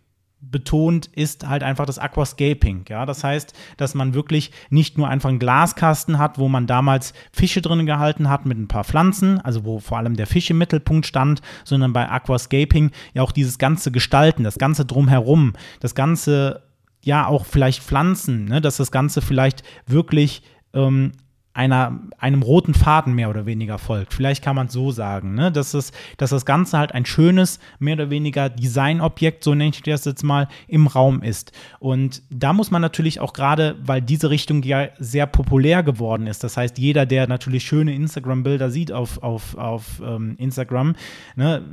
betont, 0.51 1.07
ist 1.07 1.47
halt 1.47 1.63
einfach 1.63 1.85
das 1.85 1.99
Aquascaping. 1.99 2.85
Ja, 2.89 3.05
das 3.05 3.23
heißt, 3.23 3.53
dass 3.77 3.95
man 3.95 4.13
wirklich 4.13 4.51
nicht 4.69 4.97
nur 4.97 5.07
einfach 5.07 5.29
einen 5.29 5.39
Glaskasten 5.39 6.17
hat, 6.17 6.37
wo 6.37 6.47
man 6.47 6.67
damals 6.67 7.13
Fische 7.31 7.61
drin 7.61 7.85
gehalten 7.85 8.29
hat 8.29 8.45
mit 8.45 8.57
ein 8.57 8.67
paar 8.67 8.83
Pflanzen, 8.83 9.39
also 9.41 9.65
wo 9.65 9.79
vor 9.79 9.97
allem 9.97 10.15
der 10.15 10.27
Fisch 10.27 10.49
im 10.49 10.57
Mittelpunkt 10.57 11.05
stand, 11.05 11.41
sondern 11.63 11.93
bei 11.93 12.09
Aquascaping 12.09 12.91
ja 13.13 13.21
auch 13.21 13.31
dieses 13.31 13.57
ganze 13.57 13.91
Gestalten, 13.91 14.43
das 14.43 14.57
ganze 14.57 14.85
drumherum, 14.85 15.53
das 15.79 15.95
ganze 15.95 16.63
ja 17.03 17.27
auch 17.27 17.45
vielleicht 17.45 17.83
Pflanzen, 17.83 18.45
ne, 18.45 18.61
dass 18.61 18.77
das 18.77 18.91
Ganze 18.91 19.21
vielleicht 19.21 19.63
wirklich 19.85 20.41
ähm, 20.73 21.11
einer, 21.55 22.01
einem 22.17 22.41
roten 22.41 22.73
Faden 22.73 23.15
mehr 23.15 23.29
oder 23.29 23.45
weniger 23.45 23.77
folgt. 23.77 24.13
Vielleicht 24.13 24.43
kann 24.43 24.57
man 24.57 24.67
es 24.67 24.73
so 24.73 24.91
sagen, 24.91 25.35
ne? 25.35 25.53
dass, 25.53 25.73
es, 25.73 25.93
dass 26.17 26.31
das 26.31 26.45
Ganze 26.45 26.77
halt 26.77 26.91
ein 26.91 27.05
schönes, 27.05 27.59
mehr 27.79 27.95
oder 27.95 28.09
weniger 28.09 28.49
Designobjekt, 28.49 29.41
so 29.41 29.55
nenne 29.55 29.69
ich 29.69 29.81
das 29.81 30.03
jetzt 30.03 30.23
mal, 30.23 30.49
im 30.67 30.85
Raum 30.87 31.21
ist. 31.21 31.53
Und 31.79 32.23
da 32.29 32.51
muss 32.51 32.71
man 32.71 32.81
natürlich 32.81 33.21
auch 33.21 33.31
gerade, 33.31 33.77
weil 33.81 34.01
diese 34.01 34.29
Richtung 34.29 34.63
ja 34.63 34.89
sehr 34.99 35.27
populär 35.27 35.81
geworden 35.81 36.27
ist, 36.27 36.43
das 36.43 36.57
heißt, 36.57 36.77
jeder, 36.77 37.05
der 37.05 37.25
natürlich 37.27 37.63
schöne 37.63 37.95
Instagram-Bilder 37.95 38.69
sieht 38.69 38.91
auf, 38.91 39.23
auf, 39.23 39.57
auf 39.57 40.01
ähm, 40.05 40.35
Instagram, 40.37 40.95
ne? 41.37 41.63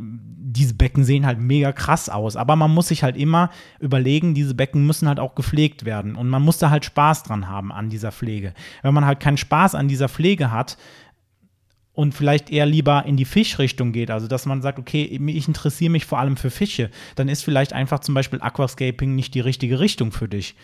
diese 0.52 0.74
Becken 0.74 1.04
sehen 1.04 1.26
halt 1.26 1.38
mega 1.40 1.72
krass 1.72 2.08
aus, 2.08 2.36
aber 2.36 2.56
man 2.56 2.72
muss 2.72 2.88
sich 2.88 3.02
halt 3.02 3.16
immer 3.16 3.50
überlegen, 3.80 4.34
diese 4.34 4.54
Becken 4.54 4.86
müssen 4.86 5.08
halt 5.08 5.18
auch 5.18 5.34
gepflegt 5.34 5.84
werden 5.84 6.14
und 6.14 6.28
man 6.28 6.42
muss 6.42 6.58
da 6.58 6.70
halt 6.70 6.84
Spaß 6.84 7.22
dran 7.24 7.48
haben 7.48 7.72
an 7.72 7.88
dieser 7.88 8.12
Pflege. 8.12 8.52
Wenn 8.82 8.94
man 8.94 9.06
halt 9.06 9.20
keinen 9.20 9.38
Spaß 9.38 9.71
Spaß 9.72 9.74
an 9.74 9.88
dieser 9.88 10.08
Pflege 10.08 10.50
hat 10.50 10.76
und 11.94 12.14
vielleicht 12.14 12.50
eher 12.50 12.66
lieber 12.66 13.04
in 13.06 13.16
die 13.16 13.24
Fischrichtung 13.24 13.92
geht, 13.92 14.10
also 14.10 14.26
dass 14.26 14.46
man 14.46 14.62
sagt, 14.62 14.78
okay, 14.78 15.04
ich 15.04 15.48
interessiere 15.48 15.90
mich 15.90 16.06
vor 16.06 16.18
allem 16.18 16.36
für 16.36 16.50
Fische, 16.50 16.90
dann 17.16 17.28
ist 17.28 17.42
vielleicht 17.44 17.72
einfach 17.72 18.00
zum 18.00 18.14
Beispiel 18.14 18.40
Aquascaping 18.40 19.14
nicht 19.14 19.34
die 19.34 19.40
richtige 19.40 19.78
Richtung 19.78 20.12
für 20.12 20.28
dich. 20.28 20.54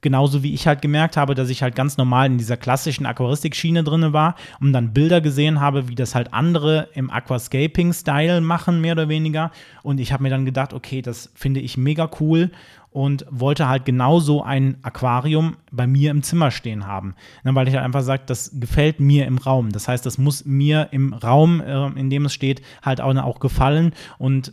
Genauso 0.00 0.42
wie 0.42 0.54
ich 0.54 0.66
halt 0.66 0.82
gemerkt 0.82 1.16
habe, 1.16 1.34
dass 1.34 1.50
ich 1.50 1.62
halt 1.62 1.74
ganz 1.74 1.96
normal 1.96 2.26
in 2.26 2.38
dieser 2.38 2.56
klassischen 2.56 3.06
Aquaristik-Schiene 3.06 3.84
drin 3.84 4.12
war 4.12 4.34
und 4.60 4.72
dann 4.72 4.92
Bilder 4.92 5.20
gesehen 5.20 5.60
habe, 5.60 5.88
wie 5.88 5.94
das 5.94 6.14
halt 6.14 6.32
andere 6.32 6.88
im 6.94 7.10
Aquascaping-Style 7.10 8.40
machen, 8.40 8.80
mehr 8.80 8.92
oder 8.92 9.08
weniger. 9.08 9.50
Und 9.82 10.00
ich 10.00 10.12
habe 10.12 10.22
mir 10.22 10.30
dann 10.30 10.44
gedacht, 10.44 10.72
okay, 10.72 11.02
das 11.02 11.30
finde 11.34 11.60
ich 11.60 11.76
mega 11.76 12.10
cool 12.20 12.50
und 12.90 13.24
wollte 13.30 13.68
halt 13.68 13.84
genauso 13.84 14.42
ein 14.42 14.78
Aquarium 14.82 15.56
bei 15.70 15.86
mir 15.86 16.10
im 16.10 16.22
Zimmer 16.22 16.50
stehen 16.50 16.86
haben. 16.86 17.14
Ne, 17.44 17.54
weil 17.54 17.68
ich 17.68 17.74
halt 17.74 17.84
einfach 17.84 18.02
sage, 18.02 18.22
das 18.26 18.50
gefällt 18.58 19.00
mir 19.00 19.26
im 19.26 19.38
Raum. 19.38 19.70
Das 19.70 19.86
heißt, 19.86 20.04
das 20.04 20.18
muss 20.18 20.44
mir 20.44 20.88
im 20.90 21.12
Raum, 21.14 21.60
äh, 21.60 21.86
in 21.98 22.10
dem 22.10 22.26
es 22.26 22.34
steht, 22.34 22.62
halt 22.82 23.00
auch, 23.00 23.14
auch 23.16 23.38
gefallen. 23.38 23.92
Und 24.18 24.52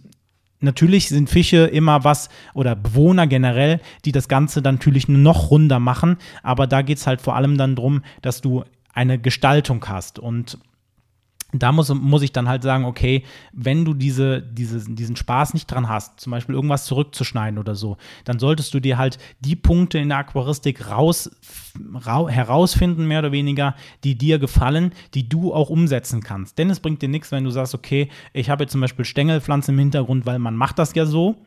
Natürlich 0.59 1.09
sind 1.09 1.29
Fische 1.29 1.65
immer 1.65 2.03
was 2.03 2.29
oder 2.53 2.75
Bewohner 2.75 3.27
generell, 3.27 3.79
die 4.05 4.11
das 4.11 4.27
Ganze 4.27 4.61
dann 4.61 4.75
natürlich 4.75 5.07
noch 5.07 5.51
runder 5.51 5.79
machen, 5.79 6.17
aber 6.41 6.65
da 6.65 6.81
geht 6.81 6.97
es 6.97 7.05
halt 7.05 7.21
vor 7.21 7.35
allem 7.35 7.57
dann 7.57 7.75
darum, 7.75 8.01
dass 8.21 8.41
du 8.41 8.63
eine 8.93 9.19
Gestaltung 9.19 9.85
hast. 9.87 10.17
Und 10.17 10.57
da 11.53 11.71
muss, 11.71 11.93
muss 11.93 12.23
ich 12.23 12.33
dann 12.33 12.49
halt 12.49 12.63
sagen, 12.63 12.83
okay, 12.83 13.23
wenn 13.53 13.85
du 13.85 13.93
diese, 13.93 14.41
diese, 14.41 14.93
diesen 14.93 15.15
Spaß 15.15 15.53
nicht 15.53 15.67
dran 15.67 15.87
hast, 15.87 16.19
zum 16.19 16.31
Beispiel 16.31 16.55
irgendwas 16.55 16.85
zurückzuschneiden 16.85 17.57
oder 17.57 17.75
so, 17.75 17.97
dann 18.25 18.37
solltest 18.37 18.73
du 18.73 18.81
dir 18.81 18.97
halt 18.97 19.17
die 19.39 19.55
Punkte 19.55 19.97
in 19.97 20.09
der 20.09 20.17
Aquaristik 20.19 20.89
raus, 20.89 21.31
ra, 21.93 22.27
herausfinden, 22.27 23.07
mehr 23.07 23.19
oder 23.19 23.31
weniger, 23.31 23.75
die 24.03 24.17
dir 24.17 24.39
gefallen, 24.39 24.91
die 25.13 25.29
du 25.29 25.53
auch 25.53 25.69
umsetzen 25.69 26.21
kannst. 26.21 26.57
Denn 26.57 26.69
es 26.69 26.81
bringt 26.81 27.01
dir 27.01 27.09
nichts, 27.09 27.31
wenn 27.31 27.45
du 27.45 27.49
sagst, 27.49 27.73
okay, 27.73 28.09
ich 28.33 28.49
habe 28.49 28.65
jetzt 28.65 28.73
zum 28.73 28.81
Beispiel 28.81 29.05
Stängelpflanzen 29.05 29.73
im 29.73 29.79
Hintergrund, 29.79 30.25
weil 30.25 30.39
man 30.39 30.55
macht 30.55 30.79
das 30.79 30.93
ja 30.95 31.05
so 31.05 31.46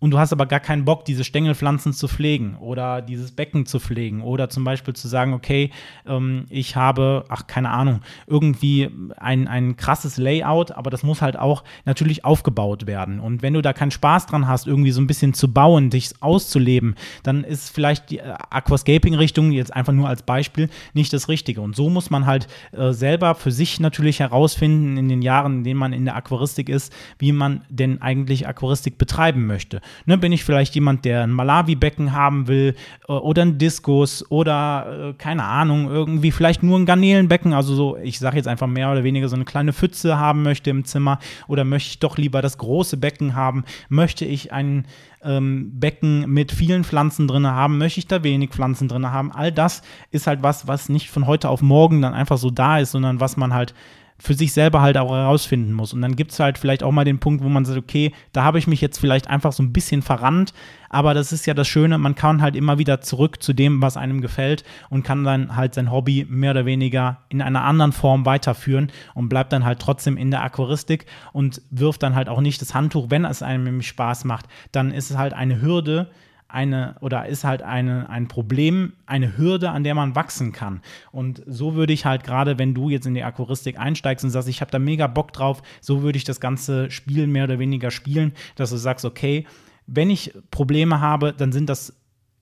und 0.00 0.12
du 0.12 0.18
hast 0.18 0.32
aber 0.32 0.46
gar 0.46 0.60
keinen 0.60 0.84
Bock, 0.84 1.04
diese 1.04 1.24
Stängelpflanzen 1.24 1.92
zu 1.92 2.06
pflegen 2.06 2.56
oder 2.60 3.02
dieses 3.02 3.32
Becken 3.32 3.66
zu 3.66 3.80
pflegen 3.80 4.22
oder 4.22 4.48
zum 4.48 4.62
Beispiel 4.62 4.94
zu 4.94 5.08
sagen, 5.08 5.32
okay, 5.32 5.70
ähm, 6.06 6.46
ich 6.50 6.76
habe, 6.76 7.24
ach, 7.28 7.46
keine 7.46 7.70
Ahnung, 7.70 8.00
irgendwie 8.26 8.90
ein, 9.16 9.48
ein 9.48 9.76
krasses 9.76 10.16
Layout, 10.16 10.72
aber 10.72 10.90
das 10.90 11.02
muss 11.02 11.20
halt 11.20 11.36
auch 11.36 11.64
natürlich 11.84 12.24
aufgebaut 12.24 12.86
werden. 12.86 13.18
Und 13.18 13.42
wenn 13.42 13.54
du 13.54 13.62
da 13.62 13.72
keinen 13.72 13.90
Spaß 13.90 14.26
dran 14.26 14.46
hast, 14.46 14.66
irgendwie 14.66 14.92
so 14.92 15.00
ein 15.00 15.08
bisschen 15.08 15.34
zu 15.34 15.52
bauen, 15.52 15.90
dich 15.90 16.12
auszuleben, 16.20 16.94
dann 17.24 17.42
ist 17.42 17.70
vielleicht 17.70 18.10
die 18.10 18.18
äh, 18.18 18.34
Aquascaping-Richtung 18.50 19.50
jetzt 19.50 19.74
einfach 19.74 19.92
nur 19.92 20.08
als 20.08 20.22
Beispiel 20.22 20.68
nicht 20.94 21.12
das 21.12 21.28
Richtige. 21.28 21.60
Und 21.60 21.74
so 21.74 21.90
muss 21.90 22.10
man 22.10 22.26
halt 22.26 22.46
äh, 22.72 22.92
selber 22.92 23.34
für 23.34 23.50
sich 23.50 23.80
natürlich 23.80 24.20
herausfinden 24.20 24.96
in 24.96 25.08
den 25.08 25.22
Jahren, 25.22 25.58
in 25.58 25.64
denen 25.64 25.80
man 25.80 25.92
in 25.92 26.04
der 26.04 26.14
Aquaristik 26.14 26.68
ist, 26.68 26.92
wie 27.18 27.32
man 27.32 27.62
denn 27.68 28.00
eigentlich 28.00 28.46
Aquaristik 28.46 28.96
betreiben 28.96 29.46
möchte. 29.46 29.80
Ne, 30.06 30.18
bin 30.18 30.32
ich 30.32 30.44
vielleicht 30.44 30.74
jemand, 30.74 31.04
der 31.04 31.22
ein 31.22 31.30
Malawi-Becken 31.30 32.12
haben 32.12 32.48
will 32.48 32.74
äh, 33.08 33.12
oder 33.12 33.42
ein 33.42 33.58
Diskus 33.58 34.28
oder 34.30 35.10
äh, 35.10 35.14
keine 35.14 35.44
Ahnung, 35.44 35.90
irgendwie 35.90 36.30
vielleicht 36.30 36.62
nur 36.62 36.78
ein 36.78 36.86
Garnelenbecken, 36.86 37.52
also 37.52 37.74
so, 37.74 37.96
ich 37.96 38.18
sage 38.18 38.36
jetzt 38.36 38.48
einfach 38.48 38.66
mehr 38.66 38.90
oder 38.90 39.04
weniger 39.04 39.28
so 39.28 39.36
eine 39.36 39.44
kleine 39.44 39.72
Pfütze 39.72 40.18
haben 40.18 40.42
möchte 40.42 40.70
im 40.70 40.84
Zimmer 40.84 41.18
oder 41.46 41.64
möchte 41.64 41.90
ich 41.90 41.98
doch 41.98 42.16
lieber 42.18 42.42
das 42.42 42.58
große 42.58 42.96
Becken 42.96 43.34
haben, 43.34 43.64
möchte 43.88 44.24
ich 44.24 44.52
ein 44.52 44.86
ähm, 45.22 45.72
Becken 45.78 46.30
mit 46.30 46.52
vielen 46.52 46.84
Pflanzen 46.84 47.28
drin 47.28 47.46
haben, 47.46 47.78
möchte 47.78 48.00
ich 48.00 48.06
da 48.06 48.22
wenig 48.22 48.50
Pflanzen 48.50 48.88
drin 48.88 49.10
haben, 49.10 49.32
all 49.32 49.52
das 49.52 49.82
ist 50.10 50.26
halt 50.26 50.42
was, 50.42 50.66
was 50.66 50.88
nicht 50.88 51.10
von 51.10 51.26
heute 51.26 51.48
auf 51.48 51.62
morgen 51.62 52.02
dann 52.02 52.14
einfach 52.14 52.38
so 52.38 52.50
da 52.50 52.78
ist, 52.78 52.92
sondern 52.92 53.20
was 53.20 53.36
man 53.36 53.54
halt 53.54 53.74
für 54.20 54.34
sich 54.34 54.52
selber 54.52 54.80
halt 54.80 54.98
auch 54.98 55.10
herausfinden 55.10 55.72
muss. 55.72 55.92
Und 55.92 56.02
dann 56.02 56.16
gibt 56.16 56.32
es 56.32 56.40
halt 56.40 56.58
vielleicht 56.58 56.82
auch 56.82 56.90
mal 56.90 57.04
den 57.04 57.20
Punkt, 57.20 57.42
wo 57.44 57.48
man 57.48 57.64
sagt, 57.64 57.78
okay, 57.78 58.12
da 58.32 58.42
habe 58.42 58.58
ich 58.58 58.66
mich 58.66 58.80
jetzt 58.80 58.98
vielleicht 58.98 59.28
einfach 59.28 59.52
so 59.52 59.62
ein 59.62 59.72
bisschen 59.72 60.02
verrannt, 60.02 60.52
aber 60.90 61.14
das 61.14 61.32
ist 61.32 61.46
ja 61.46 61.54
das 61.54 61.68
Schöne, 61.68 61.98
man 61.98 62.14
kann 62.14 62.42
halt 62.42 62.56
immer 62.56 62.78
wieder 62.78 63.00
zurück 63.00 63.42
zu 63.42 63.52
dem, 63.52 63.80
was 63.80 63.96
einem 63.96 64.20
gefällt 64.20 64.64
und 64.90 65.04
kann 65.04 65.22
dann 65.22 65.54
halt 65.54 65.74
sein 65.74 65.92
Hobby 65.92 66.26
mehr 66.28 66.50
oder 66.52 66.66
weniger 66.66 67.18
in 67.28 67.42
einer 67.42 67.64
anderen 67.64 67.92
Form 67.92 68.26
weiterführen 68.26 68.90
und 69.14 69.28
bleibt 69.28 69.52
dann 69.52 69.64
halt 69.64 69.78
trotzdem 69.78 70.16
in 70.16 70.30
der 70.30 70.42
Aquaristik 70.42 71.06
und 71.32 71.62
wirft 71.70 72.02
dann 72.02 72.14
halt 72.14 72.28
auch 72.28 72.40
nicht 72.40 72.60
das 72.60 72.74
Handtuch, 72.74 73.10
wenn 73.10 73.24
es 73.24 73.42
einem 73.42 73.64
nämlich 73.64 73.88
Spaß 73.88 74.24
macht. 74.24 74.46
Dann 74.72 74.90
ist 74.90 75.10
es 75.10 75.18
halt 75.18 75.32
eine 75.32 75.60
Hürde, 75.60 76.10
eine 76.48 76.96
oder 77.00 77.26
ist 77.26 77.44
halt 77.44 77.62
eine, 77.62 78.08
ein 78.08 78.26
Problem, 78.26 78.94
eine 79.06 79.36
Hürde, 79.36 79.70
an 79.70 79.84
der 79.84 79.94
man 79.94 80.14
wachsen 80.14 80.52
kann. 80.52 80.80
Und 81.12 81.42
so 81.46 81.74
würde 81.74 81.92
ich 81.92 82.06
halt 82.06 82.24
gerade, 82.24 82.58
wenn 82.58 82.74
du 82.74 82.88
jetzt 82.88 83.06
in 83.06 83.14
die 83.14 83.22
Aquaristik 83.22 83.78
einsteigst 83.78 84.24
und 84.24 84.30
sagst, 84.30 84.48
ich 84.48 84.62
habe 84.62 84.70
da 84.70 84.78
mega 84.78 85.06
Bock 85.06 85.32
drauf, 85.32 85.62
so 85.80 86.02
würde 86.02 86.16
ich 86.16 86.24
das 86.24 86.40
ganze 86.40 86.90
Spiel 86.90 87.26
mehr 87.26 87.44
oder 87.44 87.58
weniger 87.58 87.90
spielen, 87.90 88.32
dass 88.56 88.70
du 88.70 88.76
sagst, 88.76 89.04
okay, 89.04 89.46
wenn 89.86 90.10
ich 90.10 90.32
Probleme 90.50 91.00
habe, 91.00 91.34
dann 91.34 91.52
sind 91.52 91.68
das 91.68 91.94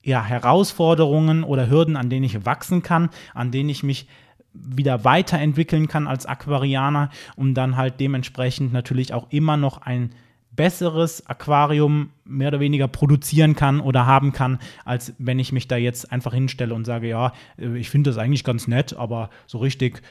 ja 0.03 0.23
Herausforderungen 0.23 1.43
oder 1.43 1.69
Hürden, 1.69 1.97
an 1.97 2.09
denen 2.09 2.25
ich 2.25 2.45
wachsen 2.45 2.81
kann, 2.81 3.09
an 3.33 3.51
denen 3.51 3.69
ich 3.69 3.83
mich 3.83 4.07
wieder 4.53 5.03
weiterentwickeln 5.03 5.87
kann 5.87 6.07
als 6.07 6.25
Aquarianer, 6.25 7.09
um 7.35 7.53
dann 7.53 7.75
halt 7.75 7.99
dementsprechend 7.99 8.73
natürlich 8.73 9.13
auch 9.13 9.27
immer 9.31 9.57
noch 9.57 9.81
ein 9.81 10.11
besseres 10.57 11.25
Aquarium 11.27 12.09
mehr 12.25 12.49
oder 12.49 12.59
weniger 12.59 12.89
produzieren 12.89 13.55
kann 13.55 13.79
oder 13.79 14.05
haben 14.05 14.33
kann, 14.33 14.59
als 14.83 15.13
wenn 15.17 15.39
ich 15.39 15.53
mich 15.53 15.69
da 15.69 15.77
jetzt 15.77 16.11
einfach 16.11 16.33
hinstelle 16.33 16.73
und 16.73 16.83
sage, 16.83 17.07
ja, 17.07 17.31
äh, 17.57 17.77
ich 17.77 17.89
finde 17.89 18.09
das 18.09 18.17
eigentlich 18.17 18.43
ganz 18.43 18.67
nett, 18.67 18.97
aber 18.97 19.29
so 19.45 19.59
richtig 19.59 20.01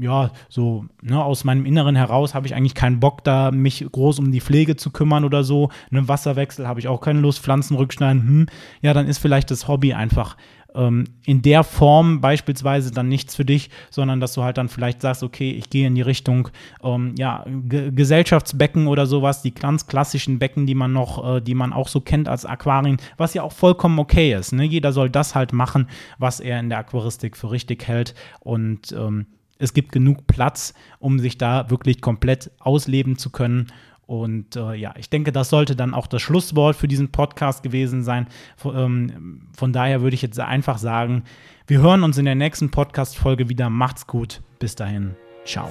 ja, 0.00 0.32
so 0.48 0.86
ne, 1.00 1.22
aus 1.22 1.44
meinem 1.44 1.64
Inneren 1.64 1.94
heraus 1.94 2.34
habe 2.34 2.46
ich 2.46 2.54
eigentlich 2.54 2.74
keinen 2.74 3.00
Bock, 3.00 3.22
da 3.24 3.50
mich 3.50 3.86
groß 3.90 4.18
um 4.18 4.32
die 4.32 4.40
Pflege 4.40 4.76
zu 4.76 4.90
kümmern 4.90 5.24
oder 5.24 5.44
so. 5.44 5.70
Einen 5.90 6.08
Wasserwechsel 6.08 6.66
habe 6.66 6.80
ich 6.80 6.88
auch 6.88 7.00
keine 7.00 7.20
Lust, 7.20 7.40
Pflanzen 7.40 7.76
rückschneiden, 7.76 8.22
hm, 8.22 8.46
ja, 8.82 8.92
dann 8.92 9.06
ist 9.06 9.18
vielleicht 9.18 9.50
das 9.50 9.68
Hobby 9.68 9.94
einfach 9.94 10.36
ähm, 10.74 11.04
in 11.24 11.42
der 11.42 11.64
Form 11.64 12.20
beispielsweise 12.20 12.92
dann 12.92 13.08
nichts 13.08 13.36
für 13.36 13.44
dich, 13.44 13.70
sondern 13.90 14.20
dass 14.20 14.34
du 14.34 14.42
halt 14.42 14.58
dann 14.58 14.68
vielleicht 14.68 15.02
sagst, 15.02 15.22
okay, 15.22 15.50
ich 15.52 15.70
gehe 15.70 15.86
in 15.86 15.94
die 15.94 16.02
Richtung 16.02 16.48
ähm, 16.82 17.14
ja, 17.18 17.44
Gesellschaftsbecken 17.46 18.86
oder 18.86 19.06
sowas, 19.06 19.42
die 19.42 19.54
ganz 19.54 19.86
klassischen 19.86 20.38
Becken, 20.38 20.66
die 20.66 20.74
man 20.74 20.92
noch, 20.92 21.36
äh, 21.36 21.40
die 21.40 21.54
man 21.54 21.72
auch 21.72 21.88
so 21.88 22.00
kennt 22.00 22.28
als 22.28 22.44
Aquarien, 22.44 22.98
was 23.16 23.34
ja 23.34 23.42
auch 23.42 23.52
vollkommen 23.52 23.98
okay 23.98 24.34
ist. 24.34 24.52
Ne? 24.52 24.64
Jeder 24.64 24.92
soll 24.92 25.10
das 25.10 25.34
halt 25.34 25.52
machen, 25.52 25.88
was 26.18 26.40
er 26.40 26.60
in 26.60 26.68
der 26.68 26.78
Aquaristik 26.78 27.36
für 27.36 27.50
richtig 27.50 27.86
hält 27.86 28.14
und 28.40 28.92
ähm, 28.92 29.26
es 29.60 29.74
gibt 29.74 29.92
genug 29.92 30.26
Platz, 30.26 30.74
um 30.98 31.18
sich 31.18 31.36
da 31.36 31.68
wirklich 31.68 32.00
komplett 32.00 32.50
ausleben 32.58 33.18
zu 33.18 33.28
können. 33.30 33.66
Und 34.10 34.56
äh, 34.56 34.74
ja, 34.74 34.92
ich 34.98 35.08
denke, 35.08 35.30
das 35.30 35.50
sollte 35.50 35.76
dann 35.76 35.94
auch 35.94 36.08
das 36.08 36.20
Schlusswort 36.20 36.74
für 36.74 36.88
diesen 36.88 37.12
Podcast 37.12 37.62
gewesen 37.62 38.02
sein. 38.02 38.26
Von, 38.56 38.76
ähm, 38.76 39.42
von 39.56 39.72
daher 39.72 40.02
würde 40.02 40.14
ich 40.14 40.22
jetzt 40.22 40.40
einfach 40.40 40.78
sagen, 40.78 41.22
wir 41.68 41.78
hören 41.78 42.02
uns 42.02 42.18
in 42.18 42.24
der 42.24 42.34
nächsten 42.34 42.72
Podcast-Folge 42.72 43.48
wieder. 43.48 43.70
Macht's 43.70 44.08
gut. 44.08 44.42
Bis 44.58 44.74
dahin. 44.74 45.14
Ciao. 45.44 45.70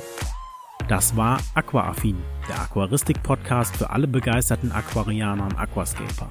Das 0.87 1.17
war 1.17 1.41
Aquaaffin, 1.53 2.15
der 2.47 2.61
Aquaristik-Podcast 2.61 3.75
für 3.75 3.89
alle 3.89 4.07
begeisterten 4.07 4.71
Aquarianer 4.71 5.43
und 5.43 5.59
Aquascaper. 5.59 6.29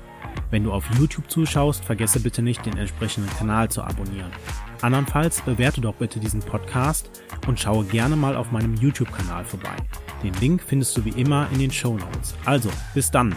Wenn 0.50 0.64
du 0.64 0.72
auf 0.72 0.88
YouTube 0.98 1.30
zuschaust, 1.30 1.84
vergesse 1.84 2.20
bitte 2.20 2.40
nicht, 2.40 2.64
den 2.64 2.78
entsprechenden 2.78 3.28
Kanal 3.36 3.68
zu 3.68 3.82
abonnieren. 3.82 4.30
Andernfalls 4.82 5.40
bewerte 5.42 5.80
doch 5.80 5.94
bitte 5.94 6.20
diesen 6.20 6.40
Podcast 6.40 7.10
und 7.46 7.58
schaue 7.58 7.84
gerne 7.84 8.16
mal 8.16 8.36
auf 8.36 8.52
meinem 8.52 8.74
YouTube-Kanal 8.74 9.44
vorbei. 9.44 9.76
Den 10.22 10.34
Link 10.34 10.62
findest 10.62 10.96
du 10.96 11.04
wie 11.04 11.20
immer 11.20 11.48
in 11.52 11.58
den 11.58 11.70
Show 11.70 11.96
Notes. 11.96 12.34
Also, 12.44 12.70
bis 12.94 13.10
dann! 13.10 13.34